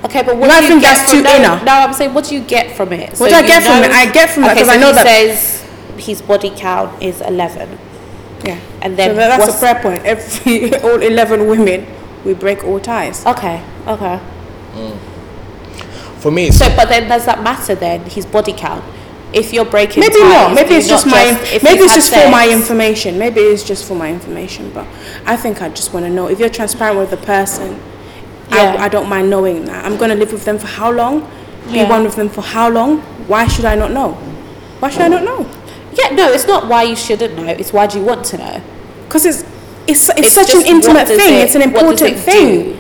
Okay, 0.04 0.22
but 0.24 0.36
what 0.38 0.52
I 0.52 0.60
do 0.60 0.66
you 0.66 0.70
think 0.74 0.82
get 0.82 0.96
that's 0.98 1.10
from 1.12 1.20
too 1.20 1.24
no, 1.24 1.36
inner. 1.36 1.66
No, 1.66 1.72
I'm 1.72 1.94
saying, 1.94 2.14
what 2.14 2.26
do 2.26 2.36
you 2.36 2.42
get 2.42 2.76
from 2.76 2.92
it? 2.94 3.18
What 3.18 3.30
do 3.30 3.36
I 3.36 3.42
get 3.48 3.64
from 3.64 3.84
it? 3.84 3.92
I 3.92 4.12
get 4.12 4.30
from 4.30 4.44
it 4.44 4.52
okay, 4.52 4.60
'cause 4.60 4.70
I 4.70 4.78
know 4.78 4.88
he 4.88 4.94
that- 4.94 5.06
says 5.06 5.64
his 5.98 6.22
body 6.22 6.52
count 6.56 7.02
is 7.02 7.22
11. 7.22 7.80
Yeah, 8.46 8.60
And 8.82 8.96
then 8.98 9.12
so 9.12 9.16
that's 9.16 9.40
what's- 9.46 9.58
a 9.58 9.60
prayer 9.60 9.82
point. 9.82 10.06
Every 10.06 10.74
all 10.84 11.02
eleven 11.02 11.48
women, 11.48 11.86
we 12.26 12.34
break 12.34 12.64
all 12.64 12.80
ties. 12.80 13.26
Okay, 13.26 13.62
okay. 13.88 14.20
Mm. 14.74 14.98
For 16.20 16.32
me, 16.32 16.52
So, 16.52 16.68
but 16.76 16.90
then 16.90 17.08
does 17.08 17.26
that 17.26 17.44
matter 17.44 17.76
then, 17.76 18.02
his 18.02 18.26
body 18.26 18.54
count? 18.54 18.84
If 19.34 19.54
you're 19.54 19.66
breaking 19.66 20.02
Maybe 20.02 20.16
ties, 20.20 20.32
not. 20.48 20.54
Maybe 20.56 20.72
you 20.72 20.78
it's 20.78 20.88
just 20.88 21.06
my. 21.06 21.24
if 21.54 21.64
maybe 21.64 21.80
it's 21.84 21.92
had 21.92 21.96
just 22.02 22.14
for 22.14 22.30
my 22.32 22.50
information. 22.50 23.20
Maybe 23.20 23.42
it's 23.42 23.64
just 23.64 23.86
for 23.88 23.94
my 23.96 24.10
information. 24.12 24.72
But 24.74 24.88
I 25.26 25.36
think 25.36 25.62
I 25.62 25.70
just 25.70 25.94
want 25.94 26.06
to 26.06 26.10
know 26.10 26.28
if 26.28 26.40
you're 26.40 26.50
transparent 26.50 26.98
with 26.98 27.10
the 27.10 27.18
person. 27.18 27.80
Yeah. 28.50 28.78
I, 28.80 28.86
I 28.86 28.90
don't 28.90 29.10
mind 29.10 29.30
knowing 29.30 29.66
that. 29.66 29.84
I'm 29.86 29.98
going 29.98 30.10
to 30.10 30.16
live 30.16 30.32
with 30.32 30.46
them 30.46 30.58
for 30.58 30.68
how 30.68 30.92
long? 30.92 31.30
Yeah. 31.68 31.84
Be 31.84 31.90
one 31.90 32.04
with 32.06 32.16
them 32.16 32.30
for 32.30 32.42
how 32.42 32.70
long? 32.70 33.00
Why 33.28 33.48
should 33.48 33.66
I 33.66 33.76
not 33.76 33.92
know? 33.92 34.14
Why 34.80 34.90
should 34.90 35.02
I 35.02 35.10
not 35.10 35.24
know? 35.24 35.44
Yeah, 35.98 36.10
no, 36.16 36.32
it's 36.32 36.46
not 36.48 36.68
why 36.68 36.84
you 36.84 36.96
shouldn't 36.96 37.36
know. 37.36 37.46
It's 37.48 37.74
why 37.74 37.88
do 37.88 37.98
you 38.00 38.06
want 38.06 38.26
to 38.28 38.38
know? 38.38 38.62
Because 39.08 39.26
it's 39.26 39.42
it's, 39.88 40.10
it's, 40.10 40.20
It's 40.20 40.32
such 40.34 40.54
an 40.54 40.66
intimate 40.66 41.08
thing. 41.08 41.20
it- 41.36 41.44
it's 41.46 41.56
an 41.56 41.62
important 41.62 42.02
it 42.02 42.20
thing. 42.20 42.64
do? 42.74 42.80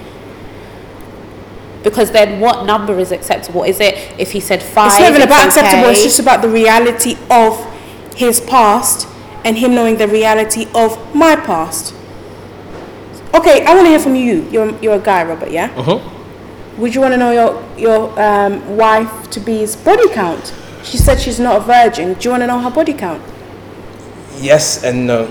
Because 1.83 2.11
then, 2.11 2.41
what 2.41 2.65
number 2.65 2.99
is 2.99 3.11
acceptable? 3.13 3.63
Is 3.63 3.79
it 3.79 3.95
if 4.19 4.31
he 4.33 4.39
said 4.41 4.61
five? 4.61 4.91
It's 4.91 4.99
not 4.99 5.09
even 5.11 5.21
about 5.21 5.47
acceptable. 5.47 5.89
It's 5.89 6.03
just 6.03 6.19
about 6.19 6.41
the 6.41 6.49
reality 6.49 7.15
of 7.31 7.55
his 8.15 8.41
past 8.41 9.07
and 9.45 9.57
him 9.57 9.73
knowing 9.73 9.95
the 9.97 10.07
reality 10.07 10.67
of 10.75 10.97
my 11.15 11.35
past. 11.37 11.93
Okay, 13.33 13.63
I 13.65 13.73
want 13.73 13.85
to 13.85 13.89
hear 13.89 13.99
from 13.99 14.15
you. 14.15 14.47
You're 14.51 14.75
you're 14.81 14.95
a 14.95 14.99
guy, 14.99 15.23
Robert. 15.23 15.49
Yeah. 15.51 15.69
Mhm. 15.75 16.01
Would 16.77 16.93
you 16.93 16.99
want 17.01 17.13
to 17.13 17.17
know 17.17 17.31
your 17.31 17.63
your 17.77 18.19
um, 18.21 18.75
wife 18.75 19.29
to 19.31 19.39
be's 19.39 19.75
body 19.77 20.09
count? 20.09 20.53
She 20.89 20.97
said 20.97 21.19
she's 21.19 21.39
not 21.39 21.57
a 21.57 21.59
virgin. 21.59 22.13
Do 22.13 22.19
you 22.23 22.29
want 22.31 22.43
to 22.43 22.47
know 22.47 22.59
her 22.59 22.71
body 22.71 22.93
count? 22.93 23.21
yes 24.39 24.83
and 24.83 25.07
no. 25.07 25.27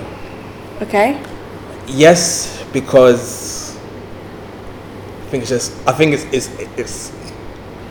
Okay. 0.81 1.19
Yes, 1.87 2.63
because 2.73 3.75
I 5.21 5.29
think 5.29 5.41
it's 5.43 5.49
just 5.49 5.87
I 5.87 5.93
think 5.93 6.13
it's 6.13 6.23
it's 6.25 6.49
it's 6.77 7.11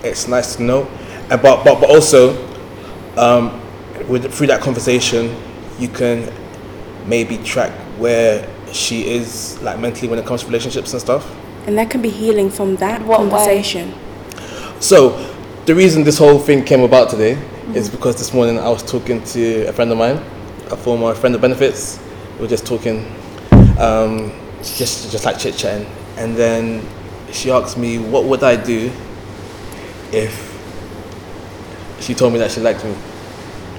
it's 0.05 0.29
nice 0.29 0.57
to 0.57 0.62
know, 0.62 0.85
and 1.31 1.40
but 1.42 1.64
but 1.64 1.81
but 1.81 1.88
also, 1.90 2.37
um, 3.16 3.61
with 4.09 4.33
through 4.33 4.46
that 4.48 4.61
conversation, 4.61 5.35
you 5.79 5.88
can 5.88 6.31
maybe 7.07 7.38
track 7.38 7.72
where 7.98 8.46
she 8.72 9.09
is 9.09 9.61
like 9.62 9.79
mentally 9.81 10.09
when 10.09 10.18
it 10.18 10.26
comes 10.26 10.42
to 10.42 10.46
relationships 10.46 10.92
and 10.92 11.00
stuff. 11.00 11.24
And 11.66 11.76
that 11.79 11.90
can 11.90 12.02
be 12.02 12.11
healing 12.11 12.50
from 12.50 12.76
that 12.76 13.02
What 13.02 13.20
way? 13.20 13.29
conversation. 13.31 13.94
So, 14.81 15.16
the 15.64 15.74
reason 15.74 16.05
this 16.05 16.18
whole 16.18 16.38
thing 16.38 16.62
came 16.64 16.83
about 16.83 17.09
today 17.11 17.38
is 17.74 17.88
because 17.90 18.16
this 18.16 18.33
morning 18.33 18.59
I 18.59 18.68
was 18.68 18.83
talking 18.83 19.22
to 19.24 19.66
a 19.66 19.72
friend 19.72 19.90
of 19.90 19.98
mine, 19.98 20.16
a 20.70 20.76
former 20.76 21.14
friend 21.14 21.35
of 21.35 21.40
benefits. 21.40 21.98
We 22.37 22.42
were 22.42 22.48
just 22.48 22.66
talking, 22.66 23.05
um, 23.79 24.33
just 24.62 25.11
just 25.11 25.24
like 25.24 25.38
chit 25.38 25.57
chatting, 25.57 25.87
and 26.16 26.37
then 26.37 26.87
she 27.33 27.50
asked 27.50 27.76
me, 27.76 27.98
"What 27.98 28.24
would 28.24 28.42
I 28.42 28.57
do 28.57 28.90
if 30.12 30.52
she 32.00 32.14
told 32.14 32.33
me 32.33 32.38
that 32.38 32.50
she 32.50 32.61
liked 32.61 32.85
me?" 32.85 32.94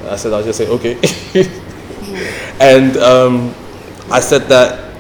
I 0.10 0.16
said, 0.18 0.34
"I'll 0.34 0.44
just 0.44 0.58
say 0.58 0.68
okay," 0.68 0.98
and 2.60 2.98
um, 2.98 3.56
I 4.12 4.20
said 4.20 4.44
that 4.50 4.96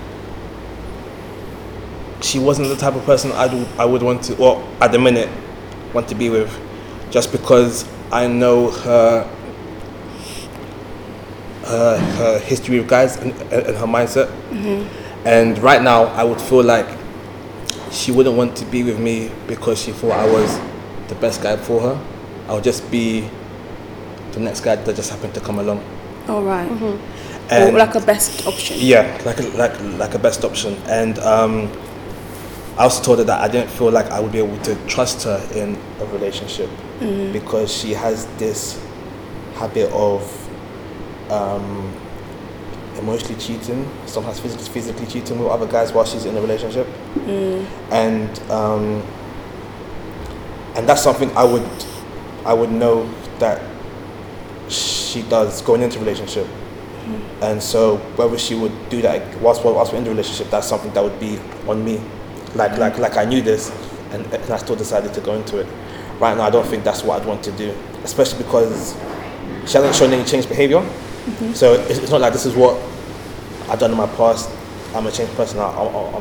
she 2.21 2.39
wasn't 2.39 2.69
the 2.69 2.75
type 2.77 2.95
of 2.95 3.03
person 3.05 3.31
I 3.33 3.47
would 3.53 3.67
I 3.77 3.85
would 3.85 4.01
want 4.01 4.23
to, 4.23 4.37
or 4.37 4.65
at 4.79 4.91
the 4.91 4.99
minute, 4.99 5.29
want 5.93 6.07
to 6.07 6.15
be 6.15 6.29
with, 6.29 6.57
just 7.11 7.31
because 7.33 7.85
I 8.11 8.27
know 8.27 8.69
her 8.71 9.27
her, 11.67 11.97
her 11.97 12.39
history 12.39 12.77
of 12.77 12.87
guys 12.87 13.17
and, 13.17 13.33
and 13.51 13.75
her 13.77 13.85
mindset. 13.85 14.29
And 15.25 15.59
right 15.59 15.81
now, 15.81 16.05
I 16.05 16.23
would 16.23 16.39
feel 16.39 16.63
like 16.63 16.87
she 17.91 18.11
wouldn't 18.11 18.37
want 18.37 18.55
to 18.57 18.65
be 18.65 18.83
with 18.83 18.99
me 18.99 19.31
because 19.47 19.81
she 19.81 19.91
thought 19.91 20.11
I 20.13 20.25
was 20.29 20.57
the 21.09 21.15
best 21.15 21.41
guy 21.41 21.57
for 21.57 21.81
her. 21.81 22.01
I 22.47 22.53
would 22.53 22.63
just 22.63 22.89
be 22.89 23.29
the 24.31 24.39
next 24.39 24.61
guy 24.61 24.75
that 24.75 24.95
just 24.95 25.09
happened 25.09 25.33
to 25.33 25.41
come 25.41 25.59
along. 25.59 25.83
All 26.29 26.43
right. 26.43 26.69
And 27.49 27.75
or 27.75 27.79
like 27.79 27.95
a 27.95 28.01
best 28.01 28.45
option. 28.45 28.77
yeah, 28.79 29.21
like 29.25 29.39
a, 29.39 29.43
like 29.57 29.79
like 29.97 30.13
a 30.13 30.19
best 30.19 30.43
option. 30.43 30.75
And 30.87 31.17
um, 31.19 31.71
I 32.77 32.83
also 32.83 33.03
told 33.03 33.19
her 33.19 33.23
that 33.25 33.41
I 33.41 33.47
didn't 33.47 33.69
feel 33.69 33.89
like 33.89 34.07
I 34.07 34.19
would 34.19 34.31
be 34.31 34.39
able 34.39 34.61
to 34.63 34.75
trust 34.87 35.23
her 35.23 35.45
in 35.53 35.77
a 35.99 36.05
relationship 36.07 36.69
because 37.33 37.71
she 37.73 37.93
has 37.93 38.25
this 38.37 38.83
habit 39.55 39.91
of 39.91 40.21
um, 41.31 41.93
emotionally 42.97 43.35
cheating, 43.39 43.87
sometimes 44.05 44.39
physically, 44.39 44.67
physically 44.69 45.05
cheating 45.05 45.39
with 45.39 45.49
other 45.49 45.67
guys 45.67 45.91
while 45.93 46.05
she's 46.05 46.25
in 46.25 46.35
a 46.37 46.41
relationship, 46.41 46.87
and 47.91 48.39
um, 48.51 49.03
and 50.75 50.87
that's 50.87 51.03
something 51.03 51.29
I 51.37 51.43
would 51.43 51.67
I 52.45 52.53
would 52.53 52.71
know 52.71 53.07
that 53.39 53.61
she 54.69 55.21
does 55.23 55.61
going 55.61 55.81
into 55.81 55.97
a 55.97 56.01
relationship. 56.01 56.47
And 57.41 57.61
so 57.61 57.97
whether 58.17 58.37
she 58.37 58.55
would 58.55 58.89
do 58.89 59.01
that 59.01 59.39
whilst, 59.39 59.63
whilst 59.63 59.91
we're 59.93 59.99
in 59.99 60.03
the 60.03 60.09
relationship, 60.09 60.49
that's 60.49 60.67
something 60.67 60.91
that 60.93 61.03
would 61.03 61.19
be 61.19 61.39
on 61.67 61.83
me. 61.85 62.01
Like 62.55 62.77
like 62.77 62.97
like 62.97 63.15
I 63.17 63.25
knew 63.25 63.41
this 63.41 63.69
and, 64.11 64.25
and 64.25 64.51
I 64.51 64.57
still 64.57 64.75
decided 64.75 65.13
to 65.13 65.21
go 65.21 65.33
into 65.35 65.59
it. 65.59 65.67
Right 66.19 66.35
now 66.35 66.43
I 66.43 66.49
don't 66.49 66.67
think 66.67 66.83
that's 66.83 67.03
what 67.03 67.21
I'd 67.21 67.27
want 67.27 67.43
to 67.43 67.51
do. 67.51 67.75
Especially 68.03 68.43
because 68.43 68.93
she 69.65 69.73
hasn't 69.73 69.95
shown 69.95 70.13
any 70.13 70.23
changed 70.23 70.49
behaviour. 70.49 70.79
Mm-hmm. 70.79 71.53
So 71.53 71.73
it's, 71.73 71.99
it's 71.99 72.11
not 72.11 72.21
like 72.21 72.33
this 72.33 72.45
is 72.45 72.55
what 72.55 72.75
I've 73.69 73.79
done 73.79 73.91
in 73.91 73.97
my 73.97 74.07
past. 74.07 74.49
I'm 74.95 75.05
a 75.05 75.11
changed 75.11 75.33
person. 75.35 75.59
I, 75.59 75.67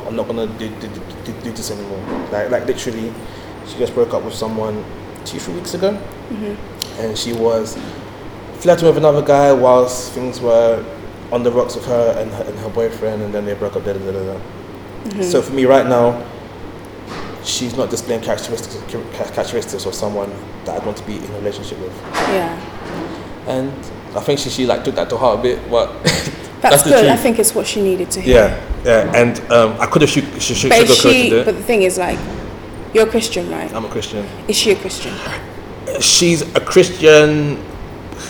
I'm 0.07 0.17
not 0.17 0.27
gonna 0.27 0.47
do, 0.59 0.69
do, 0.81 0.89
do, 1.25 1.33
do 1.43 1.53
this 1.53 1.71
anymore. 1.71 2.01
Like 2.33 2.51
like 2.51 2.67
literally, 2.67 3.13
she 3.67 3.79
just 3.79 3.95
broke 3.95 4.13
up 4.13 4.25
with 4.25 4.35
someone 4.35 4.85
two 5.25 5.39
three 5.39 5.55
weeks 5.55 5.75
ago, 5.75 5.93
mm-hmm. 5.93 7.01
and 7.01 7.17
she 7.17 7.33
was 7.33 7.79
flirting 8.59 8.87
with 8.89 8.97
another 8.97 9.23
guy 9.23 9.53
whilst 9.53 10.13
things 10.13 10.41
were 10.41 10.85
on 11.31 11.43
the 11.43 11.51
rocks 11.51 11.77
with 11.77 11.87
her 11.87 12.17
and 12.19 12.31
her, 12.33 12.45
and 12.45 12.59
her 12.59 12.69
boyfriend, 12.69 13.23
and 13.23 13.33
then 13.33 13.45
they 13.45 13.55
broke 13.55 13.77
up. 13.77 13.85
Da, 13.85 13.93
da, 13.93 13.99
da, 14.01 14.13
da, 14.13 14.25
da. 14.25 14.41
Mm-hmm. 14.41 15.23
So 15.23 15.41
for 15.41 15.53
me 15.53 15.65
right 15.65 15.87
now, 15.87 16.21
she's 17.47 17.77
not 17.77 17.89
displaying 17.91 18.21
characteristics 18.23 18.77
characteristics 19.35 19.87
of 19.87 19.95
someone 19.95 20.31
that 20.65 20.79
I'd 20.81 20.85
want 20.87 20.99
to 20.99 21.05
be 21.05 21.17
in 21.17 21.25
a 21.31 21.39
relationship 21.39 21.79
with, 21.79 21.93
Yeah. 22.29 22.59
and 23.47 23.73
I 24.17 24.21
think 24.21 24.39
she 24.41 24.51
she 24.51 24.67
like 24.67 24.85
took 24.85 24.95
that 24.97 25.09
to 25.11 25.17
heart 25.17 25.39
a 25.39 25.43
bit, 25.43 25.71
but 25.71 25.93
That's, 26.63 26.83
the 26.83 26.91
good. 26.91 27.07
I 27.09 27.17
think 27.17 27.39
it's 27.39 27.55
what 27.55 27.67
she 27.67 27.81
needed 27.83 28.11
to 28.13 28.21
hear. 28.21 28.35
Yeah, 28.85 29.05
yeah, 29.07 29.13
and 29.15 29.39
um, 29.53 29.77
I 29.79 29.87
could 29.87 30.03
have 30.03 30.11
shoot, 30.11 30.25
shoot, 30.43 30.57
shoot, 30.57 30.69
But 30.71 30.89
she? 30.89 31.31
But 31.31 31.55
the 31.55 31.63
thing 31.63 31.83
is, 31.83 31.99
like, 31.99 32.19
you're 32.95 33.07
a 33.07 33.11
Christian, 33.11 33.49
right? 33.51 33.73
I'm 33.75 33.85
a 33.85 33.89
Christian. 33.89 34.27
Is 34.49 34.57
she 34.57 34.73
a 34.73 34.77
Christian? 34.77 35.15
She's 36.01 36.43
a 36.57 36.61
Christian 36.61 37.57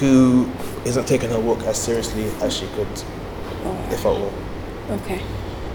who 0.01 0.51
isn't 0.85 1.07
taking 1.07 1.31
her 1.31 1.39
walk 1.41 1.61
as 1.62 1.79
seriously 1.81 2.25
as 2.43 2.55
she 2.55 2.67
could, 2.75 2.89
Oh, 3.64 3.89
if 3.91 4.01
at 4.01 4.07
all. 4.07 4.33
okay. 4.91 5.23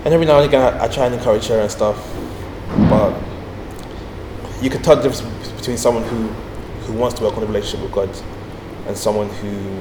And 0.06 0.14
every 0.14 0.26
now 0.26 0.38
and 0.40 0.46
again, 0.48 0.62
I, 0.62 0.84
I 0.84 0.88
try 0.90 1.06
and 1.06 1.16
encourage 1.16 1.48
her 1.48 1.60
and 1.62 1.72
stuff, 1.72 1.98
but 2.90 3.14
you 4.62 4.70
can 4.70 4.82
tell 4.82 4.96
the 4.96 5.04
difference 5.10 5.50
between 5.52 5.78
someone 5.78 6.04
who, 6.04 6.28
who 6.86 6.94
wants 6.94 7.18
to 7.20 7.24
work 7.26 7.36
on 7.38 7.44
a 7.44 7.46
relationship 7.46 7.82
with 7.82 7.92
God 7.92 8.10
and 8.88 8.96
someone 8.98 9.30
who 9.30 9.80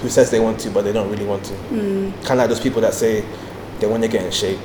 who 0.00 0.08
says 0.08 0.30
they 0.30 0.38
want 0.38 0.60
to 0.60 0.70
but 0.70 0.82
they 0.82 0.92
don't 0.92 1.10
really 1.10 1.24
want 1.26 1.44
to. 1.44 1.54
Kind 1.64 2.30
of 2.30 2.38
like 2.38 2.48
those 2.48 2.60
people 2.60 2.80
that 2.82 2.94
say 2.94 3.24
they 3.80 3.86
want 3.88 4.02
to 4.02 4.08
get 4.08 4.24
in 4.24 4.30
shape, 4.30 4.58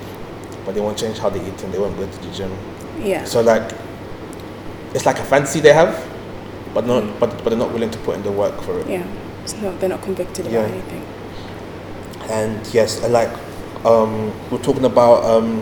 but 0.65 0.75
they 0.75 0.81
won't 0.81 0.97
change 0.97 1.17
how 1.17 1.29
they 1.29 1.39
eat 1.39 1.63
and 1.63 1.73
they 1.73 1.79
won't 1.79 1.97
go 1.97 2.05
to 2.05 2.17
the 2.19 2.31
gym. 2.31 2.51
Yeah. 2.99 3.23
So 3.25 3.41
like, 3.41 3.71
it's 4.93 5.05
like 5.07 5.17
a 5.17 5.23
fantasy 5.23 5.59
they 5.59 5.73
have, 5.73 5.95
but 6.73 6.85
not 6.85 7.19
but 7.19 7.29
but 7.43 7.45
they're 7.49 7.57
not 7.57 7.73
willing 7.73 7.89
to 7.91 7.97
put 7.99 8.15
in 8.15 8.21
the 8.23 8.31
work 8.31 8.61
for 8.61 8.79
it. 8.79 8.87
yeah. 8.87 9.05
It's 9.43 9.55
not. 9.55 9.79
They're 9.79 9.89
not 9.89 10.01
convicted 10.03 10.45
Yeah. 10.45 10.59
about 10.59 10.71
anything. 10.71 11.03
And 12.29 12.73
yes, 12.73 13.03
and 13.03 13.11
like 13.11 13.29
um, 13.85 14.31
we're 14.51 14.61
talking 14.61 14.85
about 14.85 15.23
um, 15.25 15.61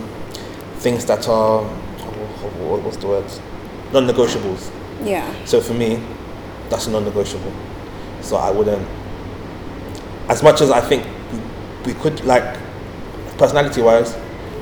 things 0.80 1.06
that 1.06 1.28
are 1.30 1.64
what- 1.64 2.82
what's 2.84 2.98
the 2.98 3.08
word? 3.08 3.26
Non-negotiables. 3.94 4.72
Yeah. 5.04 5.34
So 5.46 5.60
for 5.62 5.74
me, 5.74 6.02
that's 6.70 6.88
a 6.88 6.92
non-negotiable. 6.92 7.52
So 8.22 8.38
I 8.38 8.52
wouldn't. 8.52 8.88
As 10.30 10.42
much 10.44 10.62
as 10.62 10.72
I 10.72 10.80
think 10.80 11.06
we, 11.86 11.94
we 11.94 12.00
could 12.00 12.24
like 12.24 12.58
personality 13.38 13.82
wise, 13.82 14.16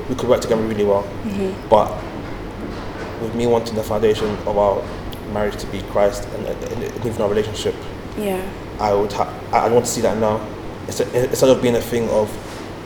we 0.08 0.14
could 0.16 0.28
work 0.28 0.40
together 0.40 0.62
really 0.62 0.84
well. 0.84 1.02
Mm-hmm. 1.24 1.68
But 1.68 1.92
with 3.22 3.34
me 3.34 3.46
wanting 3.46 3.74
the 3.76 3.82
foundation 3.82 4.28
of 4.48 4.56
our 4.58 4.82
marriage 5.32 5.56
to 5.58 5.66
be 5.68 5.82
Christ 5.92 6.26
and, 6.34 6.46
and, 6.46 6.82
and 6.82 7.06
even 7.06 7.22
our 7.22 7.28
relationship, 7.28 7.74
Yeah. 8.18 8.40
I 8.80 8.94
would 8.94 9.12
ha- 9.12 9.32
I 9.52 9.68
want 9.68 9.84
to 9.84 9.90
see 9.90 10.00
that 10.00 10.16
now. 10.18 10.40
Instead, 10.86 11.14
instead 11.14 11.50
of 11.50 11.60
being 11.62 11.76
a 11.76 11.80
thing 11.82 12.08
of, 12.08 12.28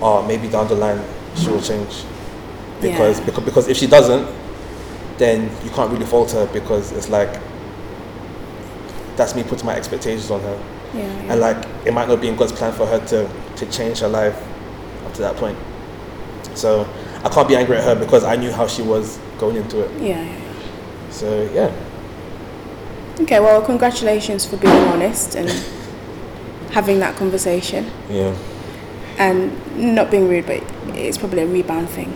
oh, 0.02 0.26
maybe 0.26 0.48
down 0.48 0.66
the 0.68 0.74
line 0.74 1.00
she 1.36 1.48
will 1.48 1.62
change. 1.62 2.04
Because, 2.82 3.18
Yeah. 3.20 3.24
because, 3.26 3.44
because 3.44 3.68
if 3.68 3.76
she 3.76 3.86
doesn't, 3.86 4.26
then 5.18 5.50
you 5.64 5.70
can't 5.70 5.90
really 5.92 6.06
fault 6.06 6.32
her 6.32 6.46
because 6.52 6.92
it's 6.92 7.08
like, 7.08 7.40
that's 9.16 9.34
me 9.34 9.42
putting 9.44 9.66
my 9.66 9.76
expectations 9.76 10.30
on 10.30 10.40
her. 10.40 10.64
Yeah. 10.94 11.02
yeah. 11.02 11.32
And 11.32 11.40
like, 11.40 11.64
it 11.86 11.92
might 11.94 12.08
not 12.08 12.20
be 12.20 12.28
in 12.28 12.36
God's 12.36 12.52
plan 12.52 12.72
for 12.72 12.86
her 12.86 13.04
to, 13.06 13.30
to 13.56 13.66
change 13.70 14.00
her 14.00 14.08
life 14.08 14.36
up 15.06 15.14
to 15.14 15.22
that 15.22 15.36
point. 15.36 15.58
So 16.54 16.88
I 17.24 17.28
can't 17.28 17.48
be 17.48 17.56
angry 17.56 17.76
at 17.76 17.84
her 17.84 17.94
because 17.94 18.24
I 18.24 18.36
knew 18.36 18.50
how 18.50 18.66
she 18.66 18.82
was 18.82 19.18
going 19.38 19.56
into 19.56 19.80
it. 19.80 19.90
yeah, 20.00 20.22
yeah, 20.22 20.38
yeah. 20.38 21.10
So 21.10 21.48
yeah, 21.52 21.72
Okay, 23.20 23.38
well, 23.38 23.62
congratulations 23.62 24.44
for 24.44 24.56
being 24.56 24.74
honest 24.88 25.36
and 25.36 25.48
having 26.72 26.98
that 26.98 27.14
conversation 27.14 27.88
yeah. 28.10 28.36
and 29.18 29.94
not 29.94 30.10
being 30.10 30.28
rude, 30.28 30.46
but 30.46 30.60
it's 30.88 31.16
probably 31.16 31.42
a 31.42 31.46
rebound 31.46 31.88
thing. 31.88 32.12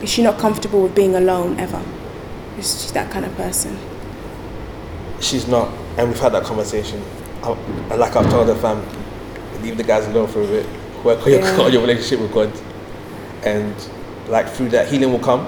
Is 0.00 0.08
she 0.08 0.22
not 0.22 0.38
comfortable 0.38 0.82
with 0.82 0.94
being 0.94 1.14
alone 1.14 1.60
ever? 1.60 1.82
Is 2.58 2.84
she 2.86 2.92
that 2.92 3.10
kind 3.10 3.24
of 3.24 3.34
person? 3.36 3.76
She's 5.20 5.46
not, 5.46 5.68
and 5.96 6.08
we've 6.08 6.18
had 6.18 6.32
that 6.32 6.44
conversation. 6.44 7.02
I, 7.42 7.94
like 7.94 8.14
I've 8.16 8.28
told 8.30 8.48
her 8.48 8.54
fam, 8.56 8.82
leave 9.62 9.76
the 9.76 9.84
guys 9.84 10.06
alone 10.06 10.28
for 10.28 10.42
a 10.42 10.46
bit. 10.46 10.66
Work 11.04 11.20
on 11.24 11.30
your, 11.32 11.40
Yeah. 11.40 11.60
on 11.60 11.72
your 11.72 11.82
relationship 11.82 12.20
with 12.20 12.32
God, 12.32 12.52
and 13.44 13.74
like 14.28 14.48
through 14.48 14.70
that 14.70 14.88
healing 14.88 15.12
will 15.12 15.18
come, 15.18 15.46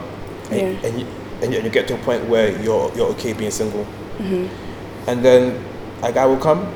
and, 0.51 0.61
Yeah. 0.61 0.89
and, 0.89 1.01
you, 1.01 1.07
and 1.43 1.53
you 1.53 1.59
and 1.59 1.65
you 1.65 1.71
get 1.71 1.87
to 1.89 1.95
a 1.95 1.99
point 1.99 2.29
where 2.29 2.51
you're 2.63 2.93
you're 2.97 3.09
okay 3.11 3.33
being 3.33 3.51
single, 3.51 3.85
Mm-hmm. 4.19 5.09
and 5.11 5.25
then 5.25 5.65
a 6.03 6.13
guy 6.13 6.27
will 6.27 6.37
come, 6.39 6.73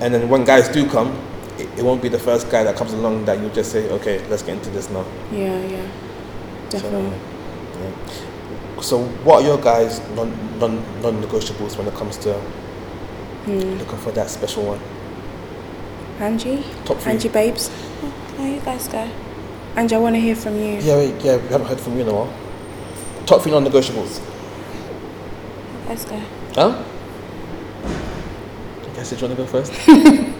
and 0.00 0.12
then 0.14 0.28
when 0.28 0.44
guys 0.44 0.68
do 0.68 0.88
come, 0.88 1.16
it, 1.58 1.68
it 1.78 1.84
won't 1.84 2.02
be 2.02 2.08
the 2.08 2.18
first 2.18 2.50
guy 2.50 2.64
that 2.64 2.76
comes 2.76 2.92
along 2.92 3.24
that 3.26 3.38
you 3.40 3.48
just 3.50 3.70
say, 3.72 3.88
okay, 3.90 4.24
let's 4.28 4.42
get 4.42 4.56
into 4.56 4.70
this 4.70 4.88
now. 4.90 5.04
Yeah, 5.32 5.58
yeah. 5.66 5.86
Definitely. 6.70 7.16
yeah. 7.80 7.90
So, 8.80 9.04
what 9.24 9.42
are 9.42 9.46
your 9.46 9.58
guys' 9.58 10.00
non 10.16 10.32
non 10.58 10.82
non 11.02 11.22
negotiables 11.22 11.76
when 11.76 11.86
it 11.86 11.94
comes 11.94 12.16
to 12.18 12.34
Hmm. 13.44 13.78
looking 13.78 13.98
for 13.98 14.10
that 14.12 14.28
special 14.30 14.64
one? 14.64 14.80
Angie? 16.20 16.62
Top 16.84 16.98
three. 16.98 17.12
Angie 17.12 17.28
Babes? 17.28 17.70
No, 18.38 18.44
you 18.46 18.60
guys 18.60 18.88
go. 18.88 19.08
Angie, 19.76 19.94
I 19.94 19.98
want 19.98 20.14
to 20.16 20.20
hear 20.20 20.34
from 20.36 20.56
you. 20.56 20.78
Yeah, 20.80 20.96
wait, 20.96 21.14
yeah, 21.24 21.36
we 21.36 21.48
haven't 21.48 21.66
heard 21.68 21.80
from 21.80 21.94
you 21.96 22.02
in 22.02 22.08
a 22.08 22.12
while. 22.12 22.32
Top 23.26 23.42
three 23.42 23.52
non-negotiables. 23.52 24.20
Let's 25.88 26.04
go. 26.04 26.20
Huh? 26.54 26.82
I 27.84 28.96
guess 28.96 29.12
you 29.12 29.18
want 29.26 29.36
to 29.36 29.42
go 29.42 29.46
first. 29.46 29.72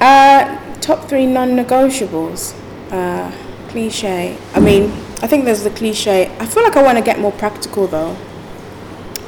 Uh, 0.00 0.56
top 0.80 1.06
three 1.10 1.26
non-negotiables. 1.26 2.54
Uh, 2.90 3.30
cliche. 3.68 4.34
I 4.54 4.60
mean, 4.60 4.90
I 5.22 5.26
think 5.26 5.44
there's 5.44 5.62
the 5.64 5.70
cliche. 5.70 6.34
I 6.38 6.46
feel 6.46 6.62
like 6.62 6.76
I 6.76 6.82
want 6.82 6.98
to 6.98 7.04
get 7.04 7.18
more 7.18 7.32
practical 7.32 7.86
though, 7.86 8.16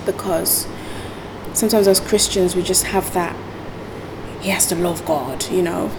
because 0.07 0.67
sometimes 1.53 1.87
as 1.87 2.01
Christians 2.01 2.57
we 2.57 2.63
just 2.63 2.85
have 2.85 3.13
that. 3.15 3.37
He 4.41 4.51
has 4.51 4.67
to 4.67 4.75
love 4.75 5.05
God, 5.07 5.49
you 5.51 5.63
know, 5.63 5.91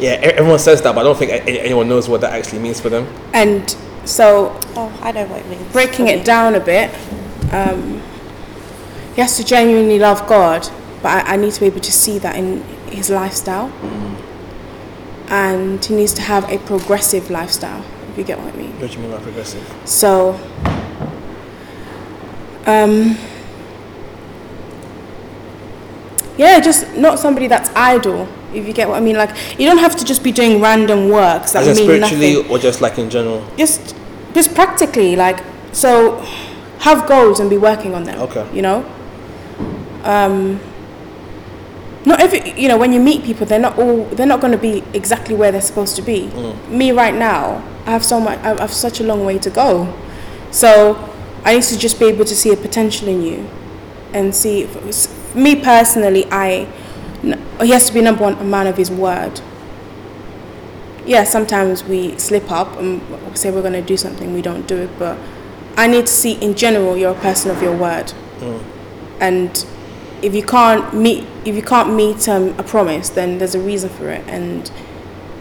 yeah, 0.00 0.12
everyone 0.22 0.58
says 0.58 0.82
that, 0.82 0.94
but 0.94 1.02
I 1.02 1.04
don't 1.04 1.16
think 1.16 1.30
a- 1.30 1.48
a- 1.48 1.60
anyone 1.60 1.88
knows 1.88 2.08
what 2.08 2.20
that 2.22 2.32
actually 2.32 2.58
means 2.58 2.80
for 2.80 2.88
them. 2.88 3.06
and 3.32 3.76
so 4.04 4.58
Oh, 4.74 4.90
I 5.00 5.12
don't 5.12 5.28
know 5.28 5.34
what 5.36 5.44
it 5.44 5.48
means. 5.48 5.72
breaking 5.72 6.08
it 6.08 6.24
down 6.24 6.56
a 6.56 6.60
bit. 6.60 6.90
Um, 7.52 8.02
he 9.14 9.20
has 9.20 9.36
to 9.36 9.44
genuinely 9.44 9.98
love 10.00 10.26
God, 10.26 10.68
but 11.02 11.10
I, 11.28 11.34
I 11.34 11.36
need 11.36 11.52
to 11.52 11.60
be 11.60 11.66
able 11.66 11.80
to 11.80 11.92
see 11.92 12.18
that 12.18 12.34
in 12.36 12.62
his 12.90 13.10
lifestyle. 13.10 13.70
And 15.28 15.84
he 15.84 15.94
needs 15.94 16.12
to 16.14 16.22
have 16.22 16.50
a 16.50 16.58
progressive 16.58 17.30
lifestyle, 17.30 17.84
if 18.12 18.18
you 18.18 18.24
get 18.24 18.38
what 18.38 18.52
I 18.54 18.56
mean. 18.56 18.72
What 18.78 18.90
do 18.90 18.96
you 18.96 19.02
mean 19.02 19.10
by 19.10 19.18
progressive? 19.22 19.64
So, 19.84 20.38
um, 22.66 23.16
yeah, 26.36 26.60
just 26.60 26.94
not 26.96 27.18
somebody 27.18 27.46
that's 27.46 27.70
idle, 27.74 28.28
if 28.54 28.66
you 28.66 28.72
get 28.72 28.88
what 28.88 28.96
I 28.96 29.00
mean. 29.00 29.16
Like, 29.16 29.30
you 29.58 29.66
don't 29.66 29.78
have 29.78 29.96
to 29.96 30.04
just 30.04 30.22
be 30.22 30.32
doing 30.32 30.60
random 30.60 31.08
works 31.08 31.52
that 31.52 31.66
As 31.66 31.78
mean 31.78 31.86
spiritually, 31.86 32.34
nothing 32.36 32.50
or 32.50 32.58
just 32.58 32.80
like 32.80 32.98
in 32.98 33.10
general? 33.10 33.44
just 33.56 33.96
just 34.34 34.54
practically 34.54 35.14
like 35.14 35.38
so 35.72 36.16
have 36.78 37.06
goals 37.06 37.38
and 37.38 37.50
be 37.50 37.58
working 37.58 37.94
on 37.94 38.04
them 38.04 38.18
Okay. 38.18 38.46
you 38.56 38.62
know 38.62 38.82
um 40.04 40.58
not 42.06 42.18
every 42.18 42.50
you 42.58 42.66
know 42.66 42.78
when 42.78 42.94
you 42.94 42.98
meet 43.00 43.22
people 43.24 43.44
they're 43.44 43.58
not 43.60 43.78
all 43.78 44.06
they're 44.16 44.26
not 44.26 44.40
going 44.40 44.52
to 44.52 44.58
be 44.58 44.82
exactly 44.94 45.34
where 45.34 45.52
they're 45.52 45.60
supposed 45.60 45.96
to 45.96 46.02
be 46.02 46.28
me 46.70 46.92
right 46.92 47.14
now 47.14 47.62
i 47.86 47.90
have 47.90 48.04
so 48.04 48.20
much 48.20 48.38
i 48.40 48.48
have 48.60 48.72
such 48.72 49.00
a 49.00 49.02
long 49.04 49.24
way 49.24 49.38
to 49.38 49.50
go 49.50 49.92
so 50.50 51.12
i 51.44 51.54
need 51.54 51.62
to 51.62 51.78
just 51.78 51.98
be 51.98 52.06
able 52.06 52.24
to 52.24 52.34
see 52.34 52.52
a 52.52 52.56
potential 52.56 53.08
in 53.08 53.22
you 53.22 53.48
and 54.12 54.34
see 54.34 54.66
me 55.34 55.56
personally 55.56 56.26
i 56.30 56.66
he 57.60 57.70
has 57.70 57.86
to 57.86 57.94
be 57.94 58.00
number 58.00 58.22
one 58.22 58.34
a 58.34 58.44
man 58.44 58.66
of 58.66 58.76
his 58.76 58.90
word 58.90 59.40
yeah, 61.04 61.24
sometimes 61.24 61.84
we 61.84 62.16
slip 62.18 62.50
up 62.50 62.76
and 62.78 63.00
say 63.36 63.50
we're 63.50 63.62
going 63.62 63.72
to 63.74 63.82
do 63.82 63.96
something, 63.96 64.32
we 64.32 64.42
don't 64.42 64.66
do 64.66 64.76
it. 64.78 64.90
But 64.98 65.18
I 65.76 65.86
need 65.86 66.06
to 66.06 66.12
see, 66.12 66.32
in 66.34 66.54
general, 66.54 66.96
you're 66.96 67.12
a 67.12 67.20
person 67.20 67.50
of 67.50 67.62
your 67.62 67.76
word. 67.76 68.12
And 69.20 69.64
if 70.22 70.34
you 70.34 70.42
can't 70.42 70.94
meet, 70.94 71.26
if 71.44 71.54
you 71.56 71.62
can't 71.62 71.94
meet 71.94 72.28
um, 72.28 72.58
a 72.58 72.62
promise, 72.62 73.08
then 73.08 73.38
there's 73.38 73.54
a 73.54 73.60
reason 73.60 73.90
for 73.90 74.10
it, 74.10 74.26
and 74.28 74.70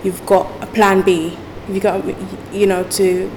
you've 0.03 0.25
got 0.25 0.49
a 0.63 0.67
plan 0.67 1.01
B. 1.01 1.37
You 1.69 1.79
got, 1.79 2.03
you 2.53 2.65
know, 2.67 2.83
to 2.83 3.31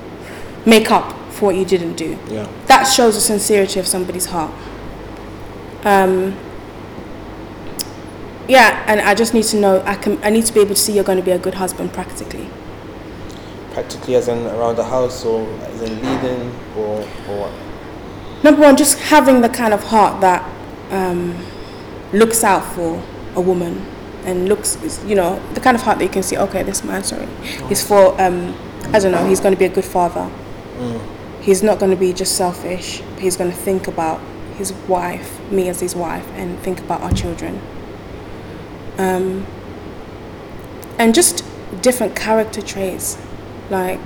make 0.66 0.90
up 0.90 1.12
for 1.32 1.46
what 1.46 1.56
you 1.56 1.64
didn't 1.64 1.94
do. 1.94 2.18
Yeah. 2.28 2.48
That 2.66 2.84
shows 2.84 3.14
the 3.14 3.20
sincerity 3.20 3.80
of 3.80 3.86
somebody's 3.86 4.26
heart. 4.26 4.52
Um, 5.84 6.36
yeah, 8.48 8.84
and 8.86 9.00
I 9.00 9.14
just 9.14 9.34
need 9.34 9.44
to 9.44 9.56
know. 9.56 9.82
I 9.84 9.96
can. 9.96 10.22
I 10.22 10.30
need 10.30 10.46
to 10.46 10.52
be 10.52 10.60
able 10.60 10.74
to 10.74 10.80
see 10.80 10.94
you're 10.94 11.04
going 11.04 11.18
to 11.18 11.24
be 11.24 11.30
a 11.30 11.38
good 11.38 11.54
husband 11.54 11.92
practically. 11.92 12.48
Practically, 13.72 14.14
as 14.16 14.28
in 14.28 14.46
around 14.46 14.76
the 14.76 14.84
house, 14.84 15.24
or 15.24 15.48
as 15.62 15.82
in 15.82 15.96
leading, 15.96 16.54
or 16.76 17.00
or 17.28 17.48
what? 17.48 17.52
Number 18.44 18.60
one, 18.60 18.76
just 18.76 18.98
having 18.98 19.40
the 19.40 19.48
kind 19.48 19.72
of 19.72 19.82
heart 19.84 20.20
that 20.20 20.44
um, 20.90 21.44
looks 22.12 22.44
out 22.44 22.64
for 22.74 23.02
a 23.34 23.40
woman 23.40 23.84
and 24.24 24.48
looks, 24.48 24.78
you 25.04 25.14
know, 25.14 25.40
the 25.54 25.60
kind 25.60 25.76
of 25.76 25.82
heart 25.82 25.98
that 25.98 26.04
you 26.04 26.10
can 26.10 26.22
see. 26.22 26.36
Okay, 26.36 26.62
this 26.62 26.82
man, 26.84 27.04
sorry, 27.04 27.28
he's 27.68 27.86
for. 27.86 28.20
Um, 28.20 28.54
I 28.92 28.98
don't 28.98 29.12
know. 29.12 29.26
He's 29.26 29.40
going 29.40 29.54
to 29.54 29.58
be 29.58 29.64
a 29.64 29.70
good 29.70 29.84
father. 29.84 30.30
He's 31.40 31.62
not 31.62 31.78
going 31.78 31.90
to 31.90 31.96
be 31.96 32.12
just 32.12 32.36
selfish. 32.36 33.02
He's 33.18 33.36
going 33.36 33.50
to 33.50 33.56
think 33.56 33.86
about 33.86 34.20
his 34.56 34.72
wife, 34.88 35.40
me 35.50 35.68
as 35.68 35.80
his 35.80 35.94
wife, 35.96 36.26
and 36.34 36.58
think 36.60 36.80
about 36.80 37.00
our 37.02 37.12
children. 37.12 37.60
Um, 38.98 39.46
and 40.98 41.14
just 41.14 41.44
different 41.82 42.14
character 42.14 42.62
traits, 42.62 43.18
like 43.68 44.00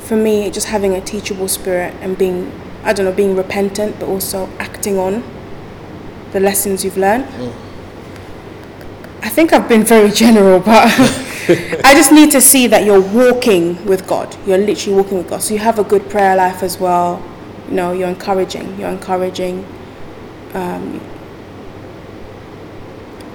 for 0.00 0.16
me, 0.16 0.50
just 0.50 0.66
having 0.66 0.94
a 0.94 1.00
teachable 1.00 1.48
spirit 1.48 1.94
and 2.00 2.18
being, 2.18 2.52
I 2.84 2.92
don't 2.92 3.06
know, 3.06 3.12
being 3.12 3.34
repentant, 3.36 3.98
but 3.98 4.08
also 4.08 4.48
acting 4.58 4.98
on 4.98 5.22
the 6.32 6.40
lessons 6.40 6.84
you've 6.84 6.98
learned. 6.98 7.24
I 9.22 9.28
think 9.28 9.52
I've 9.52 9.68
been 9.68 9.84
very 9.84 10.10
general, 10.10 10.58
but 10.58 10.84
I 11.84 11.94
just 11.94 12.12
need 12.12 12.30
to 12.32 12.40
see 12.40 12.66
that 12.66 12.84
you're 12.84 13.00
walking 13.00 13.84
with 13.86 14.06
God. 14.06 14.36
You're 14.46 14.58
literally 14.58 14.96
walking 14.96 15.18
with 15.18 15.28
God. 15.28 15.42
So 15.42 15.54
you 15.54 15.60
have 15.60 15.78
a 15.78 15.84
good 15.84 16.10
prayer 16.10 16.36
life 16.36 16.62
as 16.62 16.78
well. 16.78 17.22
You 17.68 17.74
know, 17.74 17.92
you're 17.92 18.08
encouraging. 18.08 18.78
You're 18.78 18.90
encouraging. 18.90 19.64
Um, 20.54 21.00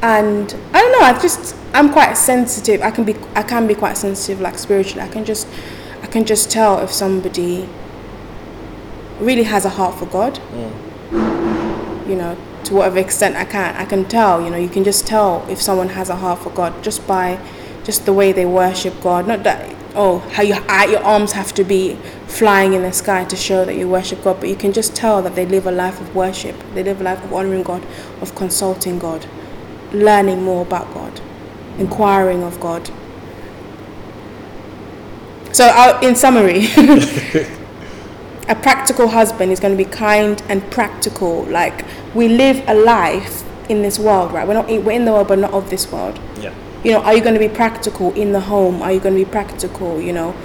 and 0.02 0.54
I 0.74 0.82
don't 0.82 0.92
know. 0.92 1.06
I 1.06 1.20
just 1.20 1.56
I'm 1.74 1.92
quite 1.92 2.14
sensitive. 2.14 2.82
I 2.82 2.92
can 2.92 3.04
be 3.04 3.16
I 3.36 3.44
can 3.44 3.66
be 3.66 3.74
quite 3.74 3.98
sensitive, 3.98 4.42
like 4.42 4.58
spiritually. 4.58 5.02
I 5.02 5.08
can 5.08 5.26
just 5.26 5.48
I 6.04 6.08
can 6.08 6.26
just 6.26 6.52
tell 6.52 6.80
if 6.80 6.92
somebody 6.92 7.68
really 9.20 9.44
has 9.44 9.66
a 9.66 9.70
heart 9.70 9.96
for 9.96 10.06
God. 10.06 10.40
You 11.12 12.16
know, 12.16 12.38
to 12.68 12.76
whatever 12.76 13.00
extent 13.00 13.36
I 13.36 13.46
can, 13.46 13.76
I 13.76 13.86
can 13.86 14.06
tell. 14.06 14.42
You 14.42 14.50
know, 14.50 14.58
you 14.58 14.70
can 14.70 14.84
just 14.84 15.08
tell 15.08 15.46
if 15.50 15.62
someone 15.62 15.90
has 15.90 16.10
a 16.10 16.16
heart 16.16 16.40
for 16.40 16.50
God 16.50 16.84
just 16.84 17.08
by 17.08 17.40
just 17.84 18.06
the 18.06 18.14
way 18.14 18.32
they 18.32 18.46
worship 18.46 19.02
God. 19.02 19.28
Not 19.28 19.44
that 19.44 19.76
oh 19.96 20.20
how 20.34 20.44
you 20.44 20.56
ah, 20.68 20.86
your 20.86 21.04
arms 21.04 21.32
have 21.32 21.54
to 21.56 21.64
be 21.64 21.96
flying 22.28 22.74
in 22.74 22.84
the 22.84 22.92
sky 22.92 23.24
to 23.26 23.36
show 23.36 23.66
that 23.66 23.76
you 23.76 23.88
worship 23.88 24.24
God, 24.24 24.40
but 24.40 24.50
you 24.50 24.56
can 24.56 24.74
just 24.74 24.96
tell 24.96 25.22
that 25.22 25.36
they 25.36 25.46
live 25.46 25.66
a 25.66 25.72
life 25.72 26.00
of 26.02 26.16
worship. 26.16 26.56
They 26.74 26.84
live 26.84 27.02
a 27.02 27.04
life 27.04 27.24
of 27.24 27.34
honoring 27.34 27.64
God, 27.64 27.84
of 28.22 28.36
consulting 28.36 29.00
God, 29.00 29.26
learning 29.94 30.44
more 30.44 30.64
about 30.64 30.94
God, 30.94 31.22
inquiring 31.80 32.44
of 32.44 32.60
God. 32.60 32.92
So, 35.54 35.66
i 35.66 36.00
in 36.02 36.16
summary, 36.16 36.68
a 38.48 38.56
practical 38.56 39.10
husband 39.10 39.52
is 39.52 39.60
going 39.60 39.78
to 39.78 39.84
be 39.84 39.90
kind 39.90 40.42
and 40.48 40.70
practical. 40.72 41.44
Like 41.44 41.86
we 42.16 42.30
live 42.30 42.64
a 42.68 42.74
life 42.74 43.44
in 43.70 43.82
this 43.82 44.00
world, 44.00 44.32
right? 44.32 44.48
We're 44.48 44.54
not 44.54 44.68
we're 44.68 44.92
in 44.92 45.06
the 45.06 45.12
world, 45.12 45.28
but 45.28 45.40
not 45.40 45.54
of 45.54 45.70
this 45.70 45.92
world. 45.92 46.20
Yeah. 46.40 46.54
You 46.84 46.92
know, 46.92 47.02
are 47.02 47.14
you 47.14 47.22
going 47.22 47.34
to 47.34 47.40
be 47.40 47.50
practical 47.50 48.14
in 48.14 48.32
the 48.32 48.40
home? 48.40 48.82
Are 48.82 48.92
you 48.92 49.00
going 49.00 49.18
to 49.18 49.24
be 49.24 49.30
practical? 49.30 50.00
You 50.02 50.14
know, 50.14 50.36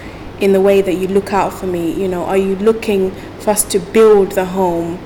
in 0.40 0.52
the 0.52 0.60
way 0.60 0.80
that 0.82 0.94
you 0.94 1.06
look 1.06 1.32
out 1.32 1.52
for 1.52 1.66
me. 1.66 1.92
You 1.92 2.08
know, 2.08 2.24
are 2.24 2.36
you 2.36 2.56
looking 2.56 3.12
for 3.38 3.50
us 3.50 3.62
to 3.66 3.78
build 3.78 4.32
the 4.32 4.46
home? 4.46 4.98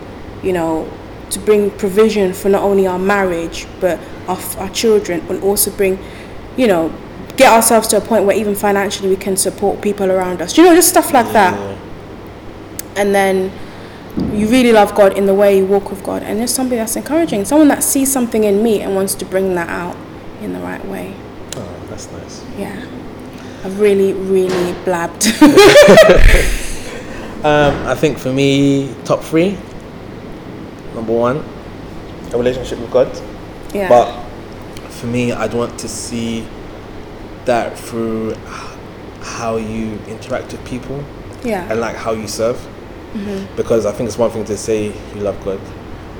You 0.42 0.52
know, 0.52 0.90
to 1.30 1.38
bring 1.38 1.70
provision 1.72 2.32
for 2.32 2.48
not 2.48 2.62
only 2.62 2.86
our 2.86 2.98
marriage 2.98 3.66
but 3.80 3.98
our, 4.28 4.38
our 4.58 4.70
children, 4.70 5.20
and 5.28 5.42
also 5.42 5.70
bring, 5.70 5.98
you 6.56 6.66
know, 6.66 6.92
get 7.36 7.52
ourselves 7.52 7.88
to 7.88 7.98
a 7.98 8.00
point 8.00 8.24
where 8.24 8.36
even 8.36 8.54
financially 8.54 9.10
we 9.10 9.16
can 9.16 9.36
support 9.36 9.82
people 9.82 10.10
around 10.10 10.40
us. 10.40 10.56
You 10.56 10.64
know, 10.64 10.74
just 10.74 10.88
stuff 10.88 11.12
like 11.12 11.30
that 11.32 11.54
Yeah. 11.54 11.85
And 12.96 13.14
then 13.14 13.52
you 14.32 14.48
really 14.48 14.72
love 14.72 14.94
God 14.94 15.16
in 15.16 15.26
the 15.26 15.34
way 15.34 15.58
you 15.58 15.66
walk 15.66 15.90
with 15.90 16.02
God, 16.02 16.22
and 16.22 16.38
there's 16.38 16.54
somebody 16.54 16.76
that's 16.76 16.96
encouraging, 16.96 17.44
someone 17.44 17.68
that 17.68 17.82
sees 17.82 18.10
something 18.10 18.44
in 18.44 18.62
me 18.62 18.80
and 18.80 18.94
wants 18.94 19.14
to 19.16 19.24
bring 19.24 19.54
that 19.54 19.68
out 19.68 19.96
in 20.40 20.52
the 20.52 20.60
right 20.60 20.84
way. 20.86 21.14
Oh, 21.56 21.86
that's 21.88 22.10
nice. 22.12 22.44
Yeah, 22.58 22.84
I've 23.64 23.78
really, 23.80 24.12
really 24.12 24.72
blabbed. 24.84 25.26
Um, 27.46 27.86
I 27.86 27.94
think 27.94 28.18
for 28.18 28.32
me, 28.32 28.92
top 29.04 29.22
three. 29.22 29.56
Number 30.94 31.12
one, 31.12 31.44
a 32.32 32.36
relationship 32.36 32.80
with 32.80 32.90
God. 32.90 33.08
yeah, 33.72 33.88
But 33.88 34.20
for 34.90 35.06
me, 35.06 35.30
I'd 35.30 35.54
want 35.54 35.78
to 35.78 35.88
see 35.88 36.48
that 37.44 37.78
through 37.78 38.34
how 39.20 39.58
you 39.58 39.96
interact 40.08 40.50
with 40.50 40.64
people 40.66 41.04
yeah, 41.44 41.70
and 41.70 41.78
like 41.78 41.94
how 41.94 42.12
you 42.12 42.26
serve. 42.26 42.58
Mm-hmm. 43.16 43.56
Because 43.56 43.86
I 43.86 43.92
think 43.92 44.08
it's 44.08 44.18
one 44.18 44.30
thing 44.30 44.44
to 44.44 44.56
say 44.56 44.86
you 45.14 45.20
love 45.20 45.42
God, 45.44 45.60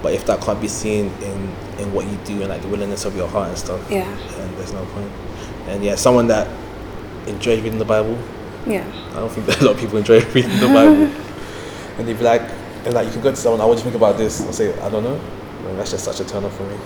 but 0.03 0.15
if 0.15 0.25
that 0.27 0.41
can't 0.41 0.61
be 0.61 0.69
seen 0.69 1.07
in, 1.23 1.55
in 1.79 1.93
what 1.93 2.07
you 2.07 2.17
do 2.25 2.41
and 2.41 2.49
like 2.49 2.63
the 2.63 2.69
willingness 2.69 3.05
of 3.05 3.17
your 3.17 3.29
heart 3.29 3.49
and 3.49 3.59
stuff, 3.59 3.91
yeah, 3.91 4.09
and 4.09 4.57
there's 4.57 4.73
no 4.73 4.85
point. 4.87 5.11
And 5.69 5.85
yeah, 5.85 5.97
someone 5.97 6.27
that 6.29 6.49
enjoys 7.27 7.61
reading 7.61 7.79
the 7.79 7.85
Bible. 7.85 8.19
yeah, 8.67 8.87
I 9.11 9.17
don't 9.17 9.31
think 9.31 9.47
that 9.47 9.61
a 9.63 9.65
lot 9.65 9.75
of 9.75 9.81
people 9.81 9.99
enjoy 9.99 10.21
reading 10.27 10.59
the 10.59 10.69
Bible. 10.69 11.11
and 11.99 12.09
they'd 12.09 12.19
be 12.19 12.25
like, 12.25 12.43
and 12.85 12.95
like 12.95 13.07
you 13.07 13.13
can 13.13 13.23
go 13.23 13.31
to 13.31 13.37
someone, 13.37 13.61
I 13.61 13.65
what 13.65 13.75
do 13.75 13.79
you 13.79 13.85
think 13.85 13.97
about 13.97 14.17
this? 14.17 14.41
I'll 14.43 14.53
say, 14.53 14.79
I 14.81 14.89
don't 14.89 15.03
know. 15.03 15.21
And 15.69 15.79
that's 15.79 15.91
just 15.91 16.05
such 16.05 16.21
a 16.21 16.25
turn 16.25 16.45
off 16.45 16.57
for 16.57 16.63
me. 16.65 16.77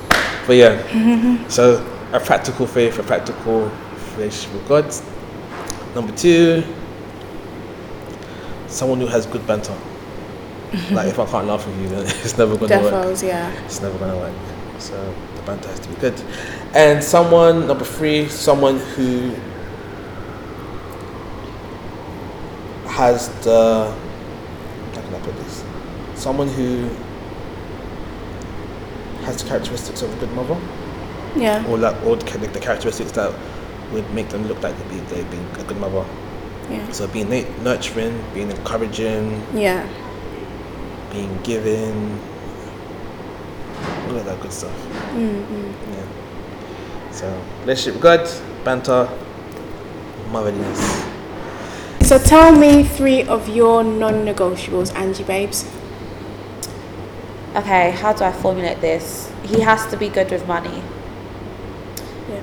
But 0.46 0.56
yeah, 0.56 0.82
mm-hmm. 0.88 1.48
so 1.48 1.84
a 2.12 2.20
practical 2.20 2.66
faith, 2.66 2.98
a 2.98 3.02
practical 3.02 3.70
relationship 4.16 4.52
with 4.54 4.68
God. 4.68 4.94
Number 5.94 6.16
two, 6.16 6.64
someone 8.66 9.00
who 9.00 9.06
has 9.06 9.26
good 9.26 9.46
banter. 9.46 9.76
Like 10.92 11.08
if 11.08 11.18
I 11.18 11.26
can't 11.26 11.46
laugh 11.46 11.66
with 11.66 11.80
you, 11.80 11.88
then 11.88 12.02
it's 12.24 12.36
never 12.38 12.56
gonna 12.56 12.80
work. 12.82 12.92
defos, 12.92 13.26
yeah, 13.26 13.50
It's 13.64 13.80
never 13.80 13.98
gonna 13.98 14.16
work. 14.16 14.34
So 14.78 14.94
the 15.36 15.42
banter 15.42 15.68
has 15.68 15.80
to 15.80 15.88
be 15.88 15.94
good. 15.96 16.20
And 16.74 17.02
someone 17.02 17.66
number 17.66 17.84
three, 17.84 18.28
someone 18.28 18.78
who 18.78 19.34
has 22.86 23.28
the 23.44 23.92
how 24.94 25.00
can 25.00 25.14
I 25.14 25.20
put 25.20 25.36
this? 25.36 25.64
Someone 26.14 26.48
who 26.48 26.88
has 29.24 29.42
the 29.42 29.48
characteristics 29.48 30.02
of 30.02 30.12
a 30.12 30.16
good 30.20 30.32
mother, 30.32 30.58
yeah, 31.36 31.66
or 31.68 31.78
like 31.78 31.96
or 32.04 32.16
the, 32.16 32.46
the 32.48 32.60
characteristics 32.60 33.12
that 33.12 33.32
would 33.92 34.08
make 34.12 34.28
them 34.28 34.46
look 34.46 34.62
like 34.62 34.76
they'd 34.78 34.88
be 34.88 35.00
they'd 35.14 35.30
be 35.30 35.38
a 35.60 35.64
good 35.64 35.78
mother. 35.78 36.04
yeah, 36.70 36.90
So 36.92 37.06
being 37.08 37.28
nurturing, 37.62 38.22
being 38.34 38.50
encouraging, 38.50 39.42
yeah, 39.54 39.86
being 41.10 41.40
given, 41.42 42.18
all 44.06 44.16
of 44.16 44.24
that 44.24 44.40
good 44.40 44.52
stuff. 44.52 44.74
mm-hmm. 45.12 45.92
Yeah. 45.92 47.12
So 47.12 47.42
relationship 47.62 47.94
with 47.94 48.02
God, 48.02 48.64
banter, 48.64 49.08
motherliness. 50.30 51.06
So 52.02 52.18
tell 52.18 52.52
me 52.56 52.82
three 52.84 53.22
of 53.24 53.48
your 53.48 53.84
non-negotiables, 53.84 54.94
Angie 54.94 55.24
babes. 55.24 55.64
Okay, 57.54 57.90
how 57.90 58.12
do 58.12 58.24
I 58.24 58.32
formulate 58.32 58.80
this? 58.80 59.30
He 59.44 59.60
has 59.60 59.86
to 59.88 59.96
be 59.96 60.08
good 60.08 60.30
with 60.30 60.46
money. 60.46 60.82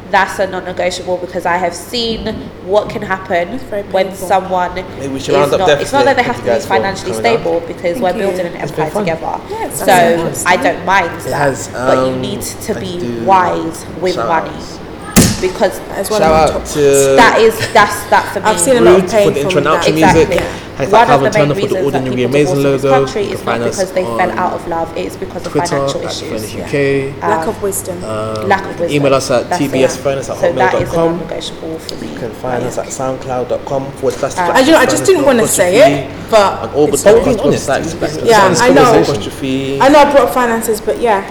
Yeah. 0.07 0.11
That's 0.11 0.39
a 0.39 0.47
non-negotiable 0.47 1.17
because 1.17 1.45
I 1.45 1.57
have 1.57 1.73
seen 1.75 2.33
what 2.65 2.89
can 2.89 3.01
happen 3.01 3.59
when 3.91 4.15
someone 4.15 4.75
Maybe 4.75 5.07
we 5.09 5.15
is 5.17 5.25
should 5.25 5.35
round 5.35 5.53
up 5.53 5.59
not. 5.59 5.81
It's 5.81 5.91
not 5.91 6.05
that 6.05 6.15
they 6.17 6.23
have 6.23 6.37
to 6.37 6.43
be 6.43 6.59
financially 6.59 7.11
coming 7.11 7.23
down. 7.23 7.37
stable 7.41 7.59
because 7.61 7.97
Thank 7.99 8.03
we're 8.03 8.13
you. 8.13 8.17
building 8.19 8.45
an 8.47 8.61
It's 8.61 8.71
empire 8.71 8.89
together. 8.91 9.41
Yes, 9.49 9.79
so 9.79 10.43
I 10.47 10.57
don't 10.57 10.85
mind 10.85 11.21
that, 11.21 11.33
has, 11.33 11.67
but 11.69 11.97
you 12.07 12.13
um, 12.13 12.21
need 12.21 12.41
to 12.41 12.77
I 12.77 12.79
be 12.79 13.19
wise 13.25 13.85
with 14.01 14.15
shout 14.15 14.27
money 14.27 14.55
outs. 14.55 14.79
Because 15.41 15.79
As 15.93 16.09
one 16.09 16.21
Shout 16.21 16.31
of 16.31 16.53
my 16.53 16.57
out 16.57 16.65
top 16.65 16.73
to 16.73 16.79
that 17.15 17.39
is 17.39 17.53
that's 17.73 18.03
that 18.09 18.33
for 18.33 18.39
me. 18.39 18.45
I've 18.47 18.59
seen 18.59 18.77
a 18.77 18.81
lot 18.81 19.03
of 19.03 19.09
pain 19.09 19.27
for 19.27 19.33
the 19.33 19.41
intro 19.41 19.57
and 19.59 19.67
outro 19.67 19.83
that. 19.85 19.93
music. 19.93 20.29
Exactly. 20.29 20.67
Hashtag 20.77 20.91
One 20.91 21.09
of 21.09 21.19
the 21.21 21.23
main 21.25 21.33
Turner 21.33 21.55
for 21.55 21.61
the 21.61 21.61
reasons 21.61 21.73
that 21.73 21.83
Ordinary 21.85 22.15
people 22.17 22.29
Amazing 22.29 22.55
divorce 22.55 22.65
in 22.65 22.71
this 22.73 22.83
logo. 22.83 23.05
country 23.05 23.23
You 23.23 23.33
is 23.33 23.45
not 23.45 23.59
because 23.59 23.91
they 23.93 24.03
fell 24.03 24.31
out 24.37 24.53
of 24.53 24.67
love; 24.67 24.97
it 24.97 25.05
is 25.07 25.17
because 25.17 25.45
of 25.45 25.51
Twitter 25.51 25.67
financial 25.67 26.01
issues. 26.01 26.29
Furnace 26.29 26.53
Yeah. 26.53 26.65
UK. 26.67 27.21
lack 27.21 27.47
of 27.47 27.61
wisdom. 27.63 27.97
Um, 28.03 28.47
Lack 28.47 28.65
of 28.65 28.79
wisdom. 28.79 28.95
Email 28.95 29.13
us 29.15 29.31
at 29.31 29.49
That's 29.49 29.61
tbsfurnace 29.63 30.29
at 30.29 30.37
So 30.37 30.53
that 30.53 30.73
is 30.75 30.81
a 30.81 30.85
hotmail.com. 30.85 31.17
non-negotiable 31.17 31.79
for 31.79 31.95
me. 31.97 32.07
You 32.13 32.19
can 32.19 32.31
find 32.33 32.63
us 32.63 32.77
at 32.77 32.85
soundcloud.com 32.87 33.91
forward 33.93 34.13
slash 34.13 34.37
I, 34.37 34.59
you 34.61 34.71
know, 34.71 34.77
I 34.77 34.85
just 34.85 35.05
didn't 35.05 35.25
want 35.25 35.39
to 35.39 35.47
say 35.47 35.77
it, 35.81 36.29
but 36.29 36.73
all, 36.75 36.93
it's 36.93 37.03
but 37.03 37.23
being 37.25 37.39
honest, 37.39 37.67
like, 37.69 37.83
important. 37.83 38.03
it's- 38.03 38.17
it's 38.17 38.29
Yeah, 38.29 38.53
I 38.61 38.69
know. 38.69 39.81
I 39.85 39.89
know 39.89 39.99
I 39.99 40.11
brought 40.13 40.31
finances, 40.33 40.79
but 40.81 40.99
yeah, 41.01 41.25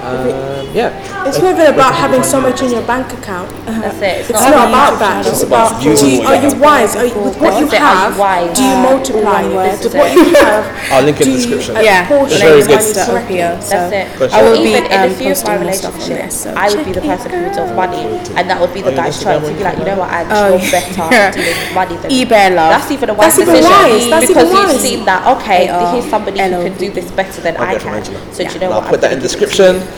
Um, 0.00 0.26
yeah. 0.74 1.26
it's 1.28 1.38
not 1.38 1.52
even 1.52 1.74
about 1.74 1.94
having 1.94 2.22
so 2.22 2.40
much 2.40 2.62
in 2.62 2.70
your 2.72 2.82
bank 2.86 3.12
account. 3.12 3.50
That's 3.66 3.96
it. 4.00 4.30
It's 4.30 4.32
not 4.32 4.68
about 4.68 4.98
that. 4.98 5.26
It's 5.26 5.42
about 5.42 5.82
do 5.82 5.90
using 5.90 6.10
you, 6.10 6.18
what 6.20 6.26
are 6.28 6.36
you 6.40 6.48
you 6.48 6.50
have. 6.54 6.60
wise? 6.60 6.96
Are 6.96 7.04
you, 7.04 7.14
with 7.20 7.36
what 7.40 7.60
you 7.60 7.66
That's 7.68 7.74
it, 7.74 7.80
are 7.82 7.94
you 8.08 8.16
have, 8.16 8.18
wise? 8.18 8.56
do 8.56 8.62
you 8.64 8.76
multiply 8.80 9.42
it? 9.44 9.84
With 9.84 9.94
what 9.94 10.12
you 10.16 10.24
have, 10.40 10.64
I'll 10.92 11.04
link 11.04 11.20
in 11.20 11.28
the 11.28 11.34
description. 11.36 11.74
yeah, 11.84 12.08
It's 12.08 12.08
portion 12.08 12.38
very 12.40 12.62
good. 12.64 12.70
money 12.80 12.92
to 12.96 13.24
appear. 13.24 13.48
So 13.60 13.68
That's 13.76 13.92
it. 13.92 14.16
Question. 14.16 14.38
I 14.38 14.42
will 14.42 14.56
Even 14.56 14.64
be 14.64 14.88
in 14.88 15.00
a 15.00 15.04
um, 15.04 15.10
few 15.14 15.32
of 15.32 15.44
my 15.44 15.56
posting 15.56 15.60
more 15.60 15.72
stuff 15.76 15.94
on 15.94 16.00
relationships, 16.00 16.34
this. 16.34 16.42
So 16.44 16.54
I 16.56 16.66
would 16.72 16.84
be 16.86 16.92
the 16.96 17.04
person 17.04 17.28
who 17.30 17.38
would 17.44 17.52
deal 17.52 17.66
with 17.68 17.76
money, 17.76 18.02
and 18.40 18.44
that 18.48 18.58
would 18.60 18.72
be 18.72 18.80
the 18.80 18.90
yeah, 18.96 19.04
guy's 19.04 19.16
choice. 19.20 19.42
the 19.42 19.48
He'd 19.52 19.58
be 19.58 19.64
like, 19.64 19.78
you 19.78 19.84
know 19.84 19.98
what, 20.00 20.10
Ange, 20.10 20.28
Oh, 20.32 20.56
you're 20.56 20.70
better 20.72 21.32
dealing 21.36 21.58
with 21.60 21.74
money 21.76 21.96
than 22.00 22.08
me. 22.08 22.24
Ebearlove. 22.24 22.70
That's 22.72 22.90
even 22.90 23.08
a 23.10 23.14
wise 23.14 23.36
That's 23.36 23.38
even 23.44 23.54
decision 23.60 23.70
wise. 23.70 24.08
That's 24.08 24.26
because 24.28 24.48
even 24.48 24.56
you've 24.64 24.80
seen 24.80 25.04
that. 25.04 25.20
Okay, 25.36 25.68
A-R 25.68 25.92
here's 25.92 26.08
somebody 26.08 26.40
who 26.40 26.62
can 26.64 26.76
do 26.78 26.90
this 26.90 27.10
better 27.12 27.40
than 27.42 27.56
I'll 27.56 27.68
I 27.68 27.72
get 27.74 27.82
from 27.82 27.92
can. 27.92 28.00
Angela. 28.00 28.32
So 28.32 28.44
do 28.44 28.52
you 28.54 28.60
know 28.60 28.70
And 28.70 28.74
what? 28.74 28.84
I'll 28.84 28.90
put 28.90 29.00
that 29.02 29.12
in 29.12 29.20
gonna 29.20 29.28
give 29.28 29.42
it 29.42 29.50
to 29.58 29.58
description. 29.58 29.89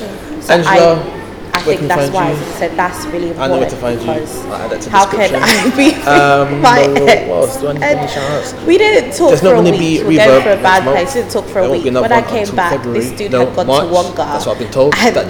You. 0.42 0.46
So 0.46 0.54
Angela, 0.54 1.21
I, 1.54 1.60
I 1.60 1.66
where 1.66 1.76
think 1.76 1.88
that's 1.88 2.06
we 2.08 2.12
find 2.16 2.38
you? 2.38 2.44
I 2.44 2.50
said 2.58 2.76
that's 2.78 3.04
really 3.06 3.30
I 3.36 3.46
know 3.46 3.58
where 3.60 3.68
to 3.68 3.74
important 3.76 4.02
find 4.02 4.20
you. 4.28 4.48
I'll 4.48 4.54
add 4.62 4.70
that 4.72 4.80
to 4.82 4.90
how 4.90 5.04
can. 5.10 5.30
I 5.36 5.76
be 5.76 5.92
Um, 6.08 6.60
my 6.64 6.86
no, 6.86 7.04
what 7.04 7.48
else 7.48 7.60
do 7.60 7.68
I 7.68 7.72
need 7.74 7.82
any 7.82 8.08
shout-outs? 8.08 8.54
we 8.64 8.78
didn't 8.78 9.12
talk 9.16 9.28
There's 9.30 9.40
for 9.40 9.54
not 9.54 9.66
a 9.66 9.70
week. 9.70 10.00
be 10.00 10.04
We're 10.06 10.24
going 10.26 10.42
for 10.42 10.52
a 10.52 10.62
bad 10.62 10.84
month. 10.84 10.96
place. 10.96 11.14
We 11.14 11.20
didn't 11.20 11.32
talk 11.32 11.44
for 11.46 11.60
There 11.60 11.64
a 11.64 11.70
week. 11.70 11.86
another 11.86 12.08
When 12.08 12.12
I 12.12 12.22
came 12.22 12.56
back, 12.56 12.72
February. 12.72 13.00
this 13.00 13.10
dude 13.18 13.32
No, 13.32 13.46
had 13.46 13.56
gone 13.56 13.66
March. 13.66 13.86
to 13.88 13.92
Wonga. 13.92 14.16
That's 14.16 14.46
what 14.46 14.52
I've 14.56 14.62
been 14.64 14.72
told. 14.72 14.94
And- 15.02 15.16
That 15.16 15.28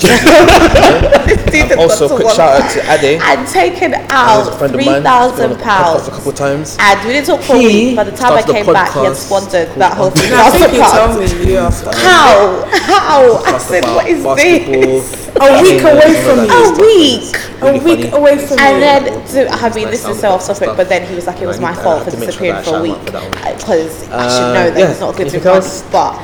This 1.26 1.42
dude 1.50 1.68
had 1.70 1.78
also, 1.78 2.08
gone 2.08 2.18
to 2.18 2.24
quick 2.24 2.36
shout 2.36 2.62
out 2.62 2.70
to 2.70 2.78
Wonga 2.80 2.94
Ade. 3.02 3.20
and 3.22 3.48
taken 3.48 3.94
out 4.10 4.58
friend 4.58 4.74
of 4.74 4.78
three 4.80 4.86
mine. 4.86 5.02
He's 5.02 5.02
been 5.02 5.06
on 5.06 5.30
thousand 5.32 5.50
the 5.50 5.56
podcast 5.56 5.62
pounds. 5.62 6.08
a 6.08 6.10
couple 6.12 6.32
times. 6.32 6.76
And 6.80 6.96
we 7.06 7.12
didn't 7.14 7.26
talk 7.26 7.40
for 7.42 7.56
a 7.56 7.58
week. 7.58 7.96
By 7.96 8.04
the 8.04 8.16
time 8.16 8.32
I 8.38 8.42
came 8.42 8.66
back, 8.66 8.92
he 8.94 9.00
had 9.00 9.12
podcast 9.12 9.26
squandered 9.26 9.68
that 9.76 9.96
whole 9.96 10.10
three 10.10 10.30
No, 10.30 10.38
I 10.38 10.50
think 10.50 10.70
thousand 10.70 10.74
you 10.74 10.82
told 10.86 11.10
pounds. 11.18 11.34
me. 11.34 11.52
Yeah. 11.52 11.70
How? 11.98 12.64
How? 12.70 13.42
I 13.44 13.58
said, 13.58 13.84
what 13.84 14.06
is 14.06 14.22
this? 14.22 15.21
A 15.40 15.62
week 15.62 15.80
away 15.82 16.12
from 16.22 16.46
that 16.46 16.76
you. 16.78 16.84
A 16.84 16.86
week. 16.86 17.36
A 17.62 17.84
week 17.84 18.12
away 18.12 18.38
from 18.38 18.58
you. 18.58 18.64
And 18.64 18.82
then, 18.82 19.26
to, 19.28 19.48
I 19.48 19.74
mean, 19.74 19.88
this 19.90 20.06
is 20.06 20.20
so 20.20 20.30
off 20.30 20.46
topic, 20.46 20.76
but 20.76 20.88
then 20.88 21.06
he 21.08 21.14
was 21.14 21.26
like, 21.26 21.40
it 21.40 21.46
was 21.46 21.60
my 21.60 21.74
fault 21.74 22.04
for 22.04 22.10
to 22.10 22.16
make 22.18 22.30
sure 22.32 22.52
disappearing 22.52 22.64
for 22.64 22.76
a 22.78 22.82
week 22.82 22.92
out 22.92 23.04
for 23.06 23.10
that 23.12 23.22
one. 23.22 23.56
because 23.56 24.08
I 24.10 24.12
Uh, 24.12 24.30
should 24.30 24.54
know 24.54 24.70
that 24.70 24.78
yeah, 24.78 24.88
he's 24.88 25.00
not 25.00 25.16
good 25.16 25.28
to 25.30 25.36
anything 25.36 25.52
money. 25.52 25.90
But 25.90 26.14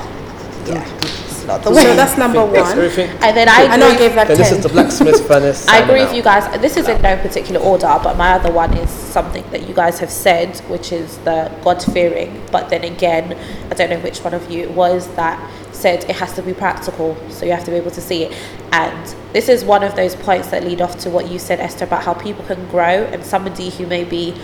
yeah, 0.68 0.94
it's 1.24 1.44
not 1.46 1.62
the 1.62 1.74
So 1.74 1.94
that's 1.96 2.18
number 2.18 2.44
one. 2.44 2.56
everything. 2.56 3.10
And 3.22 3.34
then 3.36 3.48
I 3.48 3.66
I 3.72 3.76
know 3.76 3.88
I 3.88 3.96
gave 3.96 4.14
that 4.14 4.26
Okay, 4.28 4.36
this 4.36 4.52
is 4.52 4.62
the 4.62 4.68
blacksmith 4.68 5.26
furnace. 5.28 5.66
I 5.68 5.78
agree 5.78 6.02
with 6.04 6.12
you 6.14 6.22
guys. 6.22 6.44
This 6.60 6.76
is 6.76 6.86
in 6.88 7.00
no 7.00 7.16
particular 7.16 7.60
order, 7.60 7.98
but 8.04 8.16
my 8.18 8.32
other 8.32 8.52
one 8.52 8.76
is 8.76 8.90
something 8.90 9.44
that 9.52 9.66
you 9.66 9.74
guys 9.74 9.98
have 10.00 10.10
said, 10.10 10.58
which 10.68 10.92
is 10.92 11.16
the 11.18 11.50
God 11.64 11.82
fearing. 11.82 12.42
But 12.52 12.68
then 12.68 12.84
again, 12.84 13.36
I 13.70 13.74
don't 13.74 13.88
know 13.90 14.00
which 14.00 14.18
one 14.20 14.34
of 14.34 14.50
you 14.50 14.64
it 14.64 14.72
was 14.72 15.08
that 15.16 15.38
said 15.78 16.04
it 16.04 16.16
has 16.16 16.32
to 16.34 16.42
be 16.42 16.52
practical, 16.52 17.16
so 17.30 17.46
you 17.46 17.52
have 17.52 17.64
to 17.64 17.70
be 17.70 17.76
able 17.76 17.90
to 17.92 18.00
see 18.00 18.24
it. 18.24 18.32
And 18.72 19.14
this 19.32 19.48
is 19.48 19.64
one 19.64 19.82
of 19.82 19.94
those 19.96 20.14
points 20.16 20.48
that 20.48 20.64
lead 20.64 20.80
off 20.80 20.98
to 20.98 21.10
what 21.10 21.30
you 21.30 21.38
said, 21.38 21.60
Esther, 21.60 21.84
about 21.84 22.02
how 22.04 22.14
people 22.14 22.44
can 22.44 22.66
grow, 22.68 23.04
and 23.12 23.24
somebody 23.24 23.70
who 23.70 23.86
maybe 23.86 24.34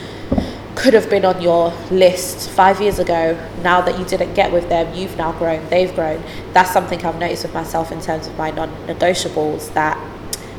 could 0.74 0.94
have 0.94 1.08
been 1.08 1.24
on 1.24 1.40
your 1.40 1.70
list 1.90 2.50
five 2.50 2.80
years 2.80 2.98
ago. 2.98 3.38
Now 3.62 3.80
that 3.80 3.98
you 3.98 4.04
didn't 4.04 4.34
get 4.34 4.52
with 4.52 4.68
them, 4.68 4.92
you've 4.94 5.16
now 5.16 5.32
grown, 5.32 5.68
they've 5.68 5.94
grown. 5.94 6.22
That's 6.52 6.72
something 6.72 7.04
I've 7.04 7.18
noticed 7.18 7.44
with 7.44 7.54
myself 7.54 7.92
in 7.92 8.00
terms 8.00 8.26
of 8.26 8.36
my 8.36 8.50
non 8.50 8.70
negotiables 8.86 9.72
that 9.74 9.96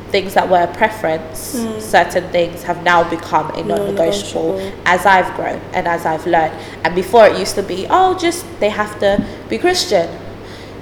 things 0.09 0.33
that 0.33 0.49
were 0.49 0.63
a 0.63 0.73
preference, 0.73 1.53
hmm. 1.59 1.79
certain 1.79 2.29
things 2.31 2.63
have 2.63 2.83
now 2.83 3.03
become 3.09 3.49
a 3.49 3.63
non-negotiable 3.63 4.53
Non-negotiable. 4.53 4.81
as 4.85 5.05
I've 5.05 5.35
grown 5.35 5.59
and 5.73 5.87
as 5.87 6.05
I've 6.05 6.25
learned. 6.25 6.53
And 6.85 6.95
before 6.95 7.27
it 7.27 7.37
used 7.37 7.55
to 7.55 7.63
be, 7.63 7.85
oh, 7.89 8.17
just 8.17 8.45
they 8.59 8.69
have 8.69 8.97
to 8.99 9.25
be 9.49 9.57
Christian. 9.57 10.07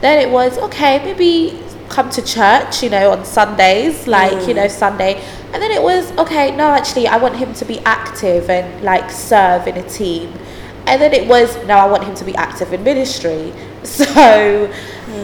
Then 0.04 0.20
it 0.20 0.30
was 0.30 0.58
okay, 0.58 0.99
maybe 0.99 1.58
come 1.88 2.10
to 2.10 2.22
church, 2.22 2.84
you 2.84 2.89
know, 2.89 3.12
on 3.12 3.24
Sundays, 3.24 4.06
like 4.06 4.34
you 4.47 4.54
mm. 4.54 4.58
know 4.58 4.68
Sunday. 4.68 5.24
And 5.54 5.64
then 5.64 5.72
it 5.72 5.82
was 5.82 6.12
okay, 6.18 6.54
no, 6.54 6.66
actually, 6.72 7.08
I 7.08 7.16
want 7.16 7.38
him 7.38 7.54
to 7.54 7.64
be 7.64 7.80
active 7.86 8.49
and 8.49 8.84
like 8.84 9.10
serve 9.10 9.66
in 9.66 9.78
a 9.78 9.88
team. 9.88 10.34
And 10.86 11.02
then 11.02 11.14
it 11.14 11.28
was 11.28 11.56
now 11.66 11.86
I 11.86 11.90
want 11.90 12.04
him 12.04 12.16
to 12.16 12.26
be 12.26 12.36
active 12.36 12.74
in 12.74 12.84
ministry. 12.84 13.54
So 13.84 14.72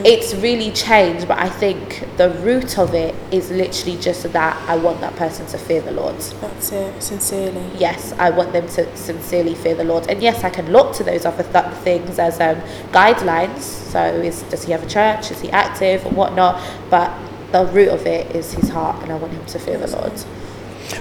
it's 0.03 0.33
really 0.35 0.71
changed, 0.71 1.27
but 1.27 1.39
I 1.39 1.49
think 1.49 2.05
the 2.17 2.29
root 2.41 2.77
of 2.77 2.93
it 2.93 3.15
is 3.31 3.49
literally 3.51 3.97
just 3.97 4.31
that 4.31 4.69
I 4.69 4.75
want 4.75 5.01
that 5.01 5.15
person 5.15 5.45
to 5.47 5.57
fear 5.57 5.81
the 5.81 5.91
Lord. 5.91 6.15
That's 6.15 6.71
it, 6.71 7.01
sincerely. 7.01 7.69
Yes, 7.77 8.13
I 8.13 8.29
want 8.29 8.53
them 8.53 8.67
to 8.67 8.95
sincerely 8.97 9.55
fear 9.55 9.75
the 9.75 9.83
Lord. 9.83 10.07
And 10.09 10.21
yes, 10.21 10.43
I 10.43 10.49
can 10.49 10.71
look 10.71 10.93
to 10.95 11.03
those 11.03 11.25
other 11.25 11.43
th- 11.43 11.73
things 11.83 12.19
as 12.19 12.39
um, 12.39 12.57
guidelines. 12.91 13.61
So, 13.61 14.03
is 14.03 14.43
does 14.43 14.63
he 14.63 14.71
have 14.73 14.83
a 14.83 14.89
church? 14.89 15.31
Is 15.31 15.41
he 15.41 15.49
active 15.51 16.05
and 16.05 16.15
whatnot? 16.15 16.61
But 16.89 17.11
the 17.51 17.65
root 17.65 17.89
of 17.89 18.05
it 18.05 18.35
is 18.35 18.53
his 18.53 18.69
heart, 18.69 19.01
and 19.03 19.11
I 19.11 19.15
want 19.15 19.33
him 19.33 19.45
to 19.45 19.59
fear 19.59 19.77
the 19.77 19.87
Lord. 19.87 20.13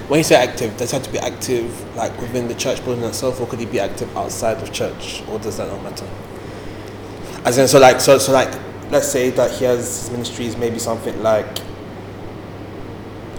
When 0.07 0.19
you 0.19 0.23
say 0.23 0.35
active, 0.35 0.77
does 0.77 0.91
he 0.91 0.97
have 0.97 1.05
to 1.05 1.11
be 1.11 1.19
active 1.19 1.95
like 1.95 2.15
within 2.21 2.47
the 2.47 2.53
church 2.55 2.83
building 2.83 3.03
itself, 3.03 3.39
or 3.41 3.47
could 3.47 3.59
he 3.59 3.65
be 3.65 3.79
active 3.79 4.15
outside 4.15 4.57
of 4.61 4.71
church, 4.71 5.23
or 5.29 5.39
does 5.39 5.57
that 5.57 5.67
not 5.67 5.81
matter? 5.83 6.07
As 7.45 7.57
in, 7.57 7.67
so 7.67 7.79
like, 7.79 7.99
so 7.99 8.17
so 8.17 8.31
like, 8.31 8.53
let's 8.91 9.07
say 9.07 9.29
that 9.31 9.51
he 9.51 9.65
has 9.65 10.01
his 10.01 10.11
ministries, 10.11 10.57
maybe 10.57 10.77
something 10.79 11.21
like 11.23 11.59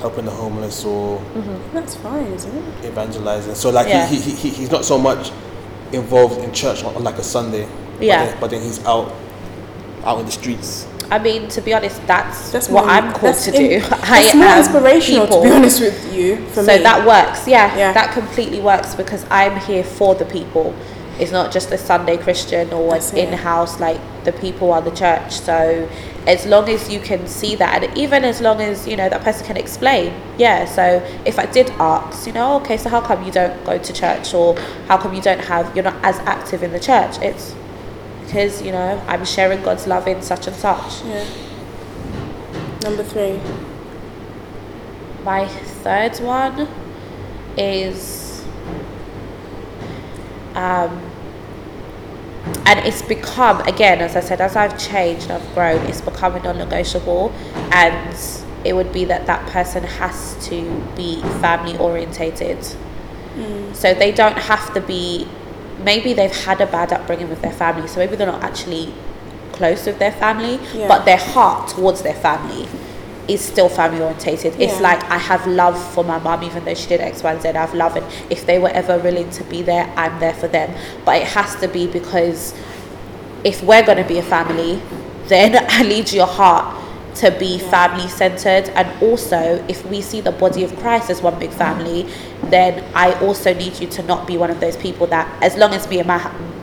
helping 0.00 0.24
the 0.24 0.30
homeless 0.30 0.84
or 0.84 1.18
mm-hmm. 1.18 1.74
That's 1.74 1.94
fine, 1.96 2.26
isn't 2.32 2.56
it? 2.56 2.86
evangelizing. 2.86 3.54
So 3.54 3.70
like, 3.70 3.86
Yeah. 3.88 4.06
he, 4.06 4.16
he, 4.18 4.30
he 4.32 4.48
he's 4.48 4.70
not 4.70 4.84
so 4.84 4.96
much 4.98 5.30
involved 5.92 6.38
in 6.42 6.52
church 6.52 6.82
on, 6.84 6.96
on 6.96 7.04
like 7.04 7.18
a 7.18 7.22
Sunday. 7.22 7.68
but 7.98 8.06
Yeah. 8.06 8.24
then- 8.24 8.40
But 8.40 8.50
then, 8.50 8.62
he's 8.62 8.82
out, 8.86 9.12
out 10.04 10.18
in 10.20 10.26
the 10.26 10.32
streets. 10.32 10.86
I 11.10 11.18
mean, 11.18 11.48
to 11.48 11.60
be 11.60 11.74
honest, 11.74 12.04
that's, 12.06 12.50
That's 12.52 12.68
what 12.68 12.84
I'm 12.88 13.12
called 13.12 13.34
that's 13.34 13.44
to 13.46 13.54
in- 13.54 13.80
do. 13.80 13.86
That's 13.88 14.34
I 14.34 14.38
more 14.38 14.58
inspirational, 14.58 15.26
people. 15.26 15.42
to 15.42 15.48
be 15.48 15.54
honest 15.54 15.80
with 15.80 16.14
you. 16.14 16.36
For 16.48 16.62
so 16.64 16.76
me, 16.76 16.82
that 16.82 17.06
works 17.06 17.46
yeah, 17.48 17.76
Yeah. 17.76 17.92
that 17.92 18.12
completely 18.12 18.60
works 18.60 18.94
because 18.94 19.24
i'm 19.30 19.58
here 19.60 19.82
for 19.84 20.14
the 20.14 20.24
people 20.24 20.74
it's 21.18 21.32
not 21.32 21.52
just 21.52 21.70
a 21.72 21.78
sunday 21.78 22.16
christian 22.16 22.72
or 22.72 22.92
That's 22.92 23.12
an 23.12 23.18
in-house 23.18 23.78
like 23.80 24.00
the 24.24 24.32
people 24.32 24.72
are 24.72 24.80
the 24.82 24.90
church 24.90 25.32
so 25.32 25.88
as 26.26 26.46
long 26.46 26.68
as 26.68 26.90
you 26.90 27.00
can 27.00 27.26
see 27.26 27.54
that 27.56 27.82
and 27.82 27.96
even 27.98 28.24
as 28.24 28.40
long 28.40 28.60
as 28.60 28.86
you 28.86 28.96
know 28.96 29.08
that 29.08 29.22
person 29.22 29.46
can 29.46 29.56
explain 29.56 30.12
yeah 30.38 30.64
so 30.64 31.02
if 31.24 31.38
i 31.38 31.46
did 31.46 31.70
ask 31.78 32.26
you 32.26 32.32
know 32.32 32.56
okay 32.56 32.76
so 32.76 32.88
how 32.88 33.00
come 33.00 33.22
you 33.24 33.32
don't 33.32 33.62
go 33.64 33.78
to 33.78 33.92
church 33.92 34.32
or 34.34 34.56
how 34.88 34.96
come 34.96 35.12
you 35.14 35.22
don't 35.22 35.40
have 35.52 35.74
you're 35.74 35.84
not 35.84 35.96
as 36.04 36.18
active 36.20 36.62
in 36.62 36.72
the 36.72 36.80
church 36.80 37.18
it's 37.20 37.54
because 38.30 38.62
you 38.62 38.70
know 38.70 39.02
i'm 39.08 39.24
sharing 39.24 39.60
god's 39.62 39.86
love 39.86 40.06
in 40.06 40.22
such 40.22 40.46
and 40.46 40.56
such 40.56 41.02
yeah. 41.04 41.24
Number 42.82 43.04
three. 43.04 43.38
My 45.22 45.46
third 45.46 46.16
one 46.20 46.66
is, 47.58 48.42
um, 50.54 50.98
and 52.64 52.78
it's 52.86 53.02
become 53.02 53.60
again, 53.68 54.00
as 54.00 54.16
I 54.16 54.20
said, 54.20 54.40
as 54.40 54.56
I've 54.56 54.78
changed, 54.78 55.30
I've 55.30 55.54
grown. 55.54 55.84
It's 55.88 56.00
becoming 56.00 56.42
non-negotiable, 56.42 57.34
and 57.70 58.16
it 58.64 58.72
would 58.72 58.92
be 58.94 59.04
that 59.04 59.26
that 59.26 59.46
person 59.50 59.84
has 59.84 60.36
to 60.48 60.82
be 60.96 61.20
family 61.42 61.76
orientated. 61.76 62.64
So 63.74 63.92
they 63.92 64.10
don't 64.10 64.38
have 64.38 64.72
to 64.72 64.80
be. 64.80 65.28
Maybe 65.84 66.12
they've 66.12 66.34
had 66.44 66.60
a 66.60 66.66
bad 66.66 66.92
upbringing 66.92 67.28
with 67.28 67.42
their 67.42 67.52
family, 67.52 67.88
so 67.88 67.98
maybe 67.98 68.16
they're 68.16 68.26
not 68.26 68.42
actually 68.42 68.92
close 69.52 69.86
with 69.86 69.98
their 69.98 70.12
family, 70.12 70.58
Yeah. 70.74 70.88
but 70.88 71.04
their 71.04 71.16
heart 71.18 71.68
towards 71.68 72.02
their 72.02 72.14
family 72.14 72.66
is 73.28 73.40
still 73.40 73.68
family 73.68 74.00
orientated. 74.02 74.54
It's 74.58 74.80
like 74.80 75.02
I 75.10 75.18
have 75.18 75.46
love 75.46 75.78
for 75.94 76.02
my 76.02 76.18
mum, 76.18 76.42
even 76.42 76.64
though 76.64 76.74
she 76.74 76.88
did 76.88 77.00
X, 77.00 77.22
Y, 77.22 77.30
and 77.32 77.40
Z. 77.40 77.48
I 77.50 77.52
have 77.52 77.74
love, 77.74 77.96
and 77.96 78.06
if 78.28 78.44
they 78.46 78.58
were 78.58 78.70
ever 78.70 78.98
willing 78.98 79.30
to 79.30 79.44
be 79.44 79.62
there, 79.62 79.92
I'm 79.96 80.18
there 80.18 80.34
for 80.34 80.48
them. 80.48 80.74
But 81.04 81.16
it 81.22 81.28
has 81.28 81.54
to 81.56 81.68
be 81.68 81.86
because 81.86 82.54
if 83.44 83.62
we're 83.62 83.84
going 83.84 83.98
to 83.98 84.04
be 84.08 84.18
a 84.18 84.22
family, 84.22 84.80
then 85.28 85.64
I 85.70 85.82
need 85.82 86.12
your 86.12 86.26
heart 86.26 86.76
to 87.16 87.30
be 87.32 87.58
family 87.58 88.08
centered. 88.08 88.68
And 88.70 89.02
also, 89.02 89.64
if 89.68 89.84
we 89.86 90.00
see 90.00 90.20
the 90.20 90.32
body 90.32 90.64
of 90.64 90.74
Christ 90.78 91.10
as 91.10 91.22
one 91.22 91.38
big 91.38 91.50
family, 91.50 92.08
then 92.52 92.84
I 92.94 93.12
also 93.20 93.54
need 93.54 93.78
you 93.80 93.86
to 93.88 94.02
not 94.02 94.26
be 94.26 94.36
one 94.36 94.50
of 94.50 94.60
those 94.60 94.76
people 94.76 95.06
that, 95.08 95.42
as 95.42 95.56
long 95.56 95.72
as 95.74 95.88
me 95.88 95.98
and 95.98 96.08
my 96.08 96.18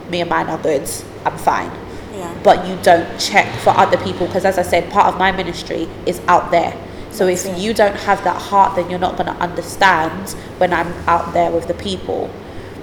me 0.09 0.21
and 0.21 0.29
mine 0.29 0.47
are 0.47 0.57
good, 0.57 0.89
I'm 1.25 1.38
fine. 1.38 1.71
Yeah. 2.13 2.33
But 2.43 2.65
you 2.67 2.77
don't 2.81 3.19
check 3.19 3.53
for 3.59 3.71
other 3.71 3.97
people 3.97 4.27
because, 4.27 4.45
as 4.45 4.57
I 4.57 4.63
said, 4.63 4.91
part 4.91 5.07
of 5.07 5.19
my 5.19 5.31
ministry 5.31 5.88
is 6.05 6.21
out 6.27 6.51
there. 6.51 6.75
So 7.11 7.27
if 7.27 7.45
it. 7.45 7.57
you 7.57 7.73
don't 7.73 7.95
have 7.95 8.23
that 8.23 8.41
heart, 8.41 8.75
then 8.75 8.89
you're 8.89 8.99
not 8.99 9.17
going 9.17 9.33
to 9.33 9.39
understand 9.41 10.29
when 10.59 10.71
I'm 10.71 10.91
out 11.07 11.33
there 11.33 11.51
with 11.51 11.67
the 11.67 11.73
people. 11.73 12.29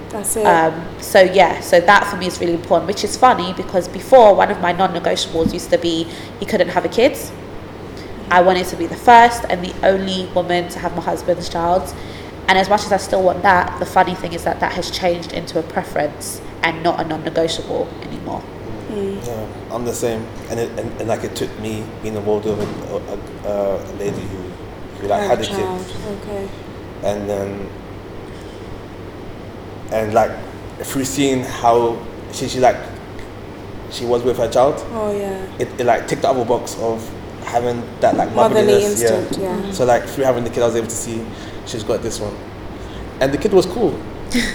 That's 0.09 0.35
it. 0.35 0.45
Um, 0.45 0.85
so 1.01 1.21
yeah, 1.21 1.59
so 1.61 1.79
that 1.79 2.05
for 2.05 2.17
me 2.17 2.27
is 2.27 2.39
really 2.39 2.53
important, 2.53 2.87
which 2.87 3.03
is 3.03 3.17
funny 3.17 3.53
because 3.53 3.87
before 3.87 4.35
one 4.35 4.51
of 4.51 4.61
my 4.61 4.71
non-negotiables 4.71 5.53
used 5.53 5.69
to 5.71 5.77
be 5.77 6.05
he 6.39 6.45
couldn't 6.45 6.69
have 6.69 6.85
a 6.85 6.89
kid. 6.89 7.17
I 8.29 8.41
wanted 8.41 8.65
to 8.67 8.75
be 8.75 8.87
the 8.87 8.95
first 8.95 9.45
and 9.49 9.63
the 9.63 9.73
only 9.85 10.25
woman 10.33 10.67
to 10.69 10.79
have 10.79 10.95
my 10.95 11.01
husband's 11.01 11.47
child. 11.47 11.93
And 12.47 12.57
as 12.59 12.69
much 12.69 12.83
as 12.85 12.91
I 12.91 12.97
still 12.97 13.23
want 13.23 13.41
that, 13.41 13.79
the 13.79 13.85
funny 13.85 14.13
thing 14.15 14.33
is 14.33 14.43
that 14.43 14.59
that 14.59 14.73
has 14.73 14.91
changed 14.91 15.33
into 15.33 15.57
a 15.59 15.63
preference 15.63 16.41
and 16.63 16.83
not 16.83 16.99
a 16.99 17.07
non-negotiable 17.07 17.87
anymore. 18.01 18.43
Mm. 18.89 19.25
Yeah, 19.25 19.47
I'm 19.75 19.83
the 19.83 19.93
same, 19.93 20.21
and 20.49 20.59
it, 20.59 20.69
and, 20.79 20.91
and 21.01 21.07
like 21.07 21.23
it 21.23 21.35
took 21.35 21.49
me 21.59 21.83
being 22.03 22.15
involved 22.15 22.45
with 22.45 22.59
a, 22.59 22.95
a, 22.95 23.51
a, 23.51 23.83
a 23.83 23.93
lady 23.97 24.21
who, 24.21 24.37
who 24.99 25.07
like 25.07 25.23
oh, 25.23 25.27
had 25.27 25.39
a 25.41 25.45
child. 25.45 25.85
kid, 25.85 25.97
Okay. 26.21 26.49
and 27.03 27.29
then 27.29 27.69
and 29.91 30.13
like 30.13 30.31
through 30.83 31.05
seeing 31.05 31.43
how 31.43 31.97
she 32.31 32.47
she 32.47 32.59
like 32.59 32.77
she 33.91 34.05
was 34.05 34.23
with 34.23 34.37
her 34.37 34.49
child, 34.49 34.75
Oh 34.91 35.11
yeah. 35.17 35.45
it, 35.57 35.67
it 35.79 35.85
like 35.85 36.07
ticked 36.07 36.21
the 36.21 36.29
other 36.29 36.45
box 36.45 36.77
of 36.79 37.01
having 37.43 37.81
that 38.01 38.15
like 38.17 38.31
Motherly 38.33 38.73
motherliness, 38.73 39.01
instinct. 39.01 39.37
Yeah. 39.39 39.71
So 39.71 39.85
like 39.85 40.05
through 40.05 40.25
having 40.25 40.43
the 40.43 40.49
kid, 40.49 40.63
I 40.63 40.67
was 40.67 40.75
able 40.75 40.87
to 40.87 40.95
see 40.95 41.25
she's 41.65 41.83
got 41.83 42.01
this 42.01 42.19
one, 42.19 42.35
and 43.19 43.33
the 43.33 43.37
kid 43.37 43.53
was 43.53 43.65
cool. 43.65 43.99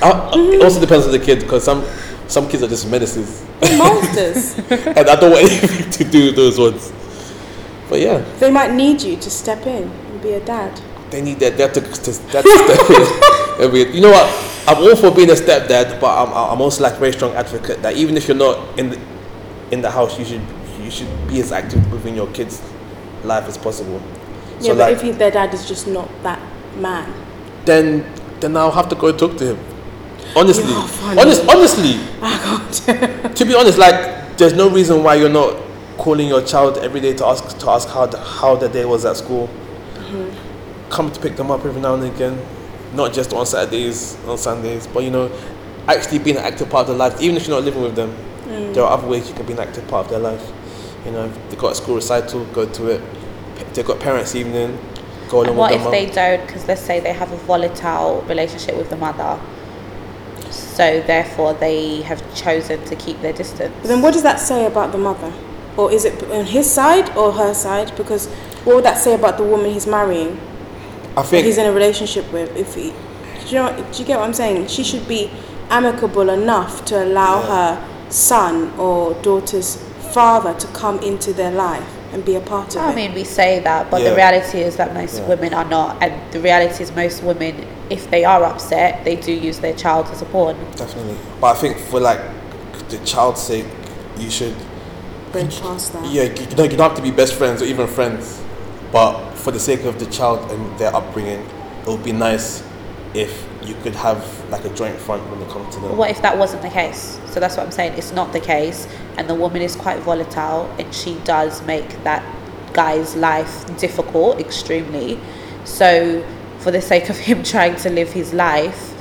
Uh, 0.02 0.30
it 0.34 0.62
also 0.62 0.80
depends 0.80 1.06
on 1.06 1.12
the 1.12 1.18
kid 1.18 1.40
because 1.40 1.64
some 1.64 1.84
some 2.28 2.48
kids 2.48 2.62
are 2.62 2.68
just 2.68 2.88
menaces, 2.88 3.44
Monsters. 3.76 4.58
and 4.70 5.08
I 5.08 5.16
don't 5.16 5.30
want 5.32 5.44
anything 5.44 5.90
to 5.98 6.04
do 6.04 6.26
with 6.26 6.36
those 6.36 6.58
ones. 6.58 6.92
But 7.88 8.00
yeah, 8.00 8.18
they 8.38 8.50
might 8.50 8.72
need 8.72 9.02
you 9.02 9.16
to 9.16 9.30
step 9.30 9.66
in 9.66 9.84
and 9.90 10.22
be 10.22 10.32
a 10.32 10.44
dad. 10.44 10.80
they 11.10 11.20
need 11.20 11.40
their 11.40 11.56
dad 11.56 11.74
to, 11.74 11.80
to, 11.80 12.12
dad 12.30 12.42
to 12.44 12.50
step 12.76 12.90
in. 12.90 13.26
You 13.94 14.00
know 14.00 14.10
what? 14.10 14.50
I'm 14.66 14.78
all 14.78 14.96
for 14.96 15.10
being 15.14 15.28
a 15.28 15.34
stepdad, 15.34 16.00
but 16.00 16.06
I'm, 16.16 16.52
I'm 16.52 16.60
also 16.62 16.82
like 16.82 16.94
a 16.94 16.98
very 16.98 17.12
strong 17.12 17.34
advocate 17.34 17.82
that 17.82 17.94
even 17.94 18.16
if 18.16 18.26
you're 18.26 18.36
not 18.36 18.78
in 18.78 18.90
the, 18.90 19.00
in 19.70 19.82
the 19.82 19.90
house, 19.90 20.18
you 20.18 20.24
should 20.24 20.40
you 20.80 20.90
should 20.90 21.28
be 21.28 21.40
as 21.40 21.52
active 21.52 21.92
within 21.92 22.14
your 22.14 22.28
kids' 22.28 22.62
life 23.24 23.46
as 23.48 23.58
possible. 23.58 24.00
Yeah, 24.60 24.60
so 24.60 24.68
but 24.68 24.78
like 24.78 24.92
if 24.94 25.02
he, 25.02 25.10
their 25.10 25.30
dad 25.30 25.52
is 25.52 25.68
just 25.68 25.86
not 25.86 26.08
that 26.22 26.40
man. 26.76 27.12
then 27.64 28.04
then 28.40 28.56
I'll 28.56 28.70
have 28.70 28.88
to 28.88 28.94
go 28.94 29.08
and 29.08 29.18
talk 29.18 29.36
to 29.38 29.54
him. 29.54 29.58
Honestly, 30.36 30.72
honest, 31.18 31.48
honestly, 31.48 31.94
to 33.34 33.44
be 33.44 33.54
honest, 33.54 33.78
like 33.78 34.36
there's 34.38 34.52
no 34.54 34.70
reason 34.70 35.02
why 35.02 35.16
you're 35.16 35.28
not 35.28 35.60
calling 35.98 36.28
your 36.28 36.42
child 36.42 36.78
every 36.78 37.00
day 37.00 37.12
to 37.14 37.26
ask 37.26 37.58
to 37.58 37.70
ask 37.70 37.88
how 37.88 38.06
the, 38.06 38.18
how 38.18 38.56
the 38.56 38.68
day 38.68 38.84
was 38.84 39.04
at 39.04 39.16
school. 39.16 39.48
Come 40.88 41.12
to 41.12 41.20
pick 41.20 41.36
them 41.36 41.50
up 41.50 41.64
every 41.64 41.80
now 41.80 41.94
and 41.94 42.04
again, 42.04 42.40
not 42.94 43.12
just 43.12 43.32
on 43.32 43.46
Saturdays, 43.46 44.16
on 44.26 44.38
Sundays, 44.38 44.86
but 44.86 45.04
you 45.04 45.10
know, 45.10 45.30
actually 45.86 46.18
being 46.18 46.36
an 46.36 46.44
active 46.44 46.68
part 46.68 46.88
of 46.88 46.88
their 46.88 47.08
life, 47.10 47.20
even 47.20 47.36
if 47.36 47.46
you're 47.46 47.56
not 47.56 47.64
living 47.64 47.82
with 47.82 47.94
them. 47.94 48.14
There 48.72 48.82
are 48.82 48.92
other 48.98 49.06
ways 49.06 49.28
you 49.28 49.34
can 49.34 49.46
be 49.46 49.52
an 49.52 49.60
active 49.60 49.86
part 49.86 50.06
of 50.06 50.10
their 50.10 50.20
life. 50.20 50.52
You 51.04 51.12
know, 51.12 51.26
if 51.26 51.50
they've 51.50 51.58
got 51.58 51.72
a 51.72 51.74
school 51.76 51.94
recital, 51.96 52.44
go 52.46 52.66
to 52.66 52.88
it. 52.88 53.02
They've 53.74 53.86
got 53.86 54.00
parents' 54.00 54.34
evening, 54.34 54.76
go 55.30 55.38
along 55.38 55.48
And 55.48 55.56
what 55.56 55.72
with 55.72 55.82
if 55.82 55.90
they 55.90 56.06
don't? 56.10 56.44
Because 56.46 56.66
let's 56.68 56.80
say 56.82 57.00
they 57.00 57.12
have 57.12 57.32
a 57.32 57.36
volatile 57.36 58.22
relationship 58.28 58.76
with 58.76 58.90
the 58.90 58.96
mother, 58.96 59.38
so 60.50 61.00
therefore 61.02 61.54
they 61.54 62.02
have 62.02 62.20
chosen 62.34 62.84
to 62.84 62.96
keep 62.96 63.20
their 63.22 63.32
distance. 63.32 63.74
But 63.82 63.88
then 63.88 64.02
what 64.02 64.12
does 64.12 64.22
that 64.24 64.40
say 64.40 64.66
about 64.66 64.92
the 64.92 64.98
mother? 64.98 65.32
Or 65.76 65.90
is 65.92 66.04
it 66.04 66.22
on 66.30 66.44
his 66.46 66.68
side 66.70 67.16
or 67.16 67.32
her 67.32 67.54
side? 67.54 67.96
Because 67.96 68.26
what 68.64 68.76
would 68.76 68.84
that 68.84 68.98
say 68.98 69.14
about 69.14 69.38
the 69.38 69.44
woman 69.44 69.70
he's 69.72 69.86
marrying? 69.86 70.38
I 71.16 71.22
think 71.22 71.46
he's 71.46 71.58
in 71.58 71.66
a 71.66 71.72
relationship 71.72 72.30
with? 72.32 72.54
If 72.56 72.74
he, 72.74 72.92
do 73.46 73.46
you, 73.46 73.54
know, 73.54 73.88
do 73.92 73.98
you 73.98 74.04
get 74.04 74.18
what 74.18 74.26
I'm 74.26 74.34
saying? 74.34 74.66
She 74.66 74.82
should 74.84 75.06
be 75.08 75.30
amicable 75.70 76.28
enough 76.30 76.84
to 76.86 77.02
allow 77.04 77.40
Yeah. 77.40 77.46
her 77.76 78.10
son 78.10 78.72
or 78.78 79.14
daughter's 79.22 79.76
father 80.12 80.52
to 80.54 80.66
come 80.68 80.98
into 80.98 81.32
their 81.32 81.52
life. 81.52 81.96
And 82.12 82.24
be 82.24 82.34
a 82.34 82.40
part 82.40 82.74
of 82.76 82.82
I 82.82 82.92
it. 82.92 82.96
mean, 82.96 83.14
we 83.14 83.24
say 83.24 83.60
that, 83.60 83.90
but 83.90 84.02
Yeah. 84.02 84.10
the 84.10 84.16
reality 84.16 84.60
is 84.60 84.76
that 84.76 84.94
most 84.94 85.18
Yeah. 85.18 85.26
women 85.28 85.54
are 85.54 85.64
not. 85.64 85.96
And 86.00 86.12
the 86.32 86.40
reality 86.40 86.82
is, 86.82 86.92
most 86.94 87.22
women, 87.22 87.66
if 87.88 88.10
they 88.10 88.24
are 88.24 88.42
upset, 88.44 89.04
they 89.04 89.16
do 89.16 89.32
use 89.32 89.58
their 89.60 89.74
child 89.74 90.06
as 90.12 90.22
a 90.22 90.24
pawn. 90.26 90.56
Definitely. 90.76 91.16
But 91.40 91.56
I 91.56 91.60
think 91.60 91.78
for 91.78 92.00
like 92.00 92.20
the 92.88 92.98
child's 92.98 93.40
sake, 93.40 93.66
you 94.18 94.30
should. 94.30 94.54
Bridge 95.32 95.60
past 95.60 95.92
that. 95.92 96.04
Yeah, 96.06 96.24
you, 96.24 96.46
you 96.50 96.56
know, 96.56 96.64
you 96.64 96.70
don't 96.76 96.88
have 96.88 96.96
to 96.96 97.02
be 97.02 97.12
best 97.12 97.34
friends 97.34 97.62
or 97.62 97.64
even 97.66 97.86
friends, 97.86 98.40
but 98.90 99.14
for 99.34 99.52
the 99.52 99.60
sake 99.60 99.84
of 99.84 99.98
the 100.00 100.06
child 100.06 100.50
and 100.50 100.76
their 100.78 100.94
upbringing, 100.94 101.46
it 101.82 101.86
would 101.88 102.02
be 102.02 102.12
nice 102.12 102.62
if 103.14 103.46
you 103.70 103.82
could 103.82 103.94
have 103.94 104.50
like 104.50 104.64
a 104.64 104.74
joint 104.74 104.96
front 104.96 105.22
when 105.30 105.40
it 105.40 105.48
comes 105.48 105.74
to. 105.76 105.80
What 105.80 106.10
if 106.10 106.20
that 106.22 106.36
wasn't 106.36 106.62
the 106.62 106.68
case? 106.68 107.18
So 107.26 107.40
that's 107.40 107.56
what 107.56 107.64
I'm 107.64 107.72
saying. 107.72 107.96
It's 107.96 108.12
not 108.12 108.32
the 108.32 108.40
case, 108.40 108.86
and 109.16 109.28
the 109.28 109.34
woman 109.34 109.62
is 109.62 109.76
quite 109.76 110.00
volatile, 110.00 110.70
and 110.78 110.92
she 110.94 111.14
does 111.24 111.62
make 111.62 111.88
that 112.04 112.22
guy's 112.72 113.16
life 113.16 113.78
difficult, 113.78 114.40
extremely. 114.40 115.18
So, 115.64 116.24
for 116.58 116.70
the 116.70 116.82
sake 116.82 117.08
of 117.08 117.18
him 117.28 117.42
trying 117.42 117.76
to 117.76 117.90
live 117.90 118.12
his 118.12 118.32
life, 118.32 118.94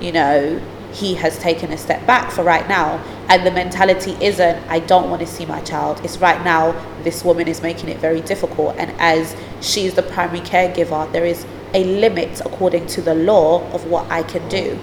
you 0.00 0.12
know, 0.12 0.60
he 0.92 1.14
has 1.14 1.38
taken 1.38 1.72
a 1.72 1.78
step 1.78 2.06
back 2.06 2.30
for 2.30 2.44
right 2.44 2.68
now. 2.68 3.02
And 3.28 3.44
the 3.44 3.50
mentality 3.50 4.16
isn't, 4.20 4.56
I 4.68 4.78
don't 4.80 5.10
want 5.10 5.20
to 5.22 5.26
see 5.26 5.44
my 5.44 5.60
child. 5.62 6.00
It's 6.04 6.18
right 6.18 6.42
now, 6.44 6.72
this 7.02 7.24
woman 7.24 7.48
is 7.48 7.62
making 7.62 7.88
it 7.88 7.98
very 7.98 8.20
difficult. 8.20 8.76
And 8.76 8.92
as 9.00 9.34
she's 9.60 9.94
the 9.94 10.02
primary 10.02 10.40
caregiver, 10.40 11.10
there 11.10 11.24
is 11.24 11.44
a 11.74 11.84
limit 11.84 12.40
according 12.40 12.86
to 12.86 13.02
the 13.02 13.14
law 13.14 13.68
of 13.72 13.84
what 13.86 14.10
I 14.10 14.22
can 14.22 14.48
do. 14.48 14.78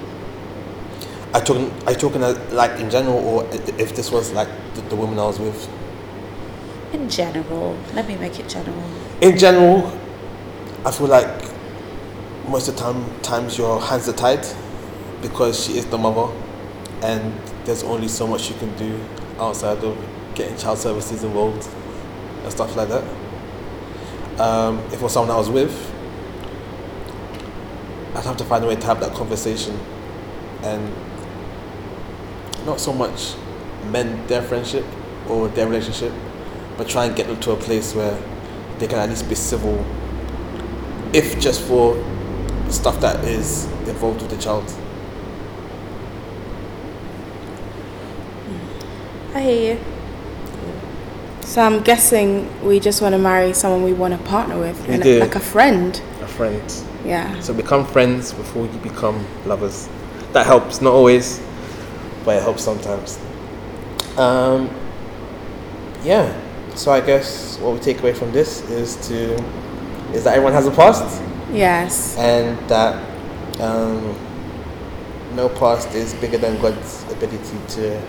I 1.33 1.39
talking, 1.39 1.71
I 1.87 1.93
talking 1.93 2.21
like 2.51 2.79
in 2.79 2.89
general, 2.89 3.17
or 3.17 3.47
if 3.53 3.95
this 3.95 4.11
was 4.11 4.33
like 4.33 4.49
the, 4.75 4.81
the 4.81 4.95
woman 4.97 5.17
I 5.17 5.25
was 5.25 5.39
with. 5.39 5.69
In 6.93 7.09
general, 7.09 7.77
let 7.93 8.05
me 8.05 8.17
make 8.17 8.37
it 8.37 8.49
general. 8.49 8.83
In 9.21 9.37
general, 9.37 9.97
I 10.85 10.91
feel 10.91 11.07
like 11.07 11.27
most 12.49 12.67
of 12.67 12.75
the 12.75 12.81
time, 12.81 13.21
times 13.21 13.57
your 13.57 13.79
hands 13.79 14.09
are 14.09 14.13
tied 14.13 14.45
because 15.21 15.65
she 15.65 15.77
is 15.77 15.85
the 15.85 15.97
mother, 15.97 16.33
and 17.01 17.33
there's 17.63 17.83
only 17.83 18.09
so 18.09 18.27
much 18.27 18.49
you 18.49 18.55
can 18.57 18.75
do 18.75 18.99
outside 19.39 19.77
of 19.77 19.97
getting 20.35 20.57
child 20.57 20.79
services 20.79 21.23
involved 21.23 21.67
and 22.43 22.51
stuff 22.51 22.75
like 22.75 22.89
that. 22.89 23.03
Um, 24.41 24.79
if 24.87 24.95
it 24.95 25.01
was 25.01 25.13
someone 25.13 25.33
I 25.33 25.37
was 25.37 25.49
with, 25.49 25.90
I'd 28.15 28.25
have 28.25 28.37
to 28.37 28.43
find 28.43 28.63
a 28.63 28.67
way 28.67 28.75
to 28.75 28.85
have 28.87 28.99
that 28.99 29.13
conversation 29.13 29.79
and 30.63 30.93
not 32.65 32.79
so 32.79 32.93
much 32.93 33.35
mend 33.89 34.27
their 34.27 34.41
friendship 34.41 34.85
or 35.29 35.47
their 35.49 35.67
relationship, 35.67 36.11
but 36.77 36.87
try 36.89 37.05
and 37.05 37.15
get 37.15 37.27
them 37.27 37.39
to 37.41 37.51
a 37.51 37.55
place 37.55 37.95
where 37.95 38.17
they 38.79 38.87
can 38.87 38.99
at 38.99 39.09
least 39.09 39.29
be 39.29 39.35
civil, 39.35 39.83
if 41.13 41.39
just 41.39 41.61
for 41.61 41.95
stuff 42.69 42.99
that 43.01 43.23
is 43.25 43.65
involved 43.87 44.21
with 44.21 44.31
the 44.31 44.37
child. 44.37 44.65
I 49.33 49.41
hear 49.41 49.73
you. 49.75 49.79
So 51.41 51.61
I'm 51.61 51.81
guessing 51.83 52.63
we 52.63 52.79
just 52.79 53.01
want 53.01 53.13
to 53.13 53.19
marry 53.19 53.53
someone 53.53 53.83
we 53.83 53.93
want 53.93 54.17
to 54.17 54.29
partner 54.29 54.59
with, 54.59 54.87
We 54.87 54.95
and 54.95 55.03
do. 55.03 55.19
like 55.19 55.35
a 55.35 55.39
friend. 55.39 56.01
A 56.21 56.27
friend. 56.27 56.61
Yeah. 57.05 57.39
So 57.41 57.53
become 57.53 57.85
friends 57.85 58.33
before 58.33 58.65
you 58.67 58.77
become 58.79 59.25
lovers. 59.45 59.89
That 60.33 60.45
helps, 60.45 60.81
not 60.81 60.93
always, 60.93 61.41
but 62.23 62.37
it 62.37 62.43
helps 62.43 62.63
sometimes. 62.63 63.19
Um, 64.17 64.69
yeah. 66.03 66.33
So 66.75 66.91
I 66.91 67.01
guess 67.01 67.57
what 67.59 67.73
we 67.73 67.79
take 67.79 67.99
away 67.99 68.13
from 68.13 68.31
this 68.31 68.61
is 68.69 68.95
to 69.09 69.33
is 70.13 70.23
that 70.25 70.33
everyone 70.35 70.53
has 70.53 70.67
a 70.67 70.71
past 70.71 71.21
Yes. 71.53 72.17
and 72.17 72.57
that 72.69 72.95
um, 73.61 74.15
no 75.35 75.47
past 75.49 75.93
is 75.95 76.13
bigger 76.15 76.37
than 76.37 76.61
God's 76.61 77.03
ability 77.11 77.57
to 77.69 78.01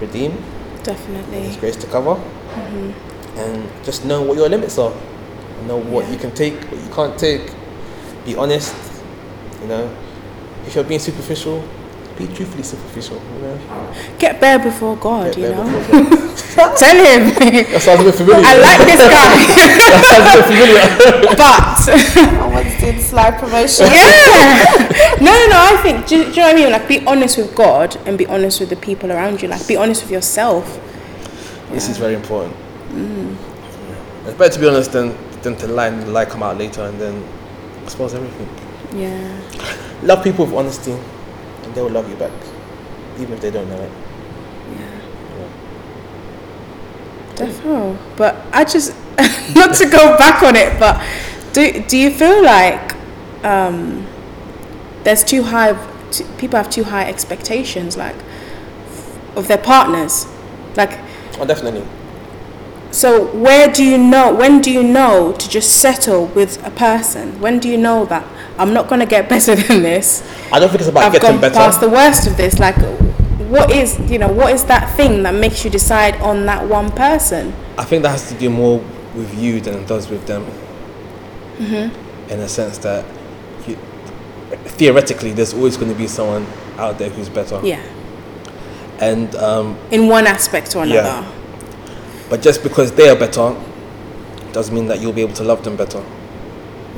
redeem 0.00 0.42
Definitely. 0.84 1.40
His 1.42 1.56
grace 1.56 1.76
to 1.76 1.86
cover. 1.88 2.14
Mhm. 2.54 2.92
And 3.36 3.68
just 3.84 4.04
know 4.04 4.22
what 4.22 4.36
your 4.36 4.48
limits 4.48 4.78
are. 4.78 4.92
Know 5.66 5.78
what 5.78 6.04
Yeah. 6.06 6.12
you 6.12 6.18
can 6.18 6.30
take, 6.32 6.54
what 6.70 6.80
you 6.80 6.90
can't 6.94 7.18
take. 7.18 7.50
Be 8.26 8.34
honest. 8.36 8.74
You 9.62 9.68
know, 9.68 9.96
if 10.66 10.74
you're 10.74 10.84
being 10.84 11.00
superficial, 11.00 11.66
be 12.18 12.26
truthfully 12.26 12.62
superficial. 12.62 13.16
You 13.34 13.40
know, 13.42 13.94
Get 14.18 14.40
bare 14.40 14.58
before 14.58 14.96
God, 14.96 15.34
Get 15.34 15.38
you 15.38 15.48
know. 15.50 15.64
God. 15.64 16.22
Tell 16.78 16.96
him. 16.96 17.34
that 17.36 17.82
sounds 17.82 18.00
a 18.00 18.04
bit 18.04 18.14
familiar. 18.14 18.42
I 18.44 18.56
like 18.58 18.80
this 18.88 19.00
guy, 19.00 19.36
that 19.56 20.04
sounds 20.08 20.26
a 20.26 20.36
bit 20.36 20.46
familiar. 20.48 21.36
but 21.36 22.40
I 22.42 22.46
once 22.52 22.80
did 22.80 23.00
slide 23.00 23.38
promotion. 23.38 23.86
yeah. 23.86 24.64
No, 25.20 25.32
no, 25.32 25.46
no. 25.52 25.58
I 25.60 25.78
think. 25.82 26.06
Do, 26.06 26.24
do 26.24 26.30
you 26.30 26.36
know 26.36 26.42
what 26.42 26.52
I 26.52 26.54
mean? 26.54 26.70
Like, 26.72 26.88
be 26.88 27.06
honest 27.06 27.36
with 27.38 27.54
God 27.54 27.96
and 28.06 28.16
be 28.18 28.26
honest 28.26 28.60
with 28.60 28.70
the 28.70 28.76
people 28.76 29.12
around 29.12 29.42
you. 29.42 29.48
Like, 29.48 29.66
be 29.68 29.76
honest 29.76 30.02
with 30.02 30.10
yourself. 30.10 30.80
This 31.70 31.88
is 31.88 31.98
very 31.98 32.14
important. 32.14 32.56
Yeah. 32.94 34.28
It's 34.28 34.38
better 34.38 34.54
to 34.54 34.60
be 34.60 34.68
honest 34.68 34.92
than 34.92 35.16
than 35.42 35.56
to 35.56 35.66
lie 35.68 35.88
and 35.88 36.02
the 36.02 36.06
lie 36.10 36.24
come 36.24 36.42
out 36.42 36.56
later 36.58 36.82
and 36.82 36.98
then 37.00 37.22
expose 37.86 38.14
everything. 38.14 38.48
Yeah. 39.00 39.40
Love 40.02 40.24
people 40.24 40.44
with 40.44 40.54
honesty, 40.54 40.92
and 40.92 41.74
they 41.74 41.82
will 41.82 41.90
love 41.90 42.08
you 42.10 42.16
back, 42.16 42.32
even 43.18 43.34
if 43.34 43.40
they 43.40 43.50
don't 43.50 43.68
know 43.68 43.80
it. 43.80 43.90
Yeah. 44.72 45.00
Yeah. 45.38 45.48
Definitely. 47.36 47.98
But 48.16 48.34
I 48.52 48.64
just, 48.64 48.92
not 49.54 49.74
to 49.76 49.88
go 49.88 50.18
back 50.18 50.42
on 50.42 50.56
it, 50.56 50.78
but 50.80 51.02
do 51.52 51.82
do 51.84 51.96
you 51.96 52.10
feel 52.10 52.42
like 52.44 52.94
um, 53.44 54.06
there's 55.04 55.22
too 55.24 55.42
high, 55.44 55.72
t- 56.10 56.26
people 56.38 56.56
have 56.58 56.68
too 56.68 56.84
high 56.84 57.08
expectations, 57.08 57.96
like 57.96 58.16
of 59.36 59.46
their 59.48 59.58
partners, 59.58 60.26
like. 60.76 60.98
Oh, 61.38 61.46
definitely. 61.46 61.84
So 62.96 63.26
where 63.26 63.70
do 63.70 63.84
you 63.84 63.98
know? 63.98 64.34
When 64.34 64.62
do 64.62 64.72
you 64.72 64.82
know 64.82 65.34
to 65.34 65.48
just 65.50 65.82
settle 65.82 66.28
with 66.28 66.66
a 66.66 66.70
person? 66.70 67.38
When 67.42 67.58
do 67.60 67.68
you 67.68 67.76
know 67.76 68.06
that 68.06 68.24
I'm 68.56 68.72
not 68.72 68.88
gonna 68.88 69.04
get 69.04 69.28
better 69.34 69.54
than 69.54 69.82
this? 69.82 70.22
I 70.50 70.58
don't 70.58 70.70
think 70.70 70.80
it's 70.80 70.88
about 70.88 71.04
I've 71.04 71.12
getting 71.12 71.32
gone 71.32 71.40
better. 71.42 71.54
past 71.56 71.82
the 71.82 71.90
worst 71.90 72.26
of 72.26 72.38
this. 72.38 72.58
Like, 72.58 72.76
what 73.50 73.70
is 73.70 74.00
you 74.10 74.18
know 74.18 74.32
what 74.32 74.50
is 74.54 74.64
that 74.64 74.96
thing 74.96 75.24
that 75.24 75.34
makes 75.34 75.62
you 75.62 75.70
decide 75.70 76.16
on 76.22 76.46
that 76.46 76.66
one 76.66 76.90
person? 76.90 77.52
I 77.76 77.84
think 77.84 78.02
that 78.02 78.12
has 78.12 78.30
to 78.30 78.38
do 78.38 78.48
more 78.48 78.78
with 79.14 79.38
you 79.38 79.60
than 79.60 79.74
it 79.74 79.86
does 79.86 80.08
with 80.08 80.26
them. 80.26 80.46
Mm-hmm. 81.58 82.30
In 82.32 82.40
a 82.40 82.48
sense 82.48 82.78
that, 82.78 83.04
you, 83.68 83.76
theoretically, 84.64 85.32
there's 85.32 85.52
always 85.52 85.76
going 85.76 85.92
to 85.92 85.98
be 85.98 86.06
someone 86.06 86.46
out 86.78 86.98
there 86.98 87.10
who's 87.10 87.28
better. 87.28 87.60
Yeah, 87.62 87.82
And 89.00 89.34
um, 89.36 89.78
in 89.90 90.08
one 90.08 90.26
aspect 90.26 90.74
or 90.74 90.82
another. 90.82 91.02
Yeah. 91.02 91.35
But 92.28 92.42
just 92.42 92.62
because 92.62 92.92
they 92.92 93.08
are 93.08 93.16
better, 93.16 93.54
doesn't 94.52 94.74
mean 94.74 94.86
that 94.86 95.00
you'll 95.00 95.12
be 95.12 95.20
able 95.20 95.34
to 95.34 95.44
love 95.44 95.62
them 95.64 95.76
better. 95.76 96.02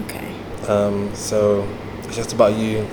Okay. 0.05 0.33
Um, 0.69 1.15
so 1.15 1.67
it's 2.05 2.17
just 2.17 2.33
about 2.33 2.55
you 2.55 2.87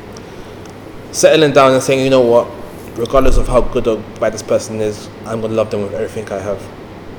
settling 1.11 1.53
down 1.53 1.73
and 1.73 1.81
saying, 1.81 2.03
you 2.03 2.09
know 2.09 2.21
what, 2.21 2.47
regardless 2.97 3.37
of 3.37 3.47
how 3.47 3.61
good 3.61 3.87
or 3.87 3.97
bad 4.19 4.33
this 4.33 4.43
person 4.43 4.81
is, 4.81 5.07
I'm 5.25 5.41
gonna 5.41 5.53
love 5.53 5.71
them 5.71 5.83
with 5.83 5.93
everything 5.93 6.29
I 6.31 6.39
have. 6.39 6.61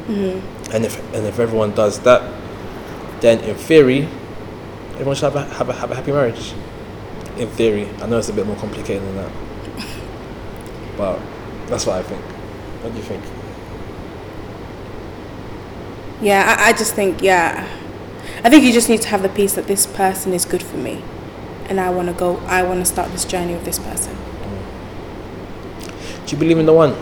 Mhm. 0.08 0.42
And 0.72 0.84
if 0.84 0.98
and 1.14 1.26
if 1.26 1.38
everyone 1.38 1.72
does 1.72 2.00
that, 2.00 2.22
then 3.20 3.40
in 3.40 3.54
theory, 3.54 4.08
everyone 4.94 5.14
should 5.16 5.32
have 5.32 5.36
a, 5.36 5.44
have 5.54 5.68
a, 5.68 5.72
have 5.72 5.90
a 5.90 5.94
happy 5.94 6.12
marriage. 6.12 6.52
In 7.38 7.48
theory, 7.48 7.88
I 8.00 8.06
know 8.06 8.18
it's 8.18 8.28
a 8.28 8.32
bit 8.32 8.46
more 8.46 8.56
complicated 8.56 9.02
than 9.02 9.16
that, 9.16 9.32
but 10.96 11.18
that's 11.66 11.86
what 11.86 11.96
I 11.98 12.02
think. 12.02 12.22
What 12.82 12.92
do 12.92 12.98
you 12.98 13.04
think? 13.04 13.22
Yeah, 16.20 16.56
I, 16.58 16.68
I 16.68 16.72
just 16.72 16.94
think 16.94 17.22
yeah, 17.22 17.66
I 18.42 18.50
think 18.50 18.64
you 18.64 18.72
just 18.72 18.88
need 18.88 19.02
to 19.02 19.08
have 19.08 19.22
the 19.22 19.28
peace 19.28 19.54
that 19.54 19.66
this 19.66 19.86
person 19.86 20.32
is 20.32 20.44
good 20.44 20.62
for 20.62 20.76
me, 20.76 21.02
and 21.68 21.78
I 21.80 21.90
want 21.90 22.08
to 22.08 22.14
go. 22.14 22.38
I 22.46 22.62
want 22.62 22.80
to 22.80 22.86
start 22.86 23.10
this 23.12 23.24
journey 23.24 23.54
with 23.54 23.64
this 23.64 23.78
person. 23.78 24.16
Do 26.26 26.32
you 26.34 26.38
believe 26.38 26.58
in 26.58 26.66
the 26.66 26.72
one? 26.72 26.94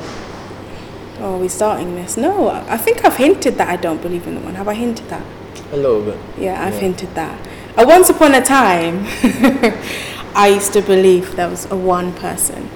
Oh, 1.20 1.34
are 1.36 1.38
we 1.38 1.48
starting 1.48 1.94
this? 1.94 2.16
No, 2.16 2.48
I 2.48 2.74
I 2.74 2.76
think 2.76 3.04
I've 3.04 3.16
hinted 3.16 3.56
that 3.58 3.68
I 3.68 3.76
don't 3.76 4.02
believe 4.02 4.26
in 4.26 4.34
the 4.34 4.40
one. 4.40 4.54
Have 4.56 4.68
I 4.68 4.74
hinted 4.74 5.08
that? 5.08 5.24
A 5.72 5.76
little 5.76 6.02
bit. 6.02 6.18
Yeah, 6.38 6.62
I've 6.64 6.74
Yeah. 6.74 6.80
hinted 6.80 7.14
that. 7.14 7.38
Uh, 7.76 7.84
once 7.86 8.10
upon 8.10 8.34
a 8.34 8.42
time, 8.42 9.06
I 10.34 10.48
used 10.54 10.72
to 10.74 10.82
believe 10.82 11.36
there 11.36 11.48
was 11.48 11.64
a 11.70 11.76
one 11.76 12.12
person, 12.14 12.68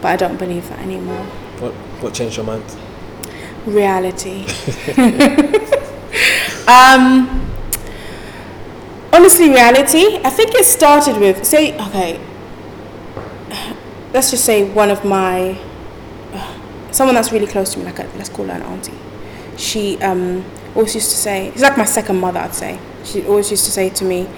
but 0.00 0.08
I 0.08 0.16
don't 0.16 0.38
believe 0.38 0.68
that 0.70 0.78
anymore. 0.80 1.24
What 1.60 1.72
what 2.02 2.14
changed 2.14 2.36
your 2.38 2.46
mind? 2.46 2.64
Reality. 3.68 4.44
um, 6.68 7.48
honestly, 9.12 9.50
reality. 9.50 10.16
I 10.24 10.30
think 10.30 10.54
it 10.54 10.64
started 10.64 11.18
with 11.18 11.44
say 11.44 11.78
okay. 11.88 12.20
Let's 14.12 14.30
just 14.30 14.44
say 14.44 14.64
one 14.64 14.90
of 14.90 15.04
my 15.04 15.58
someone 16.90 17.14
that's 17.14 17.32
really 17.32 17.46
close 17.46 17.72
to 17.74 17.78
me, 17.78 17.84
like 17.84 17.98
a, 17.98 18.04
let's 18.16 18.28
call 18.28 18.46
her 18.46 18.52
an 18.52 18.62
auntie. 18.62 18.98
She 19.56 19.98
um, 20.00 20.44
always 20.74 20.94
used 20.94 21.10
to 21.10 21.16
say, 21.16 21.50
she's 21.52 21.62
like 21.62 21.76
my 21.76 21.84
second 21.84 22.20
mother, 22.20 22.40
I'd 22.40 22.54
say. 22.54 22.78
She 23.04 23.24
always 23.26 23.50
used 23.50 23.64
to 23.64 23.70
say 23.70 23.90
to 23.90 24.04
me, 24.04 24.28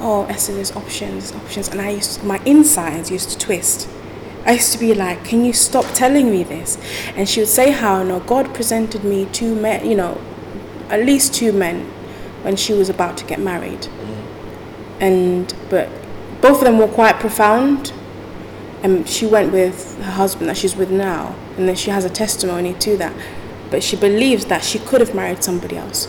"Oh, 0.00 0.24
Esther, 0.28 0.54
there's 0.54 0.74
options, 0.76 1.32
options," 1.32 1.68
and 1.68 1.80
I 1.80 1.90
used 1.90 2.22
my 2.24 2.40
insides 2.44 3.10
used 3.10 3.30
to 3.30 3.38
twist. 3.38 3.88
I 4.46 4.52
used 4.52 4.72
to 4.72 4.78
be 4.78 4.94
like, 4.94 5.24
"Can 5.24 5.44
you 5.44 5.52
stop 5.52 5.84
telling 5.92 6.30
me 6.30 6.44
this?" 6.44 6.78
And 7.16 7.28
she 7.28 7.40
would 7.40 7.48
say 7.48 7.72
how, 7.72 8.02
"No, 8.02 8.20
God 8.20 8.54
presented 8.54 9.04
me 9.04 9.26
two 9.32 9.54
men, 9.54 9.84
you 9.90 9.96
know, 9.96 10.20
at 10.88 11.04
least 11.04 11.34
two 11.34 11.52
men, 11.52 11.86
when 12.42 12.56
she 12.56 12.72
was 12.72 12.88
about 12.88 13.16
to 13.18 13.24
get 13.24 13.40
married." 13.40 13.82
Mm-hmm. 13.82 15.02
And 15.02 15.54
but 15.68 15.88
both 16.40 16.58
of 16.58 16.64
them 16.64 16.78
were 16.78 16.88
quite 16.88 17.18
profound. 17.18 17.92
And 18.82 19.08
she 19.08 19.26
went 19.26 19.52
with 19.52 19.96
her 20.02 20.12
husband 20.12 20.48
that 20.48 20.56
she's 20.56 20.76
with 20.76 20.90
now, 20.90 21.34
and 21.56 21.66
then 21.66 21.74
she 21.74 21.90
has 21.90 22.04
a 22.04 22.10
testimony 22.10 22.74
to 22.74 22.96
that. 22.98 23.14
But 23.70 23.82
she 23.82 23.96
believes 23.96 24.44
that 24.44 24.62
she 24.62 24.78
could 24.78 25.00
have 25.00 25.12
married 25.12 25.42
somebody 25.42 25.76
else, 25.76 26.06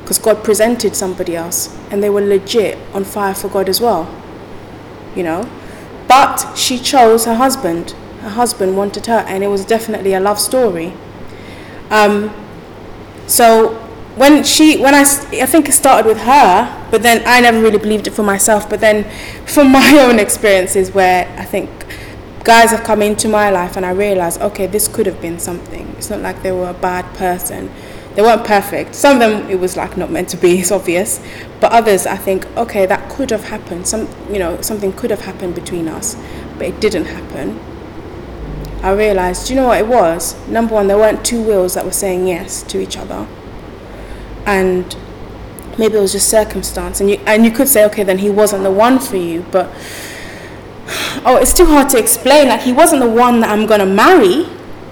because 0.00 0.18
God 0.18 0.42
presented 0.42 0.96
somebody 0.96 1.36
else, 1.36 1.76
and 1.90 2.02
they 2.02 2.08
were 2.08 2.22
legit 2.22 2.78
on 2.94 3.04
fire 3.04 3.34
for 3.34 3.48
God 3.48 3.68
as 3.68 3.80
well. 3.80 4.08
You 5.14 5.24
know, 5.24 5.50
but 6.08 6.56
she 6.56 6.78
chose 6.78 7.24
her 7.24 7.34
husband. 7.34 7.92
Her 8.20 8.30
husband 8.30 8.76
wanted 8.76 9.06
her, 9.06 9.24
and 9.26 9.44
it 9.44 9.48
was 9.48 9.64
definitely 9.64 10.14
a 10.14 10.20
love 10.20 10.38
story. 10.38 10.92
Um, 11.90 12.32
so 13.26 13.74
when 14.16 14.44
she, 14.44 14.78
when 14.78 14.94
I, 14.94 15.00
I 15.00 15.46
think 15.46 15.68
it 15.68 15.72
started 15.72 16.06
with 16.06 16.18
her, 16.18 16.88
but 16.90 17.02
then 17.02 17.22
I 17.26 17.40
never 17.40 17.60
really 17.60 17.78
believed 17.78 18.06
it 18.06 18.12
for 18.12 18.22
myself. 18.22 18.68
But 18.70 18.80
then, 18.80 19.04
from 19.46 19.72
my 19.80 19.98
own 19.98 20.18
experiences, 20.18 20.92
where 20.92 21.26
I 21.38 21.44
think 21.44 21.70
guys 22.44 22.70
have 22.70 22.84
come 22.84 23.02
into 23.02 23.28
my 23.28 23.50
life, 23.50 23.76
and 23.76 23.84
I 23.84 23.90
realized, 23.90 24.40
okay, 24.40 24.66
this 24.66 24.88
could 24.88 25.06
have 25.06 25.20
been 25.20 25.38
something. 25.38 25.94
It's 25.98 26.10
not 26.10 26.20
like 26.20 26.42
they 26.42 26.52
were 26.52 26.70
a 26.70 26.74
bad 26.74 27.04
person. 27.16 27.70
They 28.14 28.22
weren't 28.22 28.44
perfect. 28.44 28.94
Some 28.94 29.14
of 29.14 29.20
them 29.20 29.50
it 29.50 29.58
was 29.58 29.76
like 29.76 29.96
not 29.96 30.10
meant 30.10 30.28
to 30.30 30.36
be. 30.36 30.58
It's 30.60 30.70
obvious, 30.70 31.20
but 31.60 31.72
others 31.72 32.06
I 32.06 32.16
think, 32.16 32.46
okay, 32.56 32.86
that 32.86 33.10
could 33.10 33.30
have 33.30 33.44
happened. 33.44 33.86
Some, 33.86 34.08
you 34.30 34.38
know, 34.38 34.60
something 34.60 34.92
could 34.92 35.10
have 35.10 35.22
happened 35.22 35.54
between 35.54 35.88
us, 35.88 36.16
but 36.58 36.66
it 36.68 36.80
didn't 36.80 37.06
happen. 37.06 37.58
I 38.82 38.92
realized, 38.92 39.50
you 39.50 39.56
know 39.56 39.68
what 39.68 39.78
it 39.78 39.86
was? 39.88 40.36
Number 40.46 40.74
one, 40.74 40.88
there 40.88 40.98
weren't 40.98 41.24
two 41.24 41.42
wills 41.42 41.74
that 41.74 41.84
were 41.84 41.90
saying 41.90 42.26
yes 42.28 42.62
to 42.64 42.80
each 42.80 42.96
other 42.96 43.26
and 44.46 44.96
maybe 45.78 45.96
it 45.96 46.00
was 46.00 46.12
just 46.12 46.28
circumstance 46.28 47.00
and 47.00 47.10
you 47.10 47.16
and 47.26 47.44
you 47.44 47.50
could 47.50 47.68
say 47.68 47.84
okay 47.84 48.02
then 48.02 48.18
he 48.18 48.30
wasn't 48.30 48.62
the 48.62 48.70
one 48.70 48.98
for 48.98 49.16
you 49.16 49.44
but 49.50 49.66
oh 51.24 51.38
it's 51.40 51.54
too 51.54 51.66
hard 51.66 51.88
to 51.88 51.98
explain 51.98 52.48
like 52.48 52.60
he 52.60 52.72
wasn't 52.72 53.00
the 53.00 53.08
one 53.08 53.40
that 53.40 53.50
I'm 53.50 53.66
gonna 53.66 53.86
marry 53.86 54.46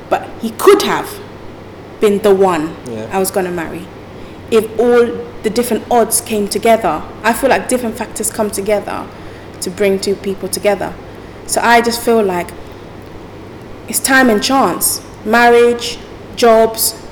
but 0.08 0.28
he 0.40 0.50
could 0.50 0.82
have 0.82 1.20
been 2.00 2.18
the 2.22 2.34
one 2.34 2.74
Yeah. 3.02 3.16
I 3.16 3.18
was 3.18 3.30
gonna 3.30 3.50
marry 3.50 3.86
if 4.50 4.78
all 4.78 5.04
the 5.42 5.50
different 5.50 5.84
odds 5.90 6.20
came 6.20 6.48
together 6.48 7.02
I 7.22 7.32
feel 7.32 7.50
like 7.50 7.68
different 7.68 7.96
factors 7.96 8.30
come 8.30 8.50
together 8.50 9.08
to 9.60 9.70
bring 9.70 10.00
two 10.00 10.14
people 10.16 10.48
together 10.48 10.94
so 11.46 11.60
I 11.60 11.80
just 11.80 12.00
feel 12.00 12.22
like 12.22 12.50
it's 13.88 14.00
time 14.00 14.30
and 14.30 14.42
chance 14.42 15.02
marriage 15.24 15.98
jobs 16.36 17.02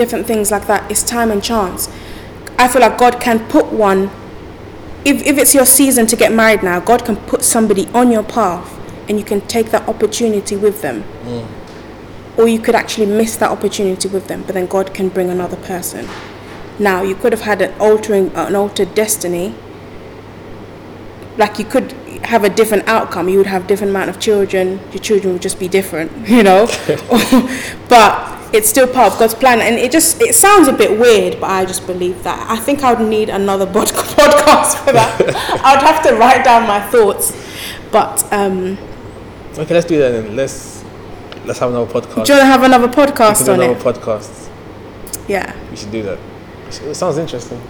different 0.00 0.26
things 0.26 0.50
like 0.50 0.66
that. 0.66 0.90
It's 0.90 1.02
time 1.02 1.30
and 1.30 1.42
chance. 1.42 1.88
I 2.58 2.68
feel 2.68 2.80
like 2.80 2.98
God 2.98 3.20
can 3.20 3.38
put 3.48 3.66
one, 3.66 4.10
if, 5.04 5.22
if 5.26 5.38
it's 5.38 5.54
your 5.54 5.66
season 5.66 6.06
to 6.06 6.16
get 6.16 6.32
married 6.32 6.62
now, 6.62 6.80
God 6.80 7.04
can 7.04 7.16
put 7.16 7.42
somebody 7.42 7.86
on 7.88 8.10
your 8.10 8.22
path 8.22 8.68
and 9.08 9.18
you 9.18 9.24
can 9.24 9.40
take 9.42 9.70
that 9.70 9.86
opportunity 9.88 10.56
with 10.56 10.80
them. 10.82 11.04
Mm. 11.24 11.46
Or 12.40 12.48
you 12.48 12.58
could 12.58 12.74
actually 12.74 13.06
miss 13.06 13.36
that 13.36 13.50
opportunity 13.50 14.08
with 14.08 14.28
them, 14.28 14.42
but 14.44 14.54
then 14.54 14.66
God 14.66 14.94
can 14.94 15.10
bring 15.10 15.28
another 15.28 15.58
person. 15.58 16.08
Now, 16.78 17.02
you 17.02 17.14
could 17.14 17.32
have 17.32 17.42
had 17.42 17.60
an 17.60 17.78
altering, 17.78 18.30
an 18.34 18.56
altered 18.56 18.94
destiny. 18.94 19.54
Like 21.36 21.58
you 21.58 21.66
could 21.66 21.92
have 22.24 22.44
a 22.44 22.48
different 22.48 22.88
outcome. 22.88 23.28
You 23.28 23.36
would 23.38 23.46
have 23.46 23.66
different 23.66 23.90
amount 23.90 24.08
of 24.08 24.18
children. 24.18 24.80
Your 24.90 25.02
children 25.02 25.34
would 25.34 25.42
just 25.42 25.58
be 25.58 25.68
different, 25.68 26.28
you 26.28 26.42
know. 26.42 26.66
but 27.88 28.54
it's 28.54 28.68
still 28.70 28.86
part 28.86 29.12
of 29.12 29.18
God's 29.18 29.34
plan, 29.34 29.60
and 29.60 29.76
it 29.76 29.92
just 29.92 30.20
it 30.22 30.34
sounds 30.34 30.66
a 30.66 30.72
bit 30.72 30.98
weird, 30.98 31.38
but 31.40 31.50
I 31.50 31.66
just 31.66 31.86
believe 31.86 32.22
that. 32.24 32.50
I 32.50 32.56
think 32.56 32.82
I 32.82 32.94
would 32.94 33.06
need 33.08 33.28
another 33.28 33.66
bod- 33.74 33.88
podcast 33.88 34.82
for 34.84 34.92
that. 34.92 35.20
I 35.62 35.74
would 35.74 35.84
have 35.84 36.02
to 36.04 36.16
write 36.16 36.42
down 36.44 36.66
my 36.66 36.80
thoughts. 36.90 37.36
But 37.92 38.24
um, 38.32 38.78
Okay, 39.58 39.74
let's 39.74 39.86
do 39.86 39.98
that 39.98 40.10
then. 40.12 40.36
Let's 40.36 40.79
let's 41.50 41.58
have 41.58 41.70
another 41.70 41.92
podcast. 41.92 42.26
do 42.26 42.32
you 42.32 42.38
want 42.38 42.42
to 42.42 42.44
have 42.44 42.62
another 42.62 42.86
podcast 42.86 43.48
on 43.48 43.60
another 43.60 43.76
it? 43.76 43.82
podcast. 43.82 44.48
Yeah. 45.26 45.52
We 45.68 45.76
should 45.76 45.90
do 45.90 46.04
that. 46.04 46.18
It 46.68 46.94
sounds 46.94 47.18
interesting. 47.18 47.60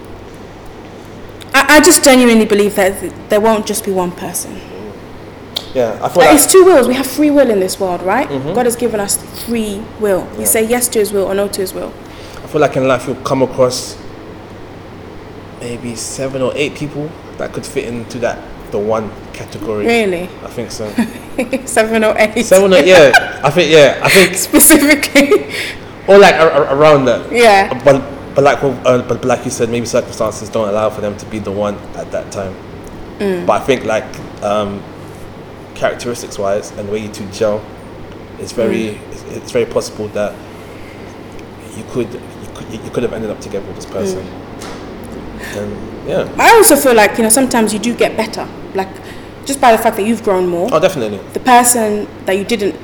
I, 1.55 1.77
I 1.77 1.81
just 1.81 2.03
genuinely 2.03 2.45
believe 2.45 2.75
that 2.75 3.29
there 3.29 3.41
won't 3.41 3.65
just 3.65 3.83
be 3.83 3.91
one 3.91 4.11
person. 4.11 4.53
Yeah, 5.73 5.99
I 5.99 6.09
feel 6.09 6.21
Like, 6.21 6.35
it's 6.35 6.51
two 6.51 6.63
wills. 6.63 6.87
We 6.87 6.93
have 6.93 7.07
free 7.07 7.31
will 7.31 7.49
in 7.49 7.59
this 7.59 7.79
world, 7.79 8.03
right? 8.03 8.29
Mm-hmm. 8.29 8.53
God 8.53 8.67
has 8.67 8.75
given 8.75 8.99
us 8.99 9.17
free 9.45 9.83
will. 9.99 10.27
We 10.37 10.45
say 10.45 10.63
yes 10.63 10.87
to 10.89 10.99
His 10.99 11.11
will 11.11 11.25
or 11.25 11.33
no 11.33 11.47
to 11.47 11.61
His 11.61 11.73
will. 11.73 11.91
I 12.43 12.47
feel 12.47 12.61
like 12.61 12.77
in 12.77 12.87
life 12.87 13.07
you'll 13.07 13.23
come 13.23 13.41
across 13.41 13.97
maybe 15.59 15.95
seven 15.95 16.43
or 16.43 16.51
eight 16.55 16.75
people 16.75 17.09
that 17.37 17.51
could 17.51 17.65
fit 17.65 17.85
into 17.85 18.19
that 18.19 18.37
the 18.71 18.79
one 18.79 19.11
category. 19.33 19.85
Really, 19.85 20.23
I 20.43 20.47
think 20.47 20.71
so. 20.71 20.89
seven 21.65 22.03
or 22.03 22.15
eight. 22.17 22.43
seven 22.45 22.73
or 22.73 22.77
yeah, 22.79 23.41
I 23.43 23.49
think 23.49 23.71
yeah, 23.71 23.99
I 24.03 24.09
think 24.09 24.35
specifically. 24.49 25.53
or 26.07 26.17
like 26.17 26.35
around 26.35 27.05
that. 27.05 27.31
yeah. 27.31 27.73
But 27.83 28.01
but 28.35 28.43
like 28.43 28.63
uh, 28.63 29.01
but, 29.07 29.25
like 29.25 29.43
you 29.45 29.51
said, 29.51 29.69
maybe 29.69 29.85
circumstances 29.85 30.49
don't 30.49 30.69
allow 30.69 30.89
for 30.89 31.01
them 31.01 31.17
to 31.17 31.25
be 31.25 31.39
the 31.39 31.51
one 31.51 31.75
at 31.95 32.11
that 32.11 32.31
time. 32.31 32.55
Mm. 33.19 33.45
But 33.45 33.61
I 33.61 33.65
think 33.65 33.83
like 33.85 34.05
um, 34.41 34.81
characteristics 35.75 36.39
wise 36.39 36.71
and 36.71 36.87
the 36.87 36.91
way 36.93 36.99
you 36.99 37.09
two 37.09 37.29
gel, 37.31 37.63
it's 38.39 38.51
very 38.53 38.95
Mm. 38.95 39.11
it's, 39.11 39.23
it's 39.35 39.51
very 39.51 39.65
possible 39.65 40.07
that 40.09 40.33
you 41.77 41.83
could 41.91 42.07
you 42.13 42.49
could 42.55 42.71
you 42.85 42.89
could 42.91 43.03
have 43.03 43.13
ended 43.13 43.29
up 43.29 43.39
together 43.41 43.65
with 43.67 43.75
this 43.75 43.85
person. 43.85 44.23
Mm. 44.25 45.57
And 45.57 46.07
yeah, 46.07 46.35
I 46.37 46.49
also 46.55 46.75
feel 46.75 46.93
like 46.95 47.17
you 47.17 47.23
know 47.23 47.29
sometimes 47.29 47.73
you 47.73 47.79
do 47.79 47.93
get 47.95 48.15
better, 48.15 48.47
like 48.75 48.89
just 49.45 49.59
by 49.59 49.71
the 49.71 49.77
fact 49.77 49.95
that 49.97 50.03
you've 50.05 50.23
grown 50.23 50.47
more. 50.47 50.69
oh 50.71 50.79
definitely, 50.79 51.17
The 51.33 51.39
person 51.39 52.07
that 52.25 52.37
you 52.37 52.43
didn't, 52.45 52.75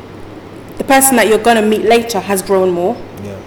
the 0.77 0.83
person 0.83 1.15
that 1.17 1.27
you're 1.27 1.43
gonna 1.43 1.61
meet 1.61 1.83
later 1.83 2.19
has 2.19 2.41
grown 2.41 2.71
more, 2.71 2.95
yeah. 3.23 3.37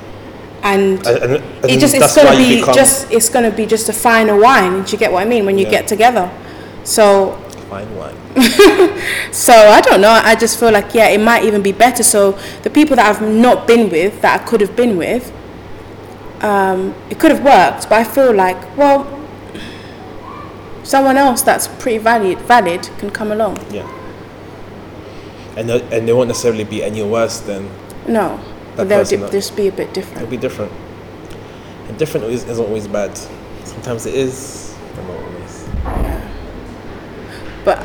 and 0.62 1.05
And, 1.07 1.34
and, 1.34 1.45
it 1.70 1.80
just 1.80 1.95
it's 1.95 2.14
gonna 2.16 2.36
be 2.36 2.62
just 2.72 3.11
it's 3.11 3.28
gonna 3.28 3.51
be 3.51 3.66
just 3.66 3.88
a 3.88 3.93
finer 3.93 4.36
wine. 4.38 4.84
Do 4.84 4.93
you 4.93 4.99
get 4.99 5.12
what 5.12 5.22
I 5.22 5.26
mean 5.26 5.45
when 5.47 5.59
you 5.59 5.64
Yeah. 5.64 5.70
get 5.82 5.88
together? 5.88 6.30
So 6.84 7.32
fine 7.68 7.88
wine. 7.97 8.16
So 9.32 9.53
I 9.53 9.80
don't 9.80 10.01
know. 10.01 10.11
I 10.11 10.34
just 10.34 10.59
feel 10.59 10.70
like 10.72 10.95
yeah, 10.95 11.09
it 11.09 11.20
might 11.20 11.45
even 11.45 11.62
be 11.62 11.72
better. 11.72 12.03
So 12.03 12.32
the 12.62 12.70
people 12.70 12.97
that 12.97 13.07
I've 13.07 13.22
not 13.22 13.66
been 13.66 13.91
with, 13.91 14.20
that 14.22 14.41
I 14.41 14.45
could 14.45 14.61
have 14.61 14.74
been 14.76 14.97
with, 14.97 15.32
um, 16.43 16.95
it 17.11 17.18
could 17.18 17.30
have 17.30 17.45
worked. 17.45 17.88
But 17.88 17.99
I 18.01 18.05
feel 18.05 18.32
like 18.32 18.76
well, 18.76 19.07
someone 20.84 21.16
else 21.16 21.42
that's 21.42 21.68
pretty 21.68 21.98
valid, 21.98 22.38
valid 22.40 22.88
can 22.98 23.10
come 23.10 23.32
along. 23.32 23.58
Yeah. 23.70 23.86
And 25.56 25.68
they, 25.68 25.80
and 25.96 26.06
they 26.08 26.12
won't 26.12 26.28
necessarily 26.28 26.64
be 26.64 26.82
any 26.82 27.02
worse 27.02 27.40
than 27.40 27.68
No, 28.06 28.38
That 28.76 28.76
but 28.76 28.88
they'll 28.88 29.04
di- 29.04 29.16
that- 29.16 29.32
just 29.32 29.56
be 29.56 29.68
a 29.68 29.72
bit 29.72 29.92
different. 29.92 30.18
It'll 30.18 30.30
be 30.30 30.36
different. 30.36 30.72
And 31.88 31.98
different 31.98 32.26
is, 32.26 32.44
isn't 32.44 32.64
always 32.64 32.86
bad. 32.86 33.16
Sometimes 33.64 34.06
it 34.06 34.14
is, 34.14 34.74
but 34.94 35.04
not 35.04 35.16
always. 35.16 35.68
Yeah. 35.84 36.28
But 37.64 37.78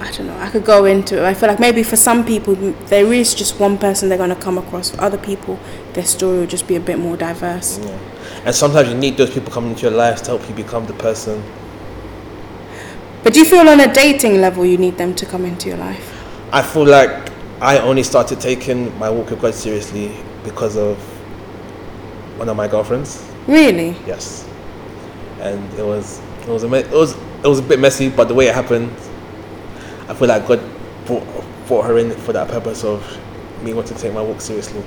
I 0.00 0.10
don't 0.12 0.28
know. 0.28 0.38
I 0.38 0.48
could 0.48 0.64
go 0.64 0.86
into 0.86 1.18
it. 1.18 1.24
I 1.24 1.34
feel 1.34 1.48
like 1.48 1.60
maybe 1.60 1.82
for 1.82 1.96
some 1.96 2.24
people 2.24 2.54
there 2.86 3.12
is 3.12 3.34
just 3.34 3.60
one 3.60 3.76
person 3.76 4.08
they're 4.08 4.16
gonna 4.18 4.34
come 4.36 4.56
across. 4.56 4.90
For 4.90 5.00
other 5.02 5.18
people, 5.18 5.58
their 5.92 6.04
story 6.04 6.38
will 6.38 6.46
just 6.46 6.66
be 6.66 6.76
a 6.76 6.80
bit 6.80 6.98
more 6.98 7.16
diverse. 7.16 7.78
Yeah. 7.82 7.98
And 8.46 8.54
sometimes 8.54 8.88
you 8.88 8.94
need 8.94 9.16
those 9.18 9.30
people 9.30 9.52
coming 9.52 9.70
into 9.72 9.82
your 9.82 9.90
life 9.90 10.20
to 10.22 10.26
help 10.36 10.48
you 10.48 10.54
become 10.54 10.86
the 10.86 10.94
person. 10.94 11.42
But 13.22 13.34
do 13.34 13.40
you 13.40 13.44
feel 13.44 13.68
on 13.68 13.80
a 13.80 13.92
dating 13.92 14.40
level 14.40 14.64
you 14.64 14.78
need 14.78 14.96
them 14.96 15.14
to 15.14 15.26
come 15.26 15.44
into 15.44 15.68
your 15.68 15.78
life? 15.78 16.16
I 16.52 16.62
feel 16.62 16.86
like 16.86 17.30
I 17.60 17.78
only 17.78 18.02
started 18.02 18.40
taking 18.40 18.96
my 18.98 19.10
walk 19.10 19.30
with 19.30 19.40
God 19.40 19.54
seriously 19.54 20.12
because 20.42 20.76
of 20.76 20.96
one 22.38 22.48
of 22.48 22.56
my 22.56 22.66
girlfriends. 22.66 23.22
Really? 23.46 23.94
Yes. 24.06 24.48
And 25.40 25.62
it 25.78 25.84
was 25.84 26.20
it 26.42 26.48
was 26.48 26.64
a 26.64 26.72
it 26.72 26.90
was 26.90 27.14
it 27.14 27.46
was 27.46 27.58
a 27.58 27.62
bit 27.62 27.78
messy, 27.78 28.08
but 28.08 28.28
the 28.28 28.34
way 28.34 28.48
it 28.48 28.54
happened, 28.54 28.90
I 30.08 30.14
feel 30.14 30.28
like 30.28 30.46
God 30.46 30.60
brought, 31.06 31.26
brought 31.66 31.84
her 31.86 31.98
in 31.98 32.10
for 32.12 32.32
that 32.32 32.48
purpose 32.48 32.84
of 32.84 33.02
me 33.62 33.74
wanting 33.74 33.96
to 33.96 34.02
take 34.02 34.14
my 34.14 34.22
walk 34.22 34.40
seriously. 34.40 34.82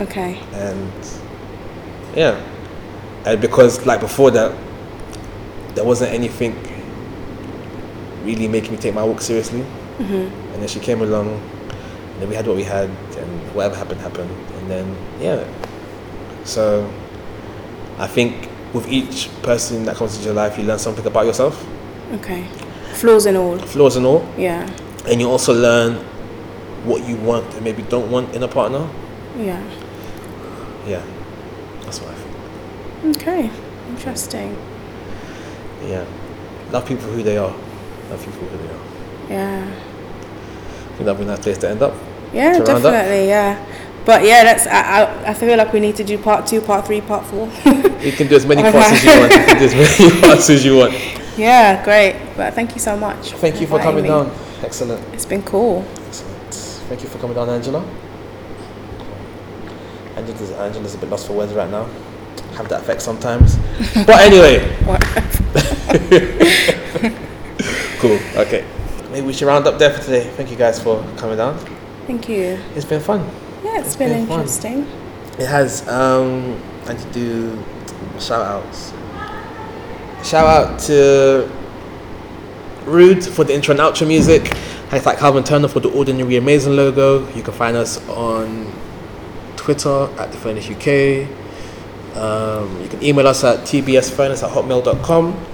Okay. 0.00 0.40
and 0.54 0.92
yeah 2.16 2.40
and 3.24 3.40
because 3.40 3.86
like 3.86 4.00
before 4.00 4.30
that 4.32 4.52
there 5.74 5.84
wasn't 5.84 6.10
anything 6.12 6.52
really 8.24 8.48
making 8.48 8.72
me 8.72 8.78
take 8.78 8.94
my 8.94 9.04
walk 9.04 9.20
seriously 9.20 9.60
mm-hmm. 9.60 10.14
and 10.52 10.54
then 10.54 10.68
she 10.68 10.80
came 10.80 11.02
along 11.02 11.28
and 11.28 12.20
then 12.22 12.28
we 12.28 12.34
had 12.34 12.46
what 12.46 12.56
we 12.56 12.64
had 12.64 12.88
and 12.88 13.54
whatever 13.54 13.74
happened 13.76 14.00
happened 14.00 14.30
and 14.30 14.70
then 14.70 14.96
yeah 15.20 15.44
so 16.44 16.90
I 17.98 18.06
think 18.06 18.48
with 18.74 18.88
each 18.88 19.28
person 19.42 19.84
that 19.84 19.96
comes 19.96 20.14
into 20.14 20.26
your 20.26 20.34
life, 20.34 20.58
you 20.58 20.64
learn 20.64 20.78
something 20.78 21.06
about 21.06 21.26
yourself, 21.26 21.64
Okay. 22.14 22.44
Flaws 22.94 23.26
and 23.26 23.36
all. 23.36 23.58
flaws 23.58 23.96
and 23.96 24.04
all, 24.06 24.26
Yeah. 24.36 24.68
and 25.06 25.20
you 25.20 25.30
also 25.30 25.54
learn 25.54 25.94
what 26.84 27.06
you 27.06 27.16
want 27.16 27.52
and 27.54 27.62
maybe 27.62 27.82
don't 27.82 28.10
want 28.10 28.34
in 28.34 28.42
a 28.42 28.48
partner. 28.48 28.88
Yeah. 29.38 29.62
Yeah, 30.86 31.02
that's 31.84 32.00
what 32.00 32.10
I 32.10 32.14
think. 32.14 33.16
Okay. 33.16 33.50
Interesting. 33.90 34.56
Yeah, 35.86 36.04
love 36.70 36.86
people 36.86 37.08
who 37.08 37.22
they 37.22 37.38
are. 37.38 37.54
Love 38.10 38.24
people 38.24 38.48
who 38.48 38.58
they 38.58 38.72
are. 38.74 38.80
Yeah. 39.30 39.64
I 39.66 40.94
think 40.94 41.04
that'd 41.06 41.18
be 41.18 41.24
a 41.24 41.26
nice 41.26 41.40
place 41.40 41.58
to 41.58 41.70
end 41.70 41.82
up. 41.82 41.94
Yeah, 42.32 42.52
round 42.52 42.68
up? 42.68 42.82
definitely. 42.82 43.28
Yeah. 43.28 43.66
But 44.04 44.24
yeah, 44.24 44.44
that's. 44.44 44.66
I, 44.66 45.04
I. 45.04 45.30
I 45.30 45.34
feel 45.34 45.56
like 45.56 45.72
we 45.72 45.80
need 45.80 45.96
to 45.96 46.04
do 46.04 46.18
part 46.18 46.46
two, 46.46 46.60
part 46.60 46.86
three, 46.86 47.00
part 47.00 47.24
four. 47.26 47.46
You 48.02 48.12
can 48.12 48.26
do 48.26 48.34
as 48.36 48.44
many 48.44 48.62
parts 48.72 48.92
as 48.92 49.04
you 49.04 49.20
want. 49.20 49.32
You 49.32 49.44
can 49.44 49.58
do 49.58 49.64
as 49.64 49.74
many 49.74 50.20
parts 50.26 50.50
as 50.50 50.64
you 50.64 50.76
want. 50.76 50.92
yeah, 51.38 51.84
great. 51.84 52.16
But 52.36 52.54
thank 52.54 52.74
you 52.74 52.80
so 52.80 52.96
much. 52.96 53.32
Thank 53.32 53.60
you 53.60 53.66
for 53.66 53.78
coming 53.78 54.02
me. 54.02 54.08
down. 54.08 54.30
Excellent. 54.62 55.02
It's 55.14 55.26
been 55.26 55.42
cool. 55.42 55.84
Excellent. 56.06 56.54
Thank 56.88 57.02
you 57.02 57.08
for 57.08 57.18
coming 57.18 57.36
down, 57.36 57.48
Angela. 57.48 57.84
Angela's, 60.16 60.50
Angela's 60.52 60.94
a 60.94 60.98
bit 60.98 61.08
lost 61.08 61.26
for 61.26 61.32
words 61.34 61.52
right 61.52 61.70
now. 61.70 61.84
Have 62.54 62.68
that 62.68 62.82
effect 62.82 63.02
sometimes. 63.02 63.56
but 64.06 64.20
anyway. 64.20 64.60
Cool. 68.02 68.18
Okay. 68.42 68.64
Maybe 69.10 69.26
we 69.26 69.32
should 69.32 69.46
round 69.46 69.66
up 69.66 69.78
there 69.78 69.92
for 69.92 70.02
today. 70.02 70.24
Thank 70.36 70.50
you 70.50 70.56
guys 70.56 70.82
for 70.82 71.02
coming 71.16 71.36
down. 71.36 71.56
Thank 72.06 72.28
you. 72.28 72.58
It's 72.74 72.84
been 72.84 73.00
fun. 73.00 73.20
Yeah, 73.64 73.78
it's 73.78 73.88
It's 73.88 73.96
been, 73.96 74.10
been 74.10 74.26
fun. 74.26 74.40
interesting. 74.40 74.86
It 75.38 75.46
has. 75.46 75.86
Um, 75.88 76.60
I 76.86 76.94
need 76.94 77.02
to 77.02 77.12
do 77.12 77.64
shout 78.18 78.44
outs. 78.44 78.92
Shout 80.28 80.46
out 80.46 80.78
to 80.80 81.50
Rude 82.84 83.24
for 83.24 83.44
the 83.44 83.54
intro 83.54 83.72
and 83.72 83.80
outro 83.80 84.06
music. 84.06 84.48
Thanks 84.88 85.06
like 85.06 85.18
Calvin 85.18 85.44
Turner 85.44 85.68
for 85.68 85.80
the 85.80 85.90
Ordinary 85.90 86.36
Amazing 86.36 86.76
logo. 86.76 87.26
You 87.34 87.42
can 87.42 87.54
find 87.54 87.76
us 87.76 88.06
on 88.08 88.72
Twitter 89.56 90.08
at 90.18 90.32
the 90.32 90.38
Furnace 90.38 90.68
UK. 90.68 91.28
Um, 92.16 92.82
you 92.82 92.88
can 92.88 93.02
email 93.02 93.26
us 93.26 93.42
at 93.44 93.60
tbsfurnace 93.60 94.42
at 94.42 94.50
hotmail.com. 94.50 95.46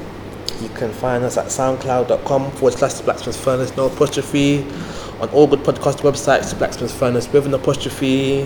You 0.60 0.68
can 0.70 0.92
find 0.92 1.22
us 1.22 1.36
at 1.36 1.46
soundcloud.com 1.46 2.50
forward 2.52 2.74
slash 2.74 3.00
Blacksmith's 3.00 3.38
Furnace, 3.38 3.76
no 3.76 3.86
apostrophe. 3.86 4.64
On 5.20 5.28
all 5.30 5.46
good 5.46 5.60
podcast 5.60 6.00
websites, 6.00 6.50
the 6.50 6.56
Blacksmith's 6.56 6.94
Furnace 6.94 7.32
with 7.32 7.46
an 7.46 7.54
apostrophe. 7.54 8.42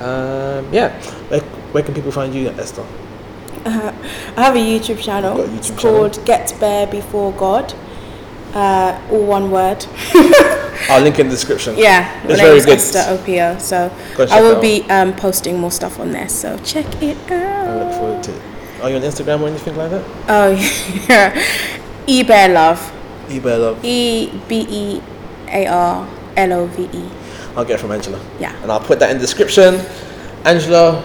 Um, 0.00 0.72
yeah. 0.72 0.90
Where, 1.28 1.40
where 1.40 1.82
can 1.82 1.94
people 1.94 2.12
find 2.12 2.34
you, 2.34 2.48
Esther? 2.50 2.84
I 3.64 3.92
have 4.36 4.56
a 4.56 4.58
YouTube 4.58 5.02
channel. 5.02 5.40
A 5.40 5.54
it's 5.56 5.70
YouTube 5.70 5.78
called 5.78 6.24
Get 6.26 6.54
Bare 6.60 6.86
Before 6.86 7.32
God. 7.32 7.74
Uh, 8.54 9.00
all 9.10 9.24
one 9.24 9.50
word. 9.50 9.86
I'll 10.88 11.02
link 11.02 11.18
in 11.18 11.26
the 11.28 11.32
description. 11.34 11.76
Yeah, 11.76 12.22
It's 12.26 12.40
very 12.40 12.60
good. 12.60 12.78
Esther 12.78 12.98
Opio. 13.00 13.60
So 13.60 13.92
I 14.30 14.40
will 14.40 14.60
be 14.60 14.82
um, 14.90 15.14
posting 15.14 15.58
more 15.58 15.70
stuff 15.70 16.00
on 16.00 16.10
there. 16.12 16.28
So 16.28 16.58
check 16.58 17.02
it 17.02 17.16
out. 17.30 17.68
I 17.68 17.84
look 17.84 17.94
forward 17.94 18.22
to 18.24 18.34
it. 18.34 18.49
Are 18.82 18.90
you 18.90 18.96
on 18.96 19.02
Instagram 19.02 19.40
or 19.42 19.48
anything 19.48 19.76
like 19.76 19.90
that? 19.90 20.04
Oh 20.28 20.50
yeah, 21.08 21.34
E 22.06 22.22
Bear 22.22 22.48
Love. 22.48 22.80
eBay 23.28 23.60
love. 23.60 23.84
E 23.84 24.30
B 24.48 24.66
E 24.68 25.02
A 25.48 25.66
R 25.66 26.08
L 26.36 26.52
O 26.52 26.66
V 26.66 26.88
E. 26.92 27.10
I'll 27.56 27.64
get 27.64 27.74
it 27.74 27.78
from 27.80 27.92
Angela. 27.92 28.20
Yeah. 28.38 28.54
And 28.62 28.70
I'll 28.72 28.80
put 28.80 28.98
that 29.00 29.10
in 29.10 29.16
the 29.18 29.20
description. 29.20 29.80
Angela, 30.44 31.00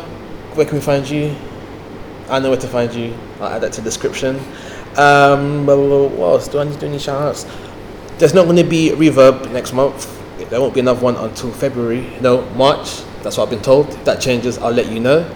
where 0.55 0.65
can 0.65 0.75
we 0.75 0.81
find 0.81 1.07
you? 1.09 1.35
I 2.29 2.39
know 2.39 2.49
where 2.49 2.59
to 2.59 2.67
find 2.67 2.93
you. 2.93 3.15
I'll 3.39 3.49
add 3.53 3.61
that 3.61 3.73
to 3.73 3.81
the 3.81 3.85
description. 3.85 4.37
Um, 4.97 5.65
blah, 5.65 5.75
blah, 5.75 5.87
blah, 5.87 6.07
what 6.07 6.27
else? 6.27 6.47
Do 6.47 6.59
I 6.59 6.63
need 6.63 6.73
to 6.75 6.79
do 6.79 6.85
any 6.87 6.99
shout 6.99 7.21
outs? 7.21 7.45
There's 8.17 8.33
not 8.33 8.45
going 8.45 8.57
to 8.57 8.63
be 8.63 8.91
reverb 8.91 9.51
next 9.51 9.73
month. 9.73 10.07
There 10.49 10.61
won't 10.61 10.73
be 10.73 10.79
another 10.79 11.01
one 11.01 11.15
until 11.17 11.51
February. 11.51 12.09
No, 12.21 12.41
March. 12.51 13.03
That's 13.21 13.37
what 13.37 13.43
I've 13.43 13.49
been 13.49 13.61
told. 13.61 13.89
If 13.89 14.05
that 14.05 14.21
changes, 14.21 14.57
I'll 14.57 14.71
let 14.71 14.89
you 14.91 14.99
know. 14.99 15.29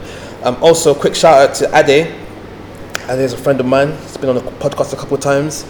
Um, 0.43 0.55
also, 0.63 0.95
quick 0.95 1.13
shout 1.15 1.49
out 1.49 1.55
to 1.55 1.65
Ade. 1.77 2.15
Ade 3.09 3.21
is 3.21 3.33
a 3.33 3.37
friend 3.37 3.59
of 3.59 3.65
mine. 3.65 3.97
He's 4.03 4.17
been 4.17 4.29
on 4.29 4.35
the 4.35 4.41
podcast 4.41 4.93
a 4.93 4.95
couple 4.95 5.15
of 5.15 5.21
times. 5.21 5.65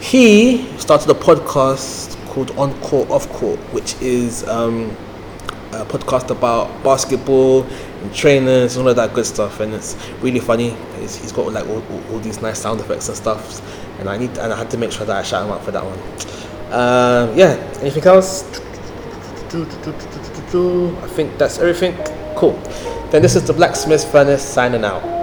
He 0.00 0.68
started 0.78 1.08
a 1.08 1.14
podcast 1.14 2.14
called 2.26 2.50
On 2.58 2.78
Court, 2.82 3.08
Off 3.08 3.26
Court, 3.30 3.58
which 3.72 3.94
is 4.02 4.46
um, 4.48 4.90
a 5.72 5.86
podcast 5.86 6.28
about 6.28 6.68
basketball 6.84 7.62
and 7.62 8.14
trainers 8.14 8.76
and 8.76 8.84
all 8.84 8.90
of 8.90 8.96
that 8.96 9.14
good 9.14 9.24
stuff. 9.24 9.60
And 9.60 9.72
it's 9.72 9.96
really 10.20 10.40
funny. 10.40 10.76
He's, 11.00 11.32
got 11.32 11.50
like 11.54 11.66
all, 11.66 11.82
all, 11.82 12.12
all 12.12 12.18
these 12.18 12.42
nice 12.42 12.58
sound 12.58 12.80
effects 12.80 13.08
and 13.08 13.16
stuff. 13.16 13.62
And 13.98 14.10
I 14.10 14.18
need 14.18 14.36
and 14.36 14.52
I 14.52 14.56
had 14.58 14.70
to 14.72 14.76
make 14.76 14.92
sure 14.92 15.06
that 15.06 15.16
I 15.16 15.22
shout 15.22 15.46
him 15.46 15.52
out 15.52 15.64
for 15.64 15.70
that 15.70 15.82
one. 15.82 15.98
Um, 16.70 17.34
yeah. 17.34 17.54
Anything 17.80 18.04
else? 18.04 18.42
I 21.02 21.08
think 21.08 21.38
that's 21.38 21.58
everything. 21.58 21.96
Cool. 22.36 22.60
Then 23.10 23.22
this 23.22 23.36
is 23.36 23.46
the 23.46 23.54
Blacksmith 23.54 24.04
Furnace 24.12 24.42
signing 24.42 24.84
out. 24.84 25.14